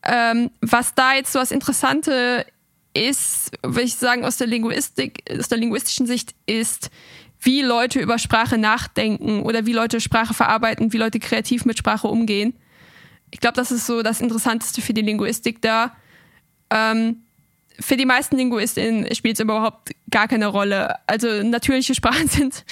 Ähm, 0.03 0.51
was 0.61 0.93
da 0.93 1.15
jetzt 1.15 1.31
so 1.31 1.39
das 1.39 1.51
Interessante 1.51 2.45
ist, 2.93 3.51
würde 3.63 3.81
ich 3.81 3.95
sagen, 3.95 4.25
aus 4.25 4.37
der 4.37 4.45
Linguistik, 4.45 5.23
aus 5.35 5.47
der 5.47 5.57
linguistischen 5.57 6.05
Sicht, 6.05 6.35
ist, 6.45 6.91
wie 7.39 7.63
Leute 7.63 7.99
über 7.99 8.19
Sprache 8.19 8.59
nachdenken 8.59 9.41
oder 9.41 9.65
wie 9.65 9.73
Leute 9.73 9.99
Sprache 9.99 10.35
verarbeiten, 10.35 10.93
wie 10.93 10.97
Leute 10.97 11.19
kreativ 11.19 11.65
mit 11.65 11.79
Sprache 11.79 12.07
umgehen 12.07 12.53
ich 13.33 13.39
glaube, 13.39 13.55
das 13.55 13.71
ist 13.71 13.87
so 13.87 14.03
das 14.03 14.21
Interessanteste 14.21 14.81
für 14.81 14.93
die 14.93 15.01
Linguistik 15.01 15.59
da. 15.59 15.95
Ähm, 16.69 17.23
für 17.79 17.97
die 17.97 18.05
meisten 18.05 18.37
LinguistInnen 18.37 19.13
spielt 19.15 19.37
es 19.37 19.39
überhaupt 19.39 19.89
gar 20.11 20.27
keine 20.27 20.45
Rolle. 20.45 20.95
Also 21.07 21.41
natürliche 21.41 21.95
Sprachen 21.95 22.27
sind, 22.29 22.63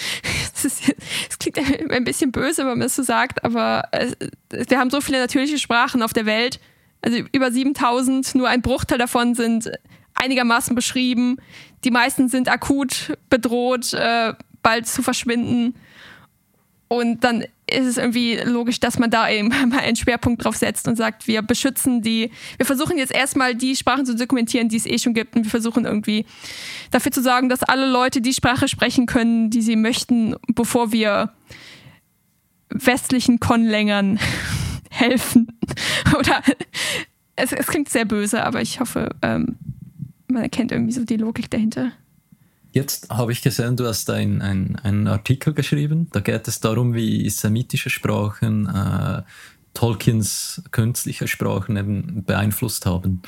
es 0.64 1.40
klingt 1.40 1.58
ein 1.92 2.04
bisschen 2.04 2.32
böse, 2.32 2.62
wenn 2.62 2.78
man 2.78 2.84
es 2.84 2.96
so 2.96 3.02
sagt, 3.02 3.44
aber 3.44 3.86
es, 3.92 4.16
wir 4.52 4.78
haben 4.78 4.92
so 4.92 5.02
viele 5.02 5.20
natürliche 5.20 5.58
Sprachen 5.58 6.04
auf 6.04 6.14
der 6.14 6.28
Welt, 6.28 6.60
also 7.02 7.18
über 7.32 7.52
7000, 7.52 8.36
nur 8.36 8.48
ein 8.48 8.62
Bruchteil 8.62 9.00
davon 9.00 9.34
sind 9.34 9.72
einigermaßen 10.14 10.76
beschrieben. 10.76 11.38
Die 11.84 11.90
meisten 11.90 12.30
sind 12.30 12.50
akut 12.50 13.18
bedroht, 13.32 13.94
äh, 13.94 14.36
bald 14.62 14.86
zu 14.86 15.02
verschwinden. 15.02 15.74
Und 16.88 17.24
dann 17.24 17.46
ist 17.72 17.86
es 17.86 17.98
irgendwie 17.98 18.38
logisch, 18.38 18.80
dass 18.80 19.00
man 19.00 19.10
da 19.10 19.30
eben 19.30 19.48
mal 19.70 19.80
einen 19.80 19.96
Schwerpunkt 19.96 20.44
drauf 20.44 20.56
setzt 20.56 20.88
und 20.88 20.96
sagt, 20.96 21.28
wir 21.28 21.42
beschützen 21.42 22.02
die, 22.02 22.32
wir 22.58 22.66
versuchen 22.66 22.98
jetzt 22.98 23.14
erstmal 23.14 23.56
die 23.56 23.76
Sprachen 23.76 24.06
zu 24.06 24.16
dokumentieren, 24.16 24.70
die 24.70 24.78
es 24.78 24.86
eh 24.86 24.98
schon 24.98 25.14
gibt 25.14 25.36
und 25.36 25.44
wir 25.44 25.52
versuchen 25.52 25.86
irgendwie 25.86 26.26
dafür 26.92 27.12
zu 27.12 27.22
sorgen, 27.22 27.50
dass 27.50 27.64
alle 27.64 27.90
Leute 27.90 28.22
die 28.22 28.34
Sprache 28.34 28.68
sprechen 28.68 29.06
können, 29.06 29.50
die 29.50 29.62
sie 29.62 29.76
möchten, 29.76 30.36
bevor 30.48 30.92
wir 30.92 31.34
westlichen 32.70 33.40
Konlängern 33.40 34.20
helfen. 34.90 35.48
Oder 36.18 36.42
es, 37.36 37.52
es, 37.52 37.68
klingt 37.68 37.90
sehr 37.90 38.06
böse, 38.06 38.44
aber 38.44 38.62
ich 38.62 38.80
hoffe, 38.80 39.16
ähm, 39.22 39.58
man 40.28 40.44
erkennt 40.44 40.72
irgendwie 40.72 40.94
so 40.94 41.04
die 41.04 41.18
Logik 41.18 41.50
dahinter. 41.50 41.92
Jetzt 42.74 43.10
habe 43.10 43.34
ich 43.34 43.42
gesehen, 43.42 43.76
du 43.76 43.86
hast 43.86 44.10
ein, 44.10 44.42
ein, 44.42 44.78
einen 44.78 45.08
Artikel 45.08 45.54
geschrieben. 45.54 46.08
Da 46.14 46.22
geht 46.22 46.48
es 46.48 46.62
darum, 46.62 46.94
wie 46.94 47.30
semitische 47.30 47.90
Sprachen 47.90 48.68
äh, 48.68 49.24
Tolkiens 49.74 50.64
künstliche 50.72 51.28
Sprachen 51.28 51.76
eben 51.76 52.24
beeinflusst 52.24 52.86
haben. 52.86 53.22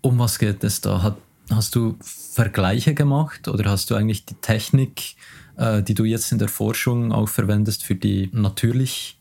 Um 0.00 0.18
was 0.18 0.38
geht 0.38 0.64
es 0.64 0.80
da? 0.80 1.02
Hat, 1.02 1.16
hast 1.50 1.74
du 1.74 1.96
Vergleiche 2.00 2.94
gemacht 2.94 3.48
oder 3.48 3.70
hast 3.70 3.90
du 3.90 3.96
eigentlich 3.96 4.24
die 4.24 4.34
Technik, 4.34 5.16
äh, 5.56 5.82
die 5.82 5.94
du 5.94 6.04
jetzt 6.04 6.32
in 6.32 6.38
der 6.38 6.48
Forschung 6.48 7.12
auch 7.12 7.28
verwendest 7.28 7.84
für 7.84 7.96
die 7.96 8.30
natürlichen 8.32 9.16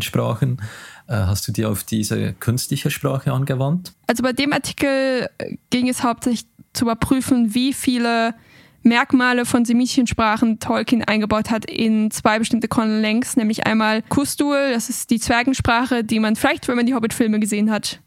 Sprachen, 0.00 0.62
äh, 1.08 1.14
hast 1.14 1.48
du 1.48 1.52
die 1.52 1.64
auf 1.64 1.82
diese 1.82 2.32
künstliche 2.34 2.92
Sprache 2.92 3.32
angewandt? 3.32 3.92
Also 4.06 4.22
bei 4.22 4.32
dem 4.32 4.52
Artikel 4.52 5.28
ging 5.70 5.88
es 5.88 6.04
hauptsächlich 6.04 6.48
zu 6.72 6.84
überprüfen, 6.84 7.54
wie 7.54 7.72
viele 7.72 8.34
Merkmale 8.82 9.44
von 9.44 9.64
semitischen 9.64 10.06
Sprachen 10.06 10.58
Tolkien 10.58 11.04
eingebaut 11.04 11.50
hat 11.50 11.64
in 11.64 12.10
zwei 12.10 12.38
bestimmte 12.38 12.68
Conlangs, 12.68 13.36
nämlich 13.36 13.66
einmal 13.66 14.02
Kustul, 14.02 14.70
das 14.72 14.88
ist 14.88 15.10
die 15.10 15.20
Zwergensprache, 15.20 16.02
die 16.02 16.18
man 16.18 16.36
vielleicht, 16.36 16.66
wenn 16.68 16.76
man 16.76 16.86
die 16.86 16.94
Hobbit-Filme 16.94 17.40
gesehen 17.40 17.70
hat, 17.70 18.00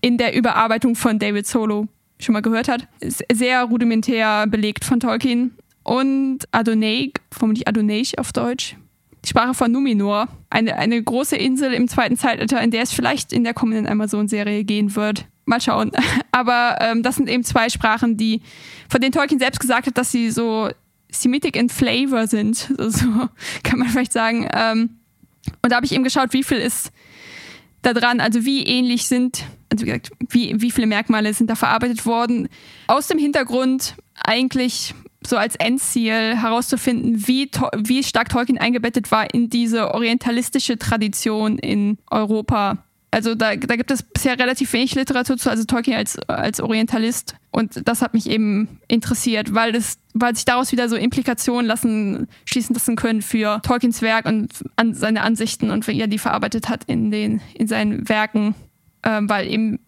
in 0.00 0.18
der 0.18 0.34
Überarbeitung 0.34 0.96
von 0.96 1.18
David 1.18 1.46
Solo 1.46 1.86
schon 2.18 2.32
mal 2.32 2.42
gehört 2.42 2.68
hat. 2.68 2.88
Sehr 3.00 3.64
rudimentär 3.64 4.46
belegt 4.46 4.84
von 4.84 5.00
Tolkien. 5.00 5.56
Und 5.82 6.40
Adonai, 6.52 7.12
vermutlich 7.30 7.66
Adonai 7.66 8.02
auf 8.18 8.32
Deutsch, 8.32 8.76
die 9.24 9.28
Sprache 9.28 9.54
von 9.54 9.72
Numenor, 9.72 10.28
eine, 10.50 10.76
eine 10.76 11.02
große 11.02 11.36
Insel 11.36 11.72
im 11.72 11.88
zweiten 11.88 12.16
Zeitalter, 12.16 12.60
in 12.60 12.70
der 12.70 12.82
es 12.82 12.92
vielleicht 12.92 13.32
in 13.32 13.44
der 13.44 13.54
kommenden 13.54 13.86
Amazon-Serie 13.86 14.64
gehen 14.64 14.94
wird. 14.96 15.26
Mal 15.50 15.60
schauen. 15.60 15.92
Aber 16.32 16.78
ähm, 16.80 17.02
das 17.02 17.16
sind 17.16 17.28
eben 17.28 17.44
zwei 17.44 17.68
Sprachen, 17.68 18.16
die, 18.16 18.40
von 18.88 19.00
denen 19.00 19.12
Tolkien 19.12 19.38
selbst 19.38 19.60
gesagt 19.60 19.86
hat, 19.86 19.98
dass 19.98 20.10
sie 20.10 20.30
so 20.30 20.70
Semitic 21.10 21.56
in 21.56 21.68
Flavor 21.68 22.26
sind. 22.26 22.72
So 22.78 23.28
kann 23.62 23.78
man 23.78 23.88
vielleicht 23.88 24.12
sagen. 24.12 24.48
Ähm, 24.52 24.90
und 25.62 25.70
da 25.70 25.76
habe 25.76 25.86
ich 25.86 25.92
eben 25.92 26.04
geschaut, 26.04 26.32
wie 26.32 26.42
viel 26.42 26.58
ist 26.58 26.92
da 27.82 27.92
dran, 27.92 28.20
also 28.20 28.44
wie 28.44 28.64
ähnlich 28.64 29.06
sind, 29.06 29.44
also 29.70 29.84
wie 29.84 29.90
gesagt, 29.90 30.10
wie, 30.28 30.54
wie 30.60 30.70
viele 30.70 30.86
Merkmale 30.86 31.32
sind 31.32 31.48
da 31.48 31.54
verarbeitet 31.54 32.04
worden. 32.04 32.48
Aus 32.86 33.06
dem 33.06 33.18
Hintergrund 33.18 33.94
eigentlich 34.22 34.94
so 35.26 35.36
als 35.36 35.56
Endziel 35.56 36.36
herauszufinden, 36.36 37.26
wie, 37.26 37.50
wie 37.76 38.02
stark 38.02 38.30
Tolkien 38.30 38.58
eingebettet 38.58 39.10
war 39.10 39.32
in 39.32 39.50
diese 39.50 39.94
orientalistische 39.94 40.78
Tradition 40.78 41.58
in 41.58 41.98
Europa. 42.10 42.78
Also 43.12 43.34
da, 43.34 43.56
da 43.56 43.76
gibt 43.76 43.90
es 43.90 44.02
bisher 44.04 44.38
relativ 44.38 44.72
wenig 44.72 44.94
Literatur 44.94 45.36
zu, 45.36 45.50
also 45.50 45.64
Tolkien 45.64 45.96
als, 45.96 46.18
als 46.28 46.60
Orientalist. 46.60 47.34
Und 47.50 47.88
das 47.88 48.02
hat 48.02 48.14
mich 48.14 48.30
eben 48.30 48.80
interessiert, 48.86 49.52
weil, 49.52 49.72
das, 49.72 49.98
weil 50.14 50.36
sich 50.36 50.44
daraus 50.44 50.70
wieder 50.70 50.88
so 50.88 50.94
Implikationen 50.94 51.66
lassen, 51.66 52.28
schließen 52.44 52.74
lassen 52.74 52.94
können 52.94 53.22
für 53.22 53.60
Tolkiens 53.62 54.00
Werk 54.00 54.26
und 54.26 54.52
an 54.76 54.94
seine 54.94 55.22
Ansichten 55.22 55.70
und 55.70 55.88
wie 55.88 56.00
er 56.00 56.06
die 56.06 56.18
verarbeitet 56.18 56.68
hat 56.68 56.84
in, 56.84 57.10
den, 57.10 57.40
in 57.54 57.66
seinen 57.66 58.08
Werken. 58.08 58.54
Ähm, 59.02 59.28
weil 59.28 59.48
eben 59.48 59.80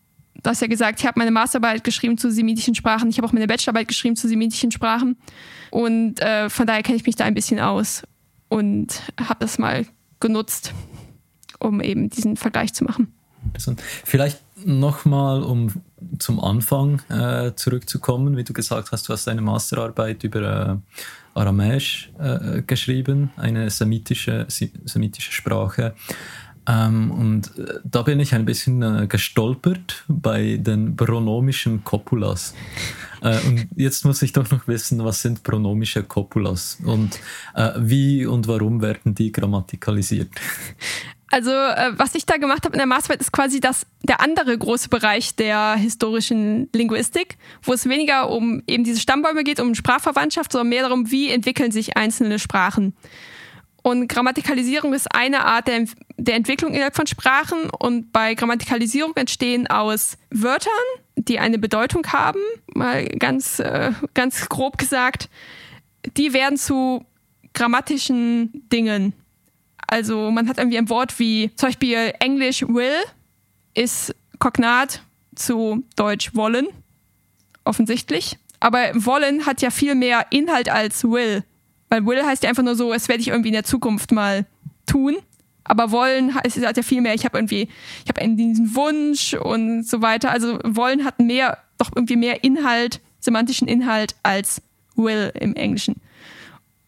du 0.43 0.51
hast 0.51 0.61
ja 0.61 0.66
gesagt, 0.66 1.01
ich 1.01 1.07
habe 1.07 1.18
meine 1.18 1.31
Masterarbeit 1.31 1.85
geschrieben 1.85 2.18
zu 2.18 2.31
semitischen 2.31 2.75
Sprachen, 2.75 3.09
ich 3.09 3.18
habe 3.18 3.29
auch 3.29 3.33
meine 3.33 3.47
Bachelorarbeit 3.47 3.89
geschrieben 3.89 4.16
zu 4.16 4.27
semitischen 4.27 4.73
Sprachen 4.73 5.16
und 5.70 6.20
äh, 6.20 6.51
von 6.51 6.66
daher 6.66 6.83
kenne 6.83 6.97
ich 6.97 7.07
mich 7.07 7.16
da 7.16 7.25
ein 7.25 7.35
bisschen 7.35 7.61
aus 7.61 8.03
und 8.49 9.01
habe 9.20 9.39
das 9.41 9.59
mal 9.59 9.87
genutzt, 10.20 10.73
um 11.63 11.81
eben 11.81 12.11
diesen 12.11 12.37
Vergleich 12.37 12.75
zu 12.75 12.85
machen. 12.85 13.13
Vielleicht 14.05 14.41
nochmal, 14.65 15.43
um 15.43 15.83
zum 16.19 16.39
Anfang 16.41 17.01
äh, 17.09 17.53
zurückzukommen, 17.57 18.37
wie 18.37 18.45
du 18.45 18.53
gesagt 18.53 18.93
hast, 18.93 19.09
du 19.09 19.13
hast 19.13 19.29
eine 19.29 19.41
Masterarbeit 19.41 20.23
über 20.25 20.81
äh, 21.35 21.39
Aramäisch 21.39 22.13
äh, 22.19 22.63
geschrieben, 22.63 23.31
eine 23.37 23.71
semitische, 23.71 24.47
semitische 24.49 25.33
Sprache. 25.33 25.95
Ähm, 26.69 27.11
und 27.11 27.59
äh, 27.59 27.81
da 27.85 28.03
bin 28.03 28.21
ich 28.21 28.35
ein 28.35 28.45
bisschen 28.45 28.83
äh, 28.83 29.07
gestolpert 29.09 30.05
bei 30.07 30.59
den 30.61 30.95
pronomischen 30.95 31.83
Copulas. 31.83 32.55
Äh, 33.21 33.41
und 33.47 33.67
jetzt 33.75 34.05
muss 34.05 34.23
ich 34.23 34.33
doch 34.33 34.49
noch 34.51 34.69
wissen, 34.69 35.05
was 35.05 35.23
sind 35.23 35.43
pronomische 35.43 36.05
Copulas 36.05 36.79
und 36.85 37.19
wie 37.79 38.27
und 38.27 38.47
warum 38.49 38.81
werden 38.81 39.15
die 39.15 39.33
grammatikalisiert? 39.33 40.31
Also, 41.33 41.51
äh, 41.51 41.93
was 41.97 42.14
ich 42.14 42.26
da 42.26 42.37
gemacht 42.37 42.66
habe 42.66 42.74
in 42.74 42.78
der 42.78 42.87
Masterarbeit, 42.87 43.22
ist 43.22 43.33
quasi 43.33 43.59
das, 43.59 43.87
der 44.03 44.20
andere 44.20 44.57
große 44.57 44.91
Bereich 44.91 45.35
der 45.35 45.76
historischen 45.76 46.68
Linguistik, 46.74 47.39
wo 47.62 47.72
es 47.72 47.89
weniger 47.89 48.28
um 48.28 48.62
eben 48.66 48.85
diese 48.85 49.01
Stammbäume 49.01 49.43
geht, 49.43 49.59
um 49.59 49.74
Sprachverwandtschaft, 49.74 50.53
sondern 50.53 50.68
mehr 50.68 50.83
darum, 50.83 51.11
wie 51.11 51.30
entwickeln 51.30 51.72
sich 51.72 51.97
einzelne 51.97 52.39
Sprachen. 52.39 52.95
Und 53.83 54.09
Grammatikalisierung 54.09 54.93
ist 54.93 55.14
eine 55.14 55.47
Art 55.47 55.68
der, 55.68 55.87
der 56.18 56.35
Entwicklung 56.35 56.74
innerhalb 56.74 56.97
von 56.97 57.07
Sprachen. 57.07 57.70
Und 57.70 58.12
bei 58.12 58.35
Grammatikalisierung 58.35 59.16
entstehen 59.16 59.66
aus 59.68 60.18
Wörtern, 60.30 60.70
die 61.16 61.39
eine 61.39 61.59
Bedeutung 61.59 62.07
haben, 62.09 62.41
mal 62.74 63.07
ganz, 63.07 63.59
äh, 63.59 63.93
ganz 64.12 64.51
grob 64.51 64.76
gesagt, 64.76 65.30
die 66.18 66.35
werden 66.35 66.59
zu 66.59 67.07
grammatischen 67.55 68.68
Dingen. 68.70 69.14
Also 69.93 70.30
man 70.30 70.49
hat 70.49 70.57
irgendwie 70.57 70.78
ein 70.78 70.88
Wort 70.88 71.18
wie 71.18 71.51
zum 71.55 71.68
Beispiel 71.68 72.14
Englisch 72.18 72.62
will 72.62 72.95
ist 73.74 74.14
Kognat 74.38 75.03
zu 75.34 75.84
Deutsch 75.97 76.34
wollen, 76.34 76.66
offensichtlich. 77.64 78.38
Aber 78.59 78.78
wollen 78.95 79.45
hat 79.45 79.61
ja 79.61 79.68
viel 79.68 79.95
mehr 79.95 80.24
Inhalt 80.30 80.70
als 80.70 81.05
will. 81.05 81.45
Weil 81.90 82.07
will 82.07 82.24
heißt 82.24 82.43
ja 82.43 82.49
einfach 82.49 82.62
nur 82.62 82.74
so, 82.74 82.95
es 82.95 83.09
werde 83.09 83.20
ich 83.20 83.28
irgendwie 83.28 83.51
in 83.51 83.55
der 83.55 83.64
Zukunft 83.64 84.12
mal 84.12 84.47
tun. 84.86 85.16
Aber 85.64 85.90
wollen 85.90 86.34
heißt, 86.34 86.64
hat 86.64 86.78
ja 86.78 86.82
viel 86.82 87.03
mehr, 87.03 87.12
ich 87.12 87.26
habe 87.26 87.36
irgendwie, 87.36 87.68
ich 88.03 88.09
habe 88.09 88.26
diesen 88.34 88.74
Wunsch 88.74 89.34
und 89.34 89.86
so 89.86 90.01
weiter. 90.01 90.30
Also 90.30 90.59
wollen 90.64 91.05
hat 91.05 91.20
mehr, 91.20 91.59
doch 91.76 91.90
irgendwie 91.95 92.16
mehr 92.16 92.43
Inhalt, 92.45 93.03
semantischen 93.20 93.68
Inhalt 93.68 94.14
als 94.22 94.62
will 94.97 95.32
im 95.38 95.55
Englischen. 95.55 95.97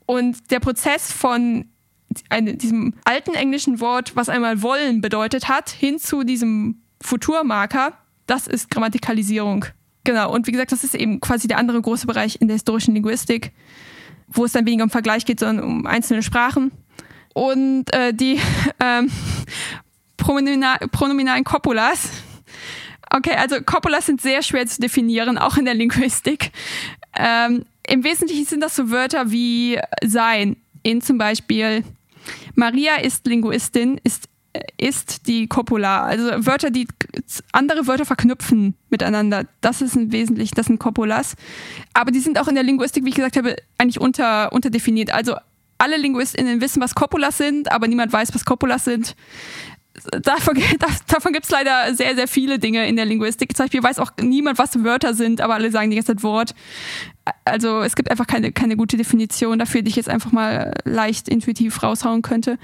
Und 0.07 0.51
der 0.51 0.61
Prozess 0.61 1.13
von 1.13 1.67
eine, 2.29 2.55
diesem 2.55 2.95
alten 3.05 3.35
englischen 3.35 3.81
Wort, 3.81 4.17
was 4.17 4.29
einmal 4.29 4.63
wollen 4.63 5.01
bedeutet 5.01 5.49
hat, 5.49 5.71
hin 5.71 5.99
zu 5.99 6.25
diesem 6.25 6.83
Futurmarker, 7.01 7.93
das 8.27 8.47
ist 8.47 8.71
Grammatikalisierung. 8.71 9.67
Genau, 10.05 10.33
und 10.33 10.47
wie 10.47 10.53
gesagt, 10.53 10.73
das 10.73 10.85
ist 10.85 10.95
eben 10.95 11.21
quasi 11.21 11.49
der 11.49 11.59
andere 11.59 11.81
große 11.81 12.07
Bereich 12.07 12.41
in 12.41 12.49
der 12.49 12.57
historischen 12.57 12.95
Linguistik 12.95 13.53
wo 14.29 14.45
es 14.45 14.53
dann 14.53 14.67
weniger 14.67 14.85
um 14.85 14.91
Vergleich 14.91 15.25
geht, 15.25 15.41
sondern 15.41 15.65
um 15.65 15.87
einzelne 15.87 16.23
Sprachen. 16.23 16.73
Und 17.35 17.93
äh, 17.93 18.13
die 18.13 18.41
ähm, 18.81 19.11
pronominalen 20.17 21.45
Copulas. 21.45 22.11
Okay, 23.11 23.35
also 23.37 23.57
Copulas 23.61 24.07
sind 24.07 24.21
sehr 24.21 24.43
schwer 24.43 24.67
zu 24.67 24.81
definieren, 24.81 25.39
auch 25.39 25.57
in 25.57 25.65
der 25.65 25.75
Linguistik. 25.75 26.51
Ähm, 27.17 27.65
Im 27.87 28.03
Wesentlichen 28.03 28.47
sind 28.47 28.61
das 28.61 28.75
so 28.75 28.91
Wörter 28.91 29.31
wie 29.31 29.79
sein. 30.05 30.57
In 30.83 31.01
zum 31.01 31.19
Beispiel 31.19 31.85
Maria 32.55 32.97
ist 32.97 33.27
Linguistin, 33.27 34.01
ist 34.03 34.29
ist 34.79 35.27
die 35.27 35.49
Copula. 35.49 36.05
Also 36.05 36.47
Wörter, 36.47 36.71
die 36.71 36.87
andere 37.53 37.87
Wörter 37.87 38.05
verknüpfen 38.05 38.75
miteinander. 38.89 39.47
Das 39.61 39.83
ist 39.83 39.97
ein 39.97 40.13
wesentlich, 40.13 40.53
das 40.53 40.67
sind 40.67 40.79
Copulas. 40.79 41.35
Aber 41.93 42.11
die 42.11 42.21
sind 42.21 42.39
auch 42.39 42.49
in 42.49 42.55
der 42.55 42.65
Linguistik, 42.65 43.05
wie 43.05 43.09
ich 43.09 43.17
gesagt 43.17 43.37
habe, 43.37 43.57
eigentlich 43.79 44.01
unter, 44.01 44.53
unterdefiniert. 44.53 45.13
Also 45.13 45.35
alle 45.79 45.97
LinguistInnen 45.97 46.61
wissen, 46.61 46.81
was 46.81 46.95
Copulas 46.95 47.37
sind, 47.37 47.73
aber 47.73 47.89
niemand 47.89 48.13
weiß, 48.13 48.35
was 48.35 48.45
Copulas 48.45 48.85
sind. 48.85 49.17
Davon, 50.23 50.61
davon 51.07 51.33
gibt 51.33 51.45
es 51.45 51.51
leider 51.51 51.95
sehr, 51.95 52.17
sehr 52.17 52.27
viele 52.27 52.59
Dinge 52.59 52.89
in 52.89 52.97
der 52.97 53.05
Linguistik. 53.05 53.57
Zum 53.57 53.65
Beispiel 53.65 53.83
weiß 53.83 53.99
auch 54.01 54.13
niemand, 54.21 54.59
was 54.59 54.83
Wörter 54.83 55.15
sind, 55.15 55.41
aber 55.41 55.55
alle 55.55 55.71
sagen 55.71 55.91
die 55.91 55.97
ganze 55.97 56.15
Zeit 56.15 56.23
Wort. 56.23 56.55
Also 57.45 57.81
es 57.81 57.95
gibt 57.95 58.11
einfach 58.11 58.27
keine, 58.27 58.53
keine 58.53 58.77
gute 58.77 58.97
Definition 58.97 59.59
dafür, 59.59 59.83
die 59.83 59.91
ich 59.91 59.97
jetzt 59.97 60.09
einfach 60.09 60.33
mal 60.33 60.75
leicht 60.85 61.29
intuitiv 61.29 61.83
raushauen 61.83 62.23
könnte. 62.23 62.59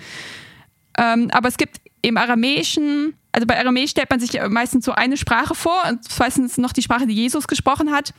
Ähm, 0.98 1.30
aber 1.32 1.48
es 1.48 1.56
gibt 1.56 1.80
im 2.02 2.16
Aramäischen, 2.16 3.14
also 3.32 3.46
bei 3.46 3.58
Aramäisch 3.58 3.90
stellt 3.90 4.10
man 4.10 4.20
sich 4.20 4.38
meistens 4.48 4.84
so 4.84 4.92
eine 4.92 5.16
Sprache 5.16 5.54
vor, 5.54 5.80
und 5.88 6.00
meistens 6.18 6.58
noch 6.58 6.72
die 6.72 6.82
Sprache, 6.82 7.06
die 7.06 7.14
Jesus 7.14 7.46
gesprochen 7.46 7.92
hat. 7.92 8.12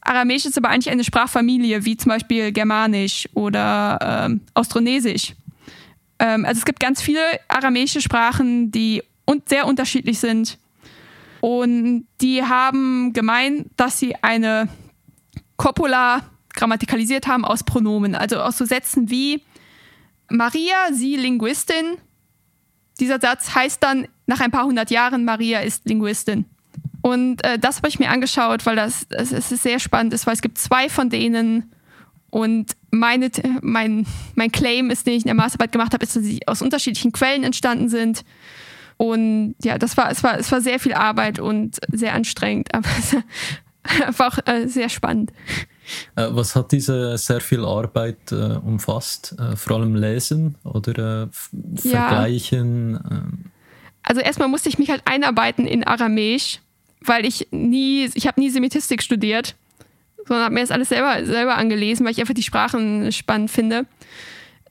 Aramäisch 0.00 0.44
ist 0.44 0.58
aber 0.58 0.70
eigentlich 0.70 0.90
eine 0.90 1.04
Sprachfamilie, 1.04 1.84
wie 1.84 1.96
zum 1.96 2.10
Beispiel 2.10 2.52
Germanisch 2.52 3.28
oder 3.34 4.26
ähm, 4.26 4.40
Austronesisch. 4.54 5.34
Ähm, 6.18 6.44
also 6.44 6.58
es 6.58 6.64
gibt 6.64 6.80
ganz 6.80 7.02
viele 7.02 7.20
aramäische 7.48 8.00
Sprachen, 8.00 8.70
die 8.70 9.02
un 9.26 9.42
sehr 9.46 9.66
unterschiedlich 9.66 10.18
sind. 10.18 10.58
Und 11.40 12.06
die 12.20 12.42
haben 12.42 13.12
gemeint, 13.12 13.68
dass 13.76 13.98
sie 13.98 14.14
eine 14.16 14.68
Copula 15.56 16.22
grammatikalisiert 16.54 17.26
haben 17.26 17.44
aus 17.44 17.62
Pronomen, 17.62 18.14
also 18.14 18.40
aus 18.40 18.56
so 18.56 18.64
Sätzen 18.64 19.10
wie 19.10 19.42
Maria, 20.28 20.92
sie 20.92 21.16
Linguistin, 21.16 21.98
dieser 22.98 23.20
Satz 23.20 23.54
heißt 23.54 23.82
dann 23.82 24.08
nach 24.26 24.40
ein 24.40 24.50
paar 24.50 24.64
hundert 24.64 24.90
Jahren, 24.90 25.24
Maria 25.24 25.60
ist 25.60 25.84
Linguistin. 25.86 26.46
Und 27.02 27.44
äh, 27.44 27.58
das 27.58 27.76
habe 27.76 27.88
ich 27.88 27.98
mir 27.98 28.10
angeschaut, 28.10 28.66
weil 28.66 28.74
das, 28.74 29.06
das, 29.08 29.30
das 29.30 29.48
sehr 29.48 29.78
spannend 29.78 30.14
ist, 30.14 30.26
weil 30.26 30.34
es 30.34 30.42
gibt 30.42 30.58
zwei 30.58 30.88
von 30.88 31.10
denen. 31.10 31.72
Und 32.36 32.76
meine, 32.90 33.30
mein, 33.62 34.06
mein 34.34 34.52
Claim 34.52 34.90
ist, 34.90 35.06
den 35.06 35.14
ich 35.14 35.22
in 35.22 35.28
der 35.28 35.34
Masterarbeit 35.34 35.72
gemacht 35.72 35.94
habe, 35.94 36.04
ist, 36.04 36.16
dass 36.16 36.22
sie 36.22 36.46
aus 36.46 36.60
unterschiedlichen 36.60 37.10
Quellen 37.10 37.44
entstanden 37.44 37.88
sind. 37.88 38.26
Und 38.98 39.54
ja, 39.62 39.78
das 39.78 39.96
war, 39.96 40.10
es 40.10 40.22
war, 40.22 40.38
es 40.38 40.52
war 40.52 40.60
sehr 40.60 40.78
viel 40.78 40.92
Arbeit 40.92 41.38
und 41.38 41.78
sehr 41.90 42.12
anstrengend, 42.12 42.68
aber 42.74 42.90
es 42.98 43.16
war 44.18 44.28
auch 44.28 44.38
äh, 44.44 44.66
sehr 44.68 44.90
spannend. 44.90 45.32
Äh, 46.14 46.26
was 46.28 46.54
hat 46.54 46.72
diese 46.72 47.16
sehr 47.16 47.40
viel 47.40 47.64
Arbeit 47.64 48.30
äh, 48.32 48.58
umfasst? 48.62 49.34
Äh, 49.38 49.56
vor 49.56 49.78
allem 49.78 49.94
Lesen 49.94 50.56
oder 50.62 51.22
äh, 51.22 51.78
Vergleichen? 51.80 53.00
Ähm? 53.10 53.44
Also 54.02 54.20
erstmal 54.20 54.48
musste 54.48 54.68
ich 54.68 54.78
mich 54.78 54.90
halt 54.90 55.00
einarbeiten 55.06 55.66
in 55.66 55.84
Aramäisch, 55.84 56.60
weil 57.00 57.24
ich 57.24 57.48
nie, 57.50 58.10
ich 58.12 58.26
habe 58.26 58.38
nie 58.38 58.50
Semitistik 58.50 59.02
studiert, 59.02 59.56
sondern 60.26 60.44
habe 60.44 60.54
mir 60.54 60.60
das 60.60 60.70
alles 60.70 60.88
selber, 60.88 61.24
selber 61.24 61.56
angelesen, 61.56 62.04
weil 62.04 62.12
ich 62.12 62.20
einfach 62.20 62.34
die 62.34 62.42
Sprachen 62.42 63.12
spannend 63.12 63.50
finde. 63.50 63.86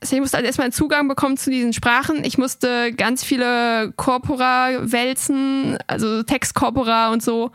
ich 0.02 0.20
musste 0.20 0.38
also 0.38 0.46
erstmal 0.46 0.66
einen 0.66 0.74
Zugang 0.74 1.08
bekommen 1.08 1.38
zu 1.38 1.50
diesen 1.50 1.74
Sprachen. 1.74 2.24
Ich 2.24 2.38
musste 2.38 2.94
ganz 2.94 3.24
viele 3.24 3.94
Corpora 3.96 4.92
wälzen, 4.92 5.78
also 5.88 6.24
Textcorpora 6.24 7.12
und 7.12 7.24
so, 7.24 7.52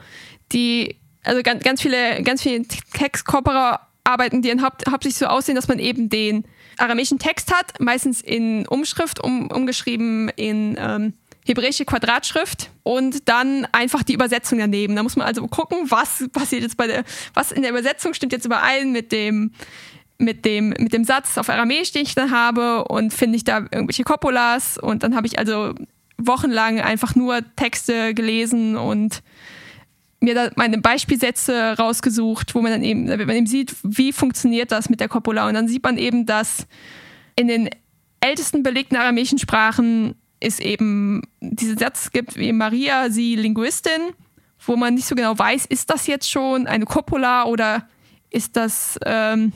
die, 0.52 0.96
also 1.22 1.42
ganz, 1.42 1.62
ganz 1.62 1.82
viele, 1.82 2.22
ganz 2.22 2.42
viele 2.42 2.64
Textcorpora 2.92 3.86
arbeiten, 4.04 4.42
die 4.42 4.50
haupt, 4.60 4.90
hauptsächlich 4.90 5.18
so 5.18 5.26
aussehen, 5.26 5.54
dass 5.54 5.68
man 5.68 5.78
eben 5.78 6.08
den 6.08 6.44
aramäischen 6.78 7.18
Text 7.18 7.52
hat, 7.52 7.78
meistens 7.78 8.20
in 8.20 8.66
Umschrift, 8.66 9.22
um, 9.22 9.50
umgeschrieben 9.50 10.30
in 10.36 10.76
ähm, 10.78 11.12
hebräische 11.50 11.84
Quadratschrift 11.84 12.70
und 12.82 13.28
dann 13.28 13.66
einfach 13.72 14.02
die 14.02 14.14
Übersetzung 14.14 14.58
daneben. 14.58 14.96
Da 14.96 15.02
muss 15.02 15.16
man 15.16 15.26
also 15.26 15.46
gucken, 15.46 15.90
was 15.90 16.28
passiert 16.32 16.62
jetzt 16.62 16.76
bei 16.76 16.86
der, 16.86 17.04
was 17.34 17.52
in 17.52 17.62
der 17.62 17.70
Übersetzung 17.72 18.14
stimmt 18.14 18.32
jetzt 18.32 18.46
überein 18.46 18.92
mit 18.92 19.12
dem, 19.12 19.52
mit 20.18 20.44
dem, 20.44 20.70
mit 20.70 20.92
dem 20.92 21.04
Satz 21.04 21.38
auf 21.38 21.48
Aramäisch, 21.48 21.92
den 21.92 22.02
ich 22.02 22.14
dann 22.14 22.30
habe 22.30 22.84
und 22.84 23.12
finde 23.12 23.36
ich 23.36 23.44
da 23.44 23.58
irgendwelche 23.58 24.04
Coppolas 24.04 24.78
und 24.78 25.02
dann 25.02 25.16
habe 25.16 25.26
ich 25.26 25.38
also 25.38 25.74
wochenlang 26.18 26.80
einfach 26.80 27.14
nur 27.14 27.40
Texte 27.56 28.14
gelesen 28.14 28.76
und 28.76 29.22
mir 30.20 30.34
da 30.34 30.50
meine 30.56 30.78
Beispielsätze 30.78 31.76
rausgesucht, 31.78 32.54
wo 32.54 32.60
man 32.60 32.72
dann 32.72 32.82
eben, 32.82 33.06
man 33.06 33.30
eben 33.30 33.46
sieht, 33.46 33.74
wie 33.82 34.12
funktioniert 34.12 34.70
das 34.70 34.90
mit 34.90 35.00
der 35.00 35.08
Coppola. 35.08 35.48
Und 35.48 35.54
dann 35.54 35.66
sieht 35.66 35.82
man 35.82 35.96
eben, 35.96 36.26
dass 36.26 36.66
in 37.36 37.48
den 37.48 37.70
ältesten 38.20 38.62
belegten 38.62 38.96
aramäischen 38.96 39.38
Sprachen 39.38 40.14
es 40.40 40.58
eben 40.58 41.22
diesen 41.40 41.78
Satz 41.78 42.10
gibt 42.10 42.36
wie 42.36 42.52
Maria, 42.52 43.10
sie 43.10 43.36
Linguistin, 43.36 44.12
wo 44.66 44.76
man 44.76 44.94
nicht 44.94 45.06
so 45.06 45.14
genau 45.14 45.38
weiß, 45.38 45.66
ist 45.66 45.90
das 45.90 46.06
jetzt 46.06 46.30
schon 46.30 46.66
eine 46.66 46.84
Coppola 46.84 47.44
oder 47.44 47.88
ist 48.30 48.56
das 48.56 48.98
ähm, 49.04 49.52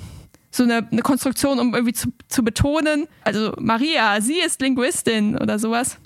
so 0.51 0.63
eine, 0.63 0.87
eine, 0.91 1.03
Konstruktion, 1.03 1.59
um 1.59 1.75
irgendwie 1.75 1.95
zu, 1.95 2.09
zu 2.29 2.45
betonen, 2.45 3.07
also 3.23 3.55
Maria, 3.59 4.21
sie 4.21 4.39
ist 4.39 4.61
Linguistin 4.61 5.37
oder 5.37 5.59
sowas. 5.59 5.99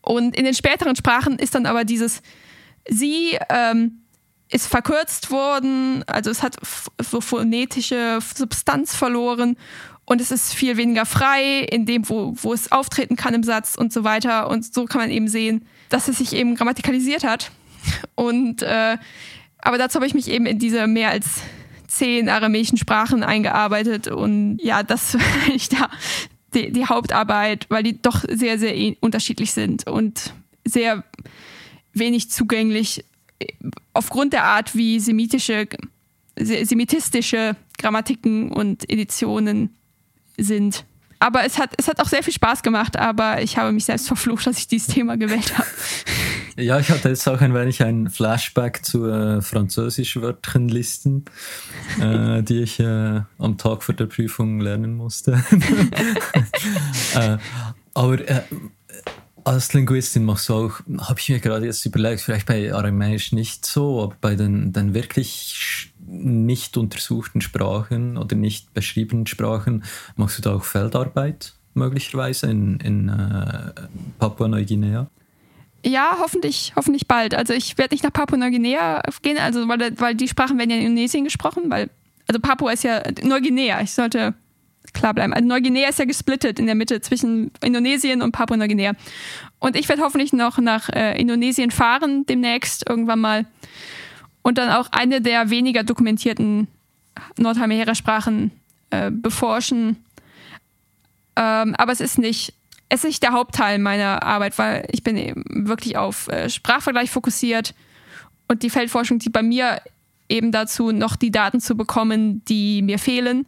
Und 0.00 0.36
in 0.36 0.44
den 0.44 0.54
späteren 0.54 0.94
Sprachen 0.94 1.38
ist 1.38 1.54
dann 1.54 1.66
aber 1.66 1.84
dieses 1.84 2.22
Sie 2.88 3.38
ähm, 3.48 4.02
ist 4.50 4.68
verkürzt 4.68 5.30
worden, 5.30 6.04
also 6.06 6.30
es 6.30 6.42
hat 6.42 6.56
so 7.02 7.20
phonetische 7.20 8.20
Substanz 8.34 8.94
verloren 8.94 9.56
und 10.06 10.20
es 10.20 10.30
ist 10.30 10.54
viel 10.54 10.76
weniger 10.76 11.04
frei 11.04 11.60
in 11.60 11.84
dem, 11.84 12.08
wo, 12.08 12.32
wo 12.36 12.52
es 12.52 12.70
auftreten 12.70 13.16
kann 13.16 13.34
im 13.34 13.42
Satz 13.42 13.74
und 13.74 13.92
so 13.92 14.04
weiter. 14.04 14.48
Und 14.48 14.72
so 14.72 14.84
kann 14.84 15.00
man 15.00 15.10
eben 15.10 15.26
sehen, 15.26 15.66
dass 15.88 16.06
es 16.06 16.18
sich 16.18 16.32
eben 16.32 16.54
grammatikalisiert 16.54 17.24
hat. 17.24 17.50
Und 18.14 18.62
äh, 18.62 18.96
aber 19.58 19.78
dazu 19.78 19.96
habe 19.96 20.06
ich 20.06 20.14
mich 20.14 20.28
eben 20.30 20.46
in 20.46 20.60
diese 20.60 20.86
mehr 20.86 21.10
als 21.10 21.42
zehn 21.88 22.28
aramäischen 22.28 22.78
Sprachen 22.78 23.24
eingearbeitet 23.24 24.06
und 24.06 24.58
ja, 24.62 24.82
das 24.82 25.16
eigentlich 25.44 25.68
da 25.68 25.90
die, 26.54 26.70
die 26.72 26.86
Hauptarbeit, 26.86 27.66
weil 27.68 27.82
die 27.82 28.00
doch 28.00 28.24
sehr, 28.28 28.58
sehr 28.58 28.94
unterschiedlich 29.00 29.52
sind 29.52 29.86
und 29.86 30.32
sehr 30.64 31.04
wenig 31.92 32.30
zugänglich 32.30 33.04
aufgrund 33.92 34.32
der 34.32 34.44
Art, 34.44 34.74
wie 34.76 35.00
semitische, 35.00 35.68
semitistische 36.36 37.56
Grammatiken 37.78 38.52
und 38.52 38.88
Editionen 38.88 39.76
sind. 40.38 40.84
Aber 41.18 41.44
es 41.44 41.58
hat, 41.58 41.70
es 41.78 41.88
hat 41.88 42.00
auch 42.00 42.08
sehr 42.08 42.22
viel 42.22 42.34
Spaß 42.34 42.62
gemacht, 42.62 42.98
aber 42.98 43.40
ich 43.42 43.56
habe 43.56 43.72
mich 43.72 43.86
selbst 43.86 44.06
verflucht, 44.06 44.46
dass 44.46 44.58
ich 44.58 44.68
dieses 44.68 44.88
Thema 44.88 45.16
gewählt 45.16 45.56
habe. 45.56 45.66
Ja, 46.58 46.78
ich 46.78 46.90
hatte 46.90 47.08
jetzt 47.08 47.26
auch 47.28 47.40
ein 47.40 47.54
wenig 47.54 47.82
ein 47.82 48.08
Flashback 48.08 48.84
zu 48.84 49.06
äh, 49.06 49.42
Französisch-Wörtchenlisten, 49.42 51.24
äh, 52.00 52.42
die 52.44 52.62
ich 52.62 52.80
äh, 52.80 53.20
am 53.38 53.58
Tag 53.58 53.82
vor 53.82 53.94
der 53.94 54.06
Prüfung 54.06 54.60
lernen 54.60 54.94
musste. 54.94 55.32
äh, 57.14 57.38
aber 57.94 58.28
äh, 58.28 58.42
als 59.46 59.72
Linguistin 59.74 60.24
machst 60.24 60.48
du 60.48 60.54
auch, 60.54 60.80
habe 60.98 61.20
ich 61.20 61.28
mir 61.28 61.38
gerade 61.38 61.66
jetzt 61.66 61.86
überlegt, 61.86 62.20
vielleicht 62.20 62.46
bei 62.46 62.74
Aramäisch 62.74 63.30
nicht 63.30 63.64
so, 63.64 64.02
aber 64.02 64.16
bei 64.20 64.34
den, 64.34 64.72
den 64.72 64.92
wirklich 64.92 65.92
nicht 66.00 66.76
untersuchten 66.76 67.40
Sprachen 67.40 68.16
oder 68.16 68.34
nicht 68.34 68.74
beschriebenen 68.74 69.26
Sprachen 69.26 69.84
machst 70.16 70.38
du 70.38 70.42
da 70.42 70.56
auch 70.56 70.64
Feldarbeit 70.64 71.54
möglicherweise 71.74 72.50
in, 72.50 72.80
in 72.80 73.08
äh, 73.08 73.72
Papua-Neuguinea? 74.18 75.08
Ja, 75.84 76.16
hoffentlich, 76.20 76.72
hoffentlich 76.74 77.06
bald. 77.06 77.34
Also 77.34 77.52
ich 77.52 77.78
werde 77.78 77.94
nicht 77.94 78.02
nach 78.02 78.12
Papua-Neuguinea 78.12 79.02
gehen, 79.22 79.38
also 79.38 79.68
weil, 79.68 79.92
weil 80.00 80.16
die 80.16 80.26
Sprachen 80.26 80.58
werden 80.58 80.70
ja 80.70 80.76
in 80.76 80.86
Indonesien 80.86 81.22
gesprochen, 81.22 81.70
weil 81.70 81.88
also 82.26 82.40
Papua 82.40 82.72
ist 82.72 82.82
ja 82.82 83.00
Neuguinea. 83.22 83.80
Ich 83.80 83.92
sollte 83.92 84.34
klar 84.92 85.14
bleiben. 85.14 85.32
Also 85.32 85.46
Neuguinea 85.46 85.88
ist 85.88 85.98
ja 85.98 86.04
gesplittet 86.04 86.58
in 86.58 86.66
der 86.66 86.74
Mitte 86.74 87.00
zwischen 87.00 87.50
Indonesien 87.62 88.22
und 88.22 88.32
Papua-Neuguinea. 88.32 88.92
Und 89.58 89.76
ich 89.76 89.88
werde 89.88 90.02
hoffentlich 90.02 90.32
noch 90.32 90.58
nach 90.58 90.88
äh, 90.90 91.20
Indonesien 91.20 91.70
fahren, 91.70 92.26
demnächst 92.26 92.88
irgendwann 92.88 93.20
mal. 93.20 93.46
Und 94.42 94.58
dann 94.58 94.70
auch 94.70 94.88
eine 94.92 95.20
der 95.20 95.50
weniger 95.50 95.82
dokumentierten 95.82 96.68
Nordheimera-Sprachen 97.38 98.52
äh, 98.90 99.10
beforschen. 99.10 100.04
Ähm, 101.36 101.74
aber 101.76 101.92
es 101.92 102.00
ist 102.00 102.18
nicht, 102.18 102.54
es 102.88 103.00
ist 103.00 103.06
nicht 103.06 103.22
der 103.22 103.32
Hauptteil 103.32 103.78
meiner 103.78 104.22
Arbeit, 104.22 104.58
weil 104.58 104.86
ich 104.92 105.02
bin 105.02 105.16
eben 105.16 105.44
wirklich 105.68 105.96
auf 105.96 106.28
äh, 106.28 106.48
Sprachvergleich 106.48 107.10
fokussiert. 107.10 107.74
Und 108.48 108.62
die 108.62 108.70
Feldforschung 108.70 109.18
dient 109.18 109.32
bei 109.32 109.42
mir 109.42 109.80
eben 110.28 110.52
dazu, 110.52 110.92
noch 110.92 111.16
die 111.16 111.30
Daten 111.30 111.60
zu 111.60 111.76
bekommen, 111.76 112.44
die 112.44 112.82
mir 112.82 112.98
fehlen 112.98 113.46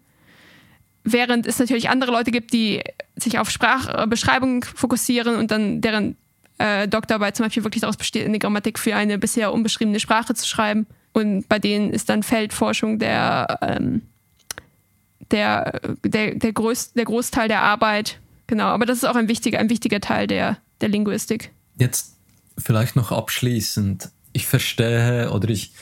Während 1.04 1.46
es 1.46 1.58
natürlich 1.58 1.88
andere 1.88 2.10
Leute 2.10 2.30
gibt, 2.30 2.52
die 2.52 2.82
sich 3.16 3.38
auf 3.38 3.50
Sprachbeschreibung 3.50 4.64
fokussieren 4.64 5.36
und 5.36 5.50
dann 5.50 5.80
deren 5.80 6.16
äh, 6.58 6.88
Doktorarbeit 6.88 7.36
zum 7.36 7.46
Beispiel 7.46 7.64
wirklich 7.64 7.80
daraus 7.80 7.96
besteht, 7.96 8.26
eine 8.26 8.38
Grammatik 8.38 8.78
für 8.78 8.94
eine 8.94 9.18
bisher 9.18 9.52
unbeschriebene 9.52 10.00
Sprache 10.00 10.34
zu 10.34 10.46
schreiben. 10.46 10.86
Und 11.12 11.48
bei 11.48 11.58
denen 11.58 11.92
ist 11.92 12.08
dann 12.08 12.22
Feldforschung 12.22 12.98
der, 12.98 13.58
ähm, 13.62 14.02
der, 15.30 15.80
der, 16.04 16.34
der, 16.34 16.52
Groß, 16.52 16.92
der 16.92 17.04
Großteil 17.04 17.48
der 17.48 17.62
Arbeit. 17.62 18.20
Genau, 18.46 18.66
aber 18.66 18.86
das 18.86 18.98
ist 18.98 19.04
auch 19.04 19.16
ein 19.16 19.28
wichtiger, 19.28 19.58
ein 19.58 19.70
wichtiger 19.70 20.00
Teil 20.00 20.26
der, 20.26 20.58
der 20.80 20.88
Linguistik. 20.88 21.50
Jetzt 21.78 22.16
vielleicht 22.56 22.96
noch 22.96 23.12
abschließend. 23.12 24.10
Ich 24.32 24.46
verstehe 24.46 25.30
oder 25.30 25.48
ich 25.48 25.72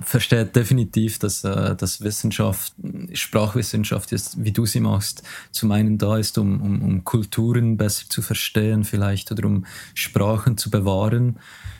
verstehe 0.00 0.44
definitiv, 0.44 1.18
dass, 1.18 1.44
äh, 1.44 1.74
dass 1.76 2.00
Wissenschaft, 2.02 2.74
Sprachwissenschaft 3.12 4.12
ist, 4.12 4.42
wie 4.42 4.52
du 4.52 4.66
sie 4.66 4.80
machst, 4.80 5.22
zum 5.50 5.72
einen 5.72 5.98
da 5.98 6.18
ist, 6.18 6.38
um, 6.38 6.60
um, 6.60 6.82
um 6.82 7.04
Kulturen 7.04 7.76
besser 7.76 8.06
zu 8.08 8.22
verstehen 8.22 8.84
vielleicht 8.84 9.30
oder 9.32 9.46
um 9.46 9.64
Sprachen 9.94 10.56
zu 10.56 10.70
bewahren. 10.70 11.38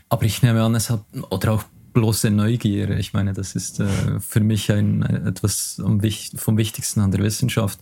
Aber 0.09 0.25
ich 0.25 0.43
nehme 0.43 0.63
an, 0.63 0.75
es 0.75 0.91
hat, 0.91 1.05
oder 1.31 1.53
auch 1.53 1.65
bloße 1.93 2.31
Neugier. 2.31 2.91
Ich 2.99 3.15
meine, 3.15 3.33
das 3.33 3.57
ist 3.57 3.81
äh, 3.81 4.21
für 4.21 4.41
mich 4.41 4.71
ein, 4.71 5.03
etwas 5.03 5.81
vom 6.37 6.59
Wichtigsten 6.59 7.01
an 7.01 7.11
der 7.11 7.23
Wissenschaft. 7.23 7.79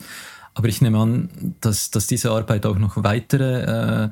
Aber 0.54 0.68
ich 0.68 0.80
nehme 0.80 0.98
an, 0.98 1.56
dass, 1.60 1.90
dass 1.90 2.06
diese 2.06 2.30
Arbeit 2.30 2.64
auch 2.64 2.78
noch 2.78 3.02
weitere 3.02 4.04
äh, 4.04 4.10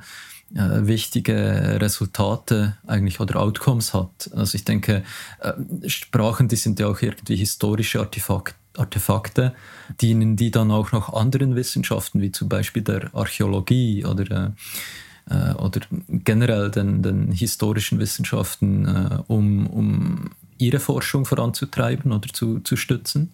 äh, 0.54 0.86
wichtige 0.86 1.78
Resultate 1.80 2.76
eigentlich 2.86 3.20
oder 3.20 3.40
Outcomes 3.40 3.94
hat. 3.94 4.30
Also 4.34 4.56
ich 4.56 4.64
denke, 4.64 5.02
äh, 5.40 5.88
Sprachen, 5.88 6.48
die 6.48 6.56
sind 6.56 6.78
ja 6.78 6.88
auch 6.88 7.00
irgendwie 7.00 7.36
historische 7.36 8.00
Artefakt, 8.00 8.54
Artefakte, 8.76 9.54
dienen 10.00 10.36
die 10.36 10.50
dann 10.50 10.70
auch 10.70 10.92
noch 10.92 11.12
anderen 11.12 11.56
Wissenschaften, 11.56 12.20
wie 12.20 12.32
zum 12.32 12.48
Beispiel 12.48 12.82
der 12.82 13.10
Archäologie 13.14 14.04
oder, 14.04 14.52
äh, 15.30 15.34
äh 15.34 15.54
oder 15.54 15.80
generell 16.08 16.70
den, 16.70 17.02
den 17.02 17.32
historischen 17.32 17.98
Wissenschaften, 17.98 18.86
äh, 18.86 19.18
um, 19.28 19.66
um 19.66 20.30
ihre 20.58 20.80
Forschung 20.80 21.24
voranzutreiben 21.24 22.12
oder 22.12 22.28
zu, 22.32 22.60
zu 22.60 22.76
stützen? 22.76 23.32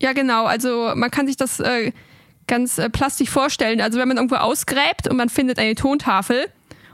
Ja, 0.00 0.12
genau. 0.12 0.46
Also 0.46 0.92
man 0.96 1.10
kann 1.10 1.26
sich 1.26 1.36
das 1.36 1.60
äh, 1.60 1.92
ganz 2.46 2.78
äh, 2.78 2.88
plastisch 2.90 3.30
vorstellen. 3.30 3.80
Also 3.80 3.98
wenn 3.98 4.08
man 4.08 4.16
irgendwo 4.16 4.36
ausgräbt 4.36 5.08
und 5.08 5.16
man 5.16 5.28
findet 5.28 5.58
eine 5.58 5.74
Tontafel 5.74 6.46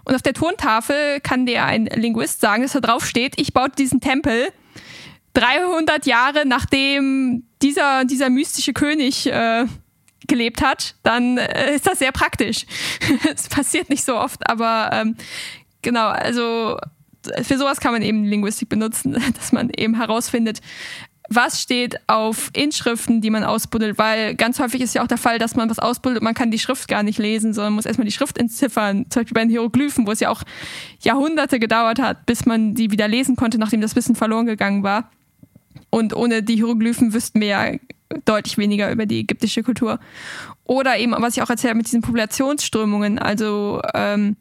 und 0.04 0.14
auf 0.14 0.22
der 0.22 0.34
Tontafel 0.34 1.20
kann 1.20 1.46
dir 1.46 1.64
ein 1.64 1.86
Linguist 1.86 2.40
sagen, 2.40 2.62
dass 2.62 2.72
da 2.72 2.80
drauf 2.80 3.06
steht, 3.06 3.40
ich 3.40 3.52
baute 3.52 3.76
diesen 3.76 4.00
Tempel 4.00 4.48
300 5.34 6.06
Jahre 6.06 6.46
nachdem 6.46 7.44
dieser, 7.62 8.04
dieser 8.04 8.30
mystische 8.30 8.72
König 8.72 9.26
äh, 9.26 9.66
gelebt 10.26 10.62
hat, 10.62 10.94
dann 11.02 11.38
äh, 11.38 11.74
ist 11.74 11.86
das 11.86 11.98
sehr 11.98 12.12
praktisch. 12.12 12.66
Es 13.32 13.48
passiert 13.48 13.90
nicht 13.90 14.04
so 14.04 14.16
oft, 14.16 14.48
aber 14.48 14.90
ähm, 14.92 15.16
genau, 15.82 16.08
also 16.08 16.78
für 17.42 17.58
sowas 17.58 17.80
kann 17.80 17.92
man 17.92 18.02
eben 18.02 18.24
Linguistik 18.24 18.68
benutzen, 18.68 19.12
dass 19.34 19.52
man 19.52 19.70
eben 19.70 19.96
herausfindet, 19.96 20.60
was 21.28 21.60
steht 21.60 22.00
auf 22.06 22.50
Inschriften, 22.54 23.20
die 23.20 23.30
man 23.30 23.44
ausbuddelt, 23.44 23.98
weil 23.98 24.34
ganz 24.34 24.58
häufig 24.60 24.80
ist 24.80 24.94
ja 24.94 25.02
auch 25.02 25.08
der 25.08 25.18
Fall, 25.18 25.38
dass 25.38 25.56
man 25.56 25.68
was 25.68 25.78
ausbuddelt 25.78 26.20
und 26.20 26.24
man 26.24 26.34
kann 26.34 26.50
die 26.50 26.58
Schrift 26.58 26.88
gar 26.88 27.02
nicht 27.02 27.18
lesen, 27.18 27.52
sondern 27.52 27.74
muss 27.74 27.84
erstmal 27.84 28.06
die 28.06 28.12
Schrift 28.12 28.38
entziffern. 28.38 29.06
Zum 29.10 29.22
Beispiel 29.22 29.34
bei 29.34 29.42
den 29.42 29.50
Hieroglyphen, 29.50 30.06
wo 30.06 30.12
es 30.12 30.20
ja 30.20 30.30
auch 30.30 30.42
Jahrhunderte 31.00 31.58
gedauert 31.58 31.98
hat, 31.98 32.24
bis 32.24 32.46
man 32.46 32.74
die 32.74 32.90
wieder 32.90 33.08
lesen 33.08 33.36
konnte, 33.36 33.58
nachdem 33.58 33.82
das 33.82 33.94
Wissen 33.94 34.14
verloren 34.14 34.46
gegangen 34.46 34.82
war. 34.82 35.10
Und 35.90 36.14
ohne 36.14 36.42
die 36.42 36.56
Hieroglyphen 36.56 37.12
wüssten 37.12 37.40
wir 37.40 37.48
ja 37.48 37.72
deutlich 38.24 38.56
weniger 38.56 38.90
über 38.90 39.04
die 39.04 39.20
ägyptische 39.20 39.62
Kultur. 39.62 40.00
Oder 40.64 40.98
eben, 40.98 41.14
was 41.18 41.36
ich 41.36 41.42
auch 41.42 41.50
erzählt 41.50 41.76
mit 41.76 41.86
diesen 41.86 42.00
Populationsströmungen, 42.00 43.18
also 43.18 43.82
ähm, 43.94 44.36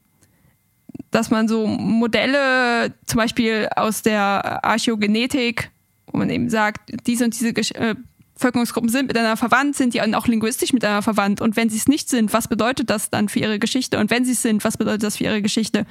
dass 1.11 1.29
man 1.29 1.47
so 1.47 1.67
Modelle 1.67 2.93
zum 3.05 3.17
Beispiel 3.17 3.67
aus 3.75 4.01
der 4.01 4.63
Archäogenetik, 4.63 5.69
wo 6.07 6.17
man 6.17 6.29
eben 6.29 6.49
sagt, 6.49 6.91
diese 7.05 7.25
und 7.25 7.39
diese 7.39 7.49
äh, 7.75 7.95
Bevölkerungsgruppen 8.35 8.89
sind 8.89 9.07
miteinander 9.07 9.37
verwandt, 9.37 9.75
sind 9.75 9.93
die 9.93 10.01
auch 10.01 10.27
linguistisch 10.27 10.73
miteinander 10.73 11.01
verwandt. 11.01 11.41
Und 11.41 11.55
wenn 11.55 11.69
sie 11.69 11.77
es 11.77 11.87
nicht 11.87 12.09
sind, 12.09 12.33
was 12.33 12.47
bedeutet 12.47 12.89
das 12.89 13.09
dann 13.09 13.29
für 13.29 13.39
ihre 13.39 13.59
Geschichte? 13.59 13.97
Und 13.99 14.11
wenn 14.11 14.25
sie 14.25 14.33
es 14.33 14.41
sind, 14.41 14.63
was 14.63 14.77
bedeutet 14.77 15.03
das 15.03 15.17
für 15.17 15.25
ihre 15.25 15.41
Geschichte? 15.41 15.85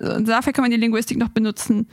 Also 0.00 0.20
dafür 0.20 0.52
kann 0.52 0.62
man 0.62 0.70
die 0.70 0.76
Linguistik 0.76 1.18
noch 1.18 1.30
benutzen. 1.30 1.88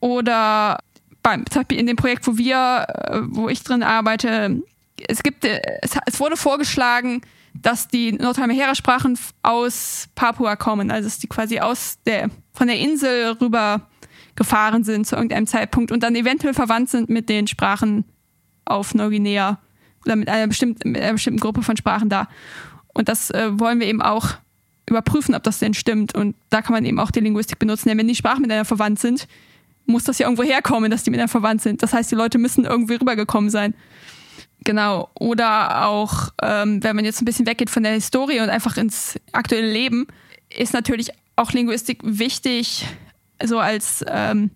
Oder 0.00 0.78
beim, 1.22 1.44
Beispiel 1.44 1.78
in 1.78 1.86
dem 1.86 1.96
Projekt, 1.96 2.26
wo 2.26 2.36
wir, 2.36 2.86
äh, 2.88 3.20
wo 3.24 3.48
ich 3.48 3.62
drin 3.62 3.82
arbeite, 3.82 4.62
es 5.08 5.22
gibt, 5.22 5.44
äh, 5.44 5.60
es, 5.82 5.92
es 6.06 6.20
wurde 6.20 6.36
vorgeschlagen, 6.36 7.22
dass 7.54 7.88
die 7.88 8.12
Nordheimehera-Sprachen 8.12 9.18
aus 9.42 10.08
Papua 10.14 10.56
kommen, 10.56 10.90
also 10.90 11.08
dass 11.08 11.18
die 11.18 11.26
quasi 11.26 11.58
aus 11.60 11.98
der, 12.04 12.30
von 12.52 12.66
der 12.66 12.78
Insel 12.78 13.32
rüber 13.40 13.88
gefahren 14.36 14.84
sind 14.84 15.06
zu 15.06 15.16
irgendeinem 15.16 15.46
Zeitpunkt 15.46 15.92
und 15.92 16.02
dann 16.02 16.14
eventuell 16.14 16.54
verwandt 16.54 16.90
sind 16.90 17.08
mit 17.08 17.28
den 17.28 17.46
Sprachen 17.46 18.04
auf 18.64 18.94
Neuguinea 18.94 19.58
oder 20.04 20.16
mit 20.16 20.28
einer 20.28 20.46
bestimmten, 20.46 20.92
mit 20.92 21.02
einer 21.02 21.12
bestimmten 21.12 21.40
Gruppe 21.40 21.62
von 21.62 21.76
Sprachen 21.76 22.08
da. 22.08 22.28
Und 22.94 23.08
das 23.08 23.30
äh, 23.30 23.58
wollen 23.58 23.80
wir 23.80 23.86
eben 23.86 24.02
auch 24.02 24.30
überprüfen, 24.88 25.34
ob 25.34 25.42
das 25.42 25.58
denn 25.58 25.74
stimmt. 25.74 26.14
Und 26.14 26.36
da 26.50 26.62
kann 26.62 26.72
man 26.72 26.84
eben 26.84 27.00
auch 27.00 27.10
die 27.10 27.20
Linguistik 27.20 27.58
benutzen. 27.58 27.88
Denn 27.88 27.98
wenn 27.98 28.08
die 28.08 28.14
Sprachen 28.14 28.42
miteinander 28.42 28.64
verwandt 28.64 29.00
sind, 29.00 29.26
muss 29.84 30.04
das 30.04 30.18
ja 30.18 30.26
irgendwo 30.26 30.42
herkommen, 30.42 30.90
dass 30.90 31.02
die 31.02 31.10
miteinander 31.10 31.30
verwandt 31.30 31.62
sind. 31.62 31.82
Das 31.82 31.92
heißt, 31.92 32.10
die 32.10 32.14
Leute 32.14 32.38
müssen 32.38 32.64
irgendwie 32.64 32.94
rübergekommen 32.94 33.50
sein. 33.50 33.74
Genau. 34.64 35.10
Oder 35.14 35.86
auch, 35.86 36.30
ähm, 36.42 36.82
wenn 36.82 36.96
man 36.96 37.04
jetzt 37.04 37.20
ein 37.20 37.24
bisschen 37.24 37.46
weggeht 37.46 37.70
von 37.70 37.82
der 37.82 37.92
Historie 37.92 38.40
und 38.40 38.48
einfach 38.48 38.76
ins 38.76 39.18
aktuelle 39.32 39.70
Leben, 39.70 40.06
ist 40.56 40.72
natürlich 40.72 41.10
auch 41.36 41.52
Linguistik 41.52 42.00
wichtig, 42.02 42.86
so 43.44 43.58
als 43.58 44.04
ähm, 44.08 44.50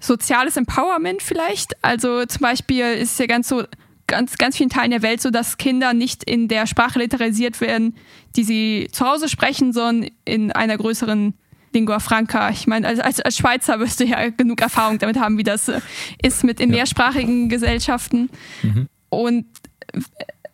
soziales 0.00 0.56
Empowerment 0.56 1.22
vielleicht. 1.22 1.82
Also 1.82 2.24
zum 2.26 2.40
Beispiel 2.40 2.84
ist 2.84 3.12
es 3.12 3.18
ja 3.18 3.26
ganz 3.26 3.48
so, 3.48 3.64
ganz, 4.06 4.38
ganz 4.38 4.56
vielen 4.56 4.70
Teilen 4.70 4.90
der 4.90 5.02
Welt 5.02 5.20
so, 5.20 5.30
dass 5.30 5.58
Kinder 5.58 5.92
nicht 5.92 6.24
in 6.24 6.48
der 6.48 6.66
Sprache 6.66 6.98
literalisiert 6.98 7.60
werden, 7.60 7.96
die 8.36 8.44
sie 8.44 8.88
zu 8.92 9.06
Hause 9.06 9.28
sprechen, 9.28 9.72
sondern 9.72 10.10
in 10.24 10.52
einer 10.52 10.76
größeren 10.76 11.34
Lingua 11.72 12.00
Franca. 12.00 12.50
Ich 12.50 12.66
meine, 12.66 12.88
als, 12.88 13.20
als 13.20 13.36
Schweizer 13.36 13.78
wirst 13.78 14.00
du 14.00 14.04
ja 14.04 14.30
genug 14.30 14.60
Erfahrung 14.60 14.98
damit 14.98 15.18
haben, 15.18 15.36
wie 15.38 15.44
das 15.44 15.68
äh, 15.68 15.80
ist 16.22 16.44
mit 16.44 16.60
in 16.60 16.70
mehrsprachigen 16.70 17.48
Gesellschaften. 17.48 18.30
Mhm. 18.62 18.88
Und 19.10 19.46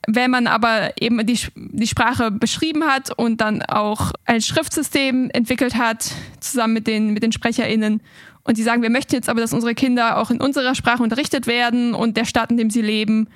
wenn 0.07 0.30
man 0.30 0.46
aber 0.46 0.92
eben 1.00 1.24
die, 1.26 1.38
die 1.55 1.86
Sprache 1.86 2.30
beschrieben 2.30 2.84
hat 2.84 3.11
und 3.16 3.40
dann 3.40 3.62
auch 3.62 4.12
ein 4.24 4.40
Schriftsystem 4.40 5.30
entwickelt 5.32 5.76
hat, 5.76 6.11
zusammen 6.40 6.74
mit 6.74 6.86
den, 6.86 7.12
mit 7.12 7.22
den 7.22 7.32
SprecherInnen, 7.32 8.00
und 8.44 8.59
die 8.59 8.62
sagen, 8.62 8.82
wir 8.82 8.90
möchten 8.90 9.14
jetzt 9.14 9.28
aber, 9.28 9.40
dass 9.40 9.55
unsere 9.55 9.74
Kinder 9.74 10.18
auch 10.18 10.30
in 10.30 10.40
unserer 10.40 10.74
Sprache 10.74 11.02
unterrichtet 11.02 11.46
werden 11.46 11.94
und 11.94 12.16
der 12.16 12.26
Staat, 12.26 12.50
in 12.50 12.59
dem 12.59 12.68
sie 12.68 12.82
leben, 12.82 13.28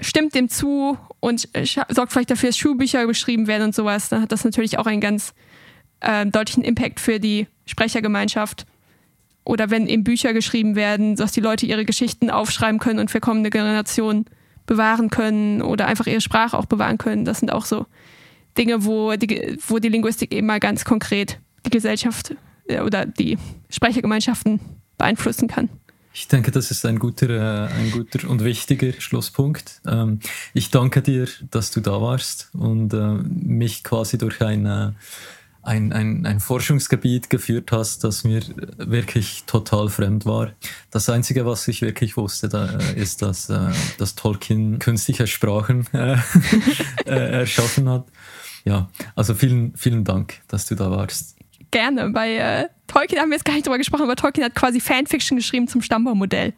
stimmt 0.00 0.34
dem 0.34 0.48
zu 0.48 0.96
und 1.20 1.48
sorgt 1.88 2.12
vielleicht 2.12 2.30
dafür, 2.30 2.50
dass 2.50 2.56
Schulbücher 2.56 3.06
geschrieben 3.06 3.48
werden 3.48 3.64
und 3.64 3.74
sowas, 3.74 4.08
dann 4.08 4.22
hat 4.22 4.30
das 4.30 4.44
natürlich 4.44 4.78
auch 4.78 4.86
einen 4.86 5.00
ganz 5.00 5.34
äh, 6.00 6.26
deutlichen 6.26 6.62
Impact 6.62 7.00
für 7.00 7.18
die 7.18 7.48
Sprechergemeinschaft. 7.66 8.66
Oder 9.44 9.70
wenn 9.70 9.86
eben 9.86 10.04
Bücher 10.04 10.32
geschrieben 10.32 10.76
werden, 10.76 11.16
dass 11.16 11.32
die 11.32 11.40
Leute 11.40 11.66
ihre 11.66 11.84
Geschichten 11.84 12.30
aufschreiben 12.30 12.78
können 12.78 12.98
und 12.98 13.10
für 13.10 13.20
kommende 13.20 13.50
Generationen 13.50 14.26
bewahren 14.66 15.10
können 15.10 15.62
oder 15.62 15.86
einfach 15.86 16.06
ihre 16.06 16.20
Sprache 16.20 16.58
auch 16.58 16.66
bewahren 16.66 16.98
können. 16.98 17.24
Das 17.24 17.40
sind 17.40 17.52
auch 17.52 17.64
so 17.64 17.86
Dinge, 18.58 18.84
wo 18.84 19.14
die, 19.16 19.58
wo 19.66 19.78
die 19.78 19.88
Linguistik 19.88 20.32
eben 20.32 20.46
mal 20.46 20.60
ganz 20.60 20.84
konkret 20.84 21.38
die 21.64 21.70
Gesellschaft 21.70 22.34
äh, 22.68 22.80
oder 22.80 23.06
die 23.06 23.38
Sprechergemeinschaften 23.70 24.60
beeinflussen 24.98 25.48
kann. 25.48 25.68
Ich 26.12 26.28
denke, 26.28 26.50
das 26.50 26.70
ist 26.70 26.86
ein 26.86 26.98
guter, 26.98 27.28
äh, 27.28 27.68
ein 27.74 27.90
guter 27.90 28.28
und 28.30 28.42
wichtiger 28.42 28.92
Schlusspunkt. 28.98 29.82
Ähm, 29.86 30.20
ich 30.54 30.70
danke 30.70 31.02
dir, 31.02 31.28
dass 31.50 31.70
du 31.70 31.80
da 31.80 32.00
warst 32.00 32.48
und 32.54 32.94
äh, 32.94 33.18
mich 33.22 33.84
quasi 33.84 34.16
durch 34.16 34.40
eine 34.40 34.94
ein, 35.66 35.92
ein, 35.92 36.24
ein 36.26 36.40
Forschungsgebiet 36.40 37.28
geführt 37.28 37.72
hast, 37.72 38.04
das 38.04 38.24
mir 38.24 38.42
wirklich 38.78 39.44
total 39.46 39.88
fremd 39.88 40.24
war. 40.24 40.52
Das 40.90 41.08
Einzige, 41.10 41.44
was 41.44 41.66
ich 41.68 41.82
wirklich 41.82 42.16
wusste, 42.16 42.48
da, 42.48 42.78
äh, 42.78 43.00
ist, 43.00 43.22
dass, 43.22 43.50
äh, 43.50 43.70
dass 43.98 44.14
Tolkien 44.14 44.78
künstliche 44.78 45.26
Sprachen 45.26 45.86
äh, 45.92 46.16
äh, 47.06 47.40
erschaffen 47.40 47.88
hat. 47.88 48.06
Ja, 48.64 48.88
also 49.14 49.34
vielen, 49.34 49.76
vielen 49.76 50.04
Dank, 50.04 50.40
dass 50.48 50.66
du 50.66 50.74
da 50.74 50.90
warst. 50.90 51.36
Gerne. 51.70 52.10
Bei 52.10 52.36
äh, 52.36 52.68
Tolkien 52.86 53.20
haben 53.20 53.30
wir 53.30 53.36
jetzt 53.36 53.44
gar 53.44 53.54
nicht 53.54 53.66
drüber 53.66 53.78
gesprochen, 53.78 54.02
aber 54.02 54.16
Tolkien 54.16 54.44
hat 54.44 54.54
quasi 54.54 54.80
Fanfiction 54.80 55.36
geschrieben 55.36 55.68
zum 55.68 55.82
Stammbaummodell. 55.82 56.52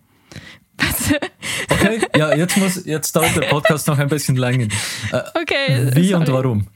okay, 1.70 2.00
ja, 2.16 2.34
jetzt, 2.36 2.56
muss, 2.56 2.84
jetzt 2.84 3.16
dauert 3.16 3.34
der 3.36 3.48
Podcast 3.48 3.88
noch 3.88 3.98
ein 3.98 4.08
bisschen 4.08 4.36
länger. 4.36 4.68
Äh, 5.12 5.22
okay. 5.40 5.90
Wie 5.94 6.10
sorry. 6.10 6.14
und 6.14 6.32
warum? 6.32 6.66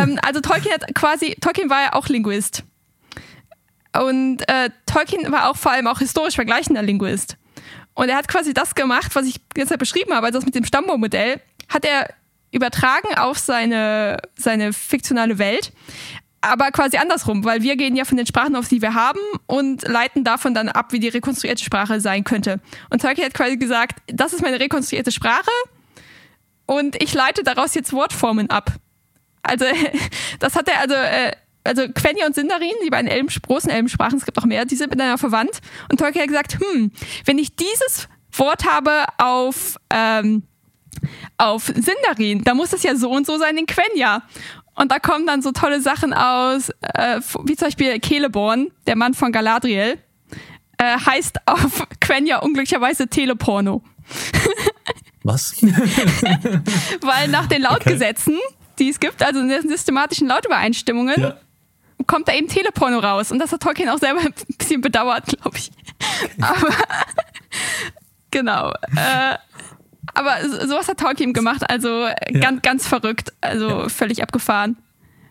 Ähm, 0.00 0.18
also 0.22 0.40
Tolkien 0.40 0.74
hat 0.74 0.94
quasi, 0.94 1.36
Tolkien 1.40 1.70
war 1.70 1.82
ja 1.82 1.92
auch 1.94 2.08
Linguist. 2.08 2.64
Und 3.98 4.48
äh, 4.48 4.70
Tolkien 4.86 5.30
war 5.30 5.50
auch 5.50 5.56
vor 5.56 5.72
allem 5.72 5.86
auch 5.86 6.00
historisch 6.00 6.34
vergleichender 6.34 6.82
Linguist. 6.82 7.36
Und 7.94 8.08
er 8.08 8.16
hat 8.16 8.28
quasi 8.28 8.52
das 8.52 8.74
gemacht, 8.74 9.14
was 9.14 9.26
ich 9.26 9.40
jetzt 9.56 9.76
beschrieben 9.78 10.12
habe, 10.12 10.26
also 10.26 10.38
das 10.38 10.46
mit 10.46 10.54
dem 10.54 10.64
Stammbaummodell, 10.64 11.40
hat 11.68 11.84
er 11.84 12.08
übertragen 12.50 13.14
auf 13.16 13.38
seine, 13.38 14.18
seine 14.36 14.72
fiktionale 14.72 15.38
Welt, 15.38 15.72
aber 16.40 16.70
quasi 16.72 16.98
andersrum, 16.98 17.44
weil 17.44 17.62
wir 17.62 17.76
gehen 17.76 17.96
ja 17.96 18.04
von 18.04 18.16
den 18.16 18.26
Sprachen 18.26 18.54
auf, 18.54 18.68
die 18.68 18.82
wir 18.82 18.94
haben 18.94 19.18
und 19.46 19.88
leiten 19.88 20.24
davon 20.24 20.54
dann 20.54 20.68
ab, 20.68 20.92
wie 20.92 21.00
die 21.00 21.08
rekonstruierte 21.08 21.64
Sprache 21.64 22.00
sein 22.00 22.22
könnte. 22.22 22.60
Und 22.90 23.00
Tolkien 23.00 23.26
hat 23.26 23.34
quasi 23.34 23.56
gesagt, 23.56 23.98
das 24.06 24.32
ist 24.32 24.42
meine 24.42 24.60
rekonstruierte 24.60 25.10
Sprache 25.10 25.50
und 26.66 27.02
ich 27.02 27.14
leite 27.14 27.42
daraus 27.42 27.74
jetzt 27.74 27.92
Wortformen 27.92 28.50
ab. 28.50 28.72
Also, 29.44 29.66
das 30.40 30.56
hat 30.56 30.68
er, 30.68 30.80
also, 30.80 30.94
äh, 30.94 31.32
also 31.64 31.82
Quenya 31.94 32.26
und 32.26 32.34
Sindarin, 32.34 32.74
die 32.84 32.90
beiden 32.90 33.08
Elben, 33.08 33.28
großen 33.28 33.70
Elbensprachen, 33.70 34.18
es 34.18 34.24
gibt 34.24 34.38
auch 34.38 34.44
mehr, 34.44 34.64
die 34.64 34.76
sind 34.76 34.90
miteinander 34.90 35.18
verwandt. 35.18 35.60
Und 35.90 35.98
Tolkien 35.98 36.22
hat 36.22 36.28
gesagt, 36.28 36.58
hm, 36.60 36.92
wenn 37.24 37.38
ich 37.38 37.56
dieses 37.56 38.08
Wort 38.32 38.66
habe 38.70 39.04
auf, 39.18 39.76
ähm, 39.90 40.42
auf 41.38 41.66
Sindarin, 41.66 42.44
da 42.44 42.54
muss 42.54 42.72
es 42.72 42.82
ja 42.82 42.96
so 42.96 43.10
und 43.10 43.26
so 43.26 43.38
sein 43.38 43.56
in 43.56 43.66
Quenya. 43.66 44.22
Und 44.74 44.90
da 44.90 44.98
kommen 44.98 45.26
dann 45.26 45.40
so 45.40 45.52
tolle 45.52 45.80
Sachen 45.80 46.12
aus, 46.12 46.70
äh, 46.80 47.20
wie 47.44 47.56
zum 47.56 47.68
Beispiel 47.68 48.00
Celeborn, 48.00 48.70
der 48.86 48.96
Mann 48.96 49.14
von 49.14 49.32
Galadriel, 49.32 49.98
äh, 50.78 50.98
heißt 50.98 51.46
auf 51.46 51.86
Quenya 52.00 52.38
unglücklicherweise 52.38 53.08
Teleporno. 53.08 53.82
Was? 55.22 55.54
Weil 55.62 57.28
nach 57.28 57.46
den 57.46 57.62
Lautgesetzen 57.62 58.34
okay 58.34 58.63
die 58.78 58.88
es 58.88 59.00
gibt, 59.00 59.22
also 59.22 59.40
in 59.40 59.48
den 59.48 59.68
systematischen 59.68 60.28
Lautübereinstimmungen, 60.28 61.20
ja. 61.20 61.36
kommt 62.06 62.28
da 62.28 62.32
eben 62.34 62.48
Teleporno 62.48 62.98
raus. 62.98 63.30
Und 63.30 63.38
das 63.38 63.52
hat 63.52 63.62
Tolkien 63.62 63.88
auch 63.88 63.98
selber 63.98 64.20
ein 64.24 64.32
bisschen 64.58 64.80
bedauert, 64.80 65.26
glaube 65.26 65.56
ich. 65.56 65.70
Aber 66.40 66.68
genau. 68.30 68.72
Äh, 68.96 69.36
aber 70.14 70.48
sowas 70.48 70.88
hat 70.88 71.00
Tolkien 71.00 71.32
gemacht, 71.32 71.68
also 71.68 72.06
ja. 72.06 72.40
ganz, 72.40 72.62
ganz 72.62 72.86
verrückt, 72.86 73.32
also 73.40 73.68
ja. 73.68 73.88
völlig 73.88 74.22
abgefahren. 74.22 74.76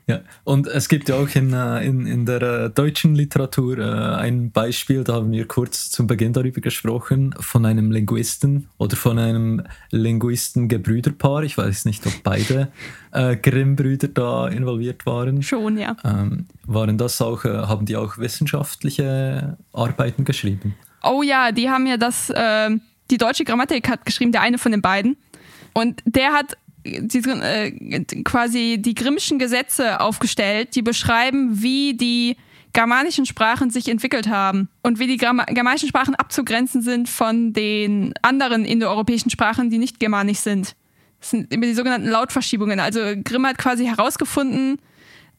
Ja, 0.06 0.20
und 0.44 0.68
es 0.68 0.90
gibt 0.90 1.08
ja 1.08 1.16
auch 1.16 1.30
in, 1.34 1.54
äh, 1.54 1.86
in, 1.86 2.06
in 2.06 2.26
der 2.26 2.42
äh, 2.42 2.70
deutschen 2.70 3.16
Literatur 3.16 3.78
äh, 3.78 4.16
ein 4.18 4.52
Beispiel, 4.52 5.04
da 5.06 5.14
haben 5.14 5.32
wir 5.32 5.48
kurz 5.48 5.92
zum 5.92 6.08
Beginn 6.08 6.34
darüber 6.34 6.60
gesprochen, 6.60 7.34
von 7.40 7.66
einem 7.66 7.90
Linguisten 7.90 8.68
oder 8.78 8.98
von 8.98 9.18
einem 9.18 9.64
Linguisten-Gebrüderpaar. 9.92 11.44
Ich 11.44 11.58
weiß 11.58 11.86
nicht, 11.86 12.06
ob 12.06 12.22
beide 12.22 12.70
äh, 13.12 13.38
Grimm-Brüder 13.38 14.10
da 14.10 14.48
involviert 14.50 15.06
waren. 15.06 15.42
Schon, 15.42 15.78
ja. 15.78 15.96
Ähm, 16.04 16.48
waren 16.66 16.98
das 16.98 17.22
auch, 17.22 17.46
äh, 17.46 17.50
haben 17.50 17.86
die 17.86 17.96
auch 17.96 18.18
wissenschaftliche 18.18 19.58
Arbeiten 19.72 20.26
geschrieben? 20.26 20.76
Oh 21.02 21.22
ja, 21.22 21.54
die 21.54 21.70
haben 21.70 21.88
ja 21.88 21.96
das, 21.96 22.30
äh, 22.30 22.72
die 23.10 23.18
deutsche 23.18 23.46
Grammatik 23.46 23.88
hat 23.88 24.06
geschrieben, 24.06 24.34
der 24.34 24.42
eine 24.42 24.58
von 24.58 24.74
den 24.74 24.82
beiden. 24.82 25.16
Und 25.74 26.02
der 26.06 26.34
hat 26.34 26.58
die, 26.86 27.18
äh, 27.30 28.04
quasi 28.24 28.78
die 28.80 28.96
Grimmschen 28.96 29.40
Gesetze 29.40 30.00
aufgestellt, 30.00 30.76
die 30.76 30.82
beschreiben, 30.82 31.62
wie 31.62 31.96
die 31.96 32.38
germanischen 32.74 33.26
Sprachen 33.26 33.70
sich 33.70 33.88
entwickelt 33.88 34.28
haben 34.28 34.68
und 34.82 35.00
wie 35.00 35.08
die 35.08 35.18
germanischen 35.18 35.88
Sprachen 35.88 36.16
abzugrenzen 36.16 36.82
sind 36.82 37.08
von 37.08 37.54
den 37.54 38.14
anderen 38.24 38.66
indoeuropäischen 38.66 39.30
Sprachen, 39.30 39.70
die 39.70 39.78
nicht 39.78 40.00
germanisch 40.00 40.40
sind. 40.40 40.76
Das 41.20 41.30
sind 41.30 41.54
immer 41.54 41.68
die 41.68 41.76
sogenannten 41.76 42.10
Lautverschiebungen. 42.10 42.80
Also 42.80 43.00
Grimm 43.24 43.46
hat 43.46 43.58
quasi 43.58 43.86
herausgefunden, 43.86 44.80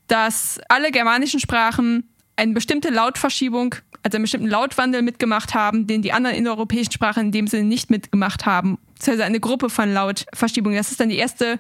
dass 0.06 0.60
alle 0.68 0.92
germanischen 0.92 1.40
Sprachen 1.40 2.08
eine 2.36 2.52
bestimmte 2.52 2.90
Lautverschiebung 2.90 3.74
also 4.04 4.16
einen 4.16 4.24
bestimmten 4.24 4.48
Lautwandel 4.48 5.00
mitgemacht 5.00 5.54
haben, 5.54 5.86
den 5.86 6.02
die 6.02 6.12
anderen 6.12 6.36
indoeuropäischen 6.36 6.92
Sprachen 6.92 7.26
in 7.26 7.32
dem 7.32 7.46
Sinne 7.46 7.64
nicht 7.64 7.90
mitgemacht 7.90 8.44
haben. 8.44 8.78
Also 9.06 9.22
eine 9.22 9.40
Gruppe 9.40 9.70
von 9.70 9.92
Lautverschiebungen. 9.92 10.76
Das 10.76 10.90
ist 10.90 11.00
dann 11.00 11.08
die 11.08 11.16
erste, 11.16 11.58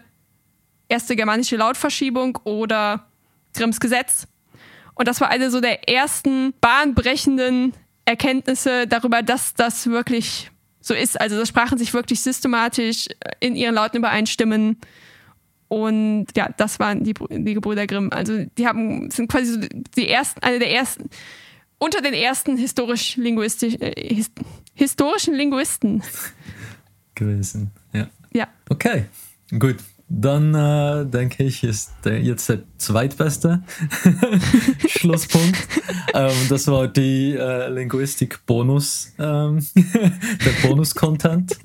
erste 0.88 1.16
germanische 1.16 1.56
Lautverschiebung 1.56 2.38
oder 2.44 3.06
Grimms 3.54 3.80
Gesetz. 3.80 4.28
Und 4.94 5.08
das 5.08 5.22
war 5.22 5.30
eine 5.30 5.50
so 5.50 5.60
der 5.60 5.88
ersten 5.88 6.52
bahnbrechenden 6.60 7.72
Erkenntnisse 8.04 8.86
darüber, 8.86 9.22
dass 9.22 9.54
das 9.54 9.86
wirklich 9.86 10.50
so 10.80 10.92
ist. 10.92 11.18
Also 11.18 11.38
dass 11.38 11.48
Sprachen 11.48 11.78
sich 11.78 11.94
wirklich 11.94 12.20
systematisch 12.20 13.06
in 13.40 13.56
ihren 13.56 13.74
Lauten 13.74 13.96
übereinstimmen. 13.96 14.78
Und 15.68 16.26
ja, 16.36 16.50
das 16.58 16.78
waren 16.78 17.04
die, 17.04 17.14
die 17.14 17.54
Gebrüder 17.54 17.86
Grimm. 17.86 18.10
Also 18.12 18.44
die 18.58 18.66
haben, 18.66 19.10
sind 19.10 19.30
quasi 19.30 19.46
so 19.46 19.60
die 19.96 20.08
ersten, 20.08 20.42
eine 20.42 20.58
der 20.58 20.70
ersten, 20.70 21.08
unter 21.84 22.00
den 22.00 22.14
ersten 22.14 22.56
historisch 22.56 23.16
linguistisch, 23.16 23.74
äh, 23.78 23.92
his, 23.96 24.30
historischen 24.74 25.34
Linguisten 25.34 26.02
gewesen. 27.14 27.70
Ja. 27.92 28.08
Ja. 28.32 28.48
Okay, 28.70 29.04
gut. 29.58 29.76
Dann 30.08 30.54
äh, 30.54 31.06
denke 31.06 31.44
ich, 31.44 31.64
ist 31.64 31.92
der, 32.04 32.20
jetzt 32.20 32.48
der 32.48 32.62
zweitbeste 32.78 33.62
Schlusspunkt. 34.88 35.56
ähm, 36.14 36.32
das 36.48 36.66
war 36.68 36.88
die 36.88 37.34
äh, 37.34 37.68
Linguistik-Bonus, 37.68 39.14
ähm, 39.18 39.66
der 39.74 40.68
Bonus-Content. 40.68 41.58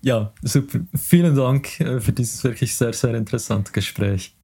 Ja, 0.00 0.32
super. 0.42 0.80
Vielen 0.94 1.36
Dank 1.36 1.80
äh, 1.80 2.00
für 2.00 2.12
dieses 2.12 2.42
wirklich 2.44 2.74
sehr, 2.74 2.92
sehr 2.92 3.14
interessante 3.14 3.72
Gespräch. 3.72 4.35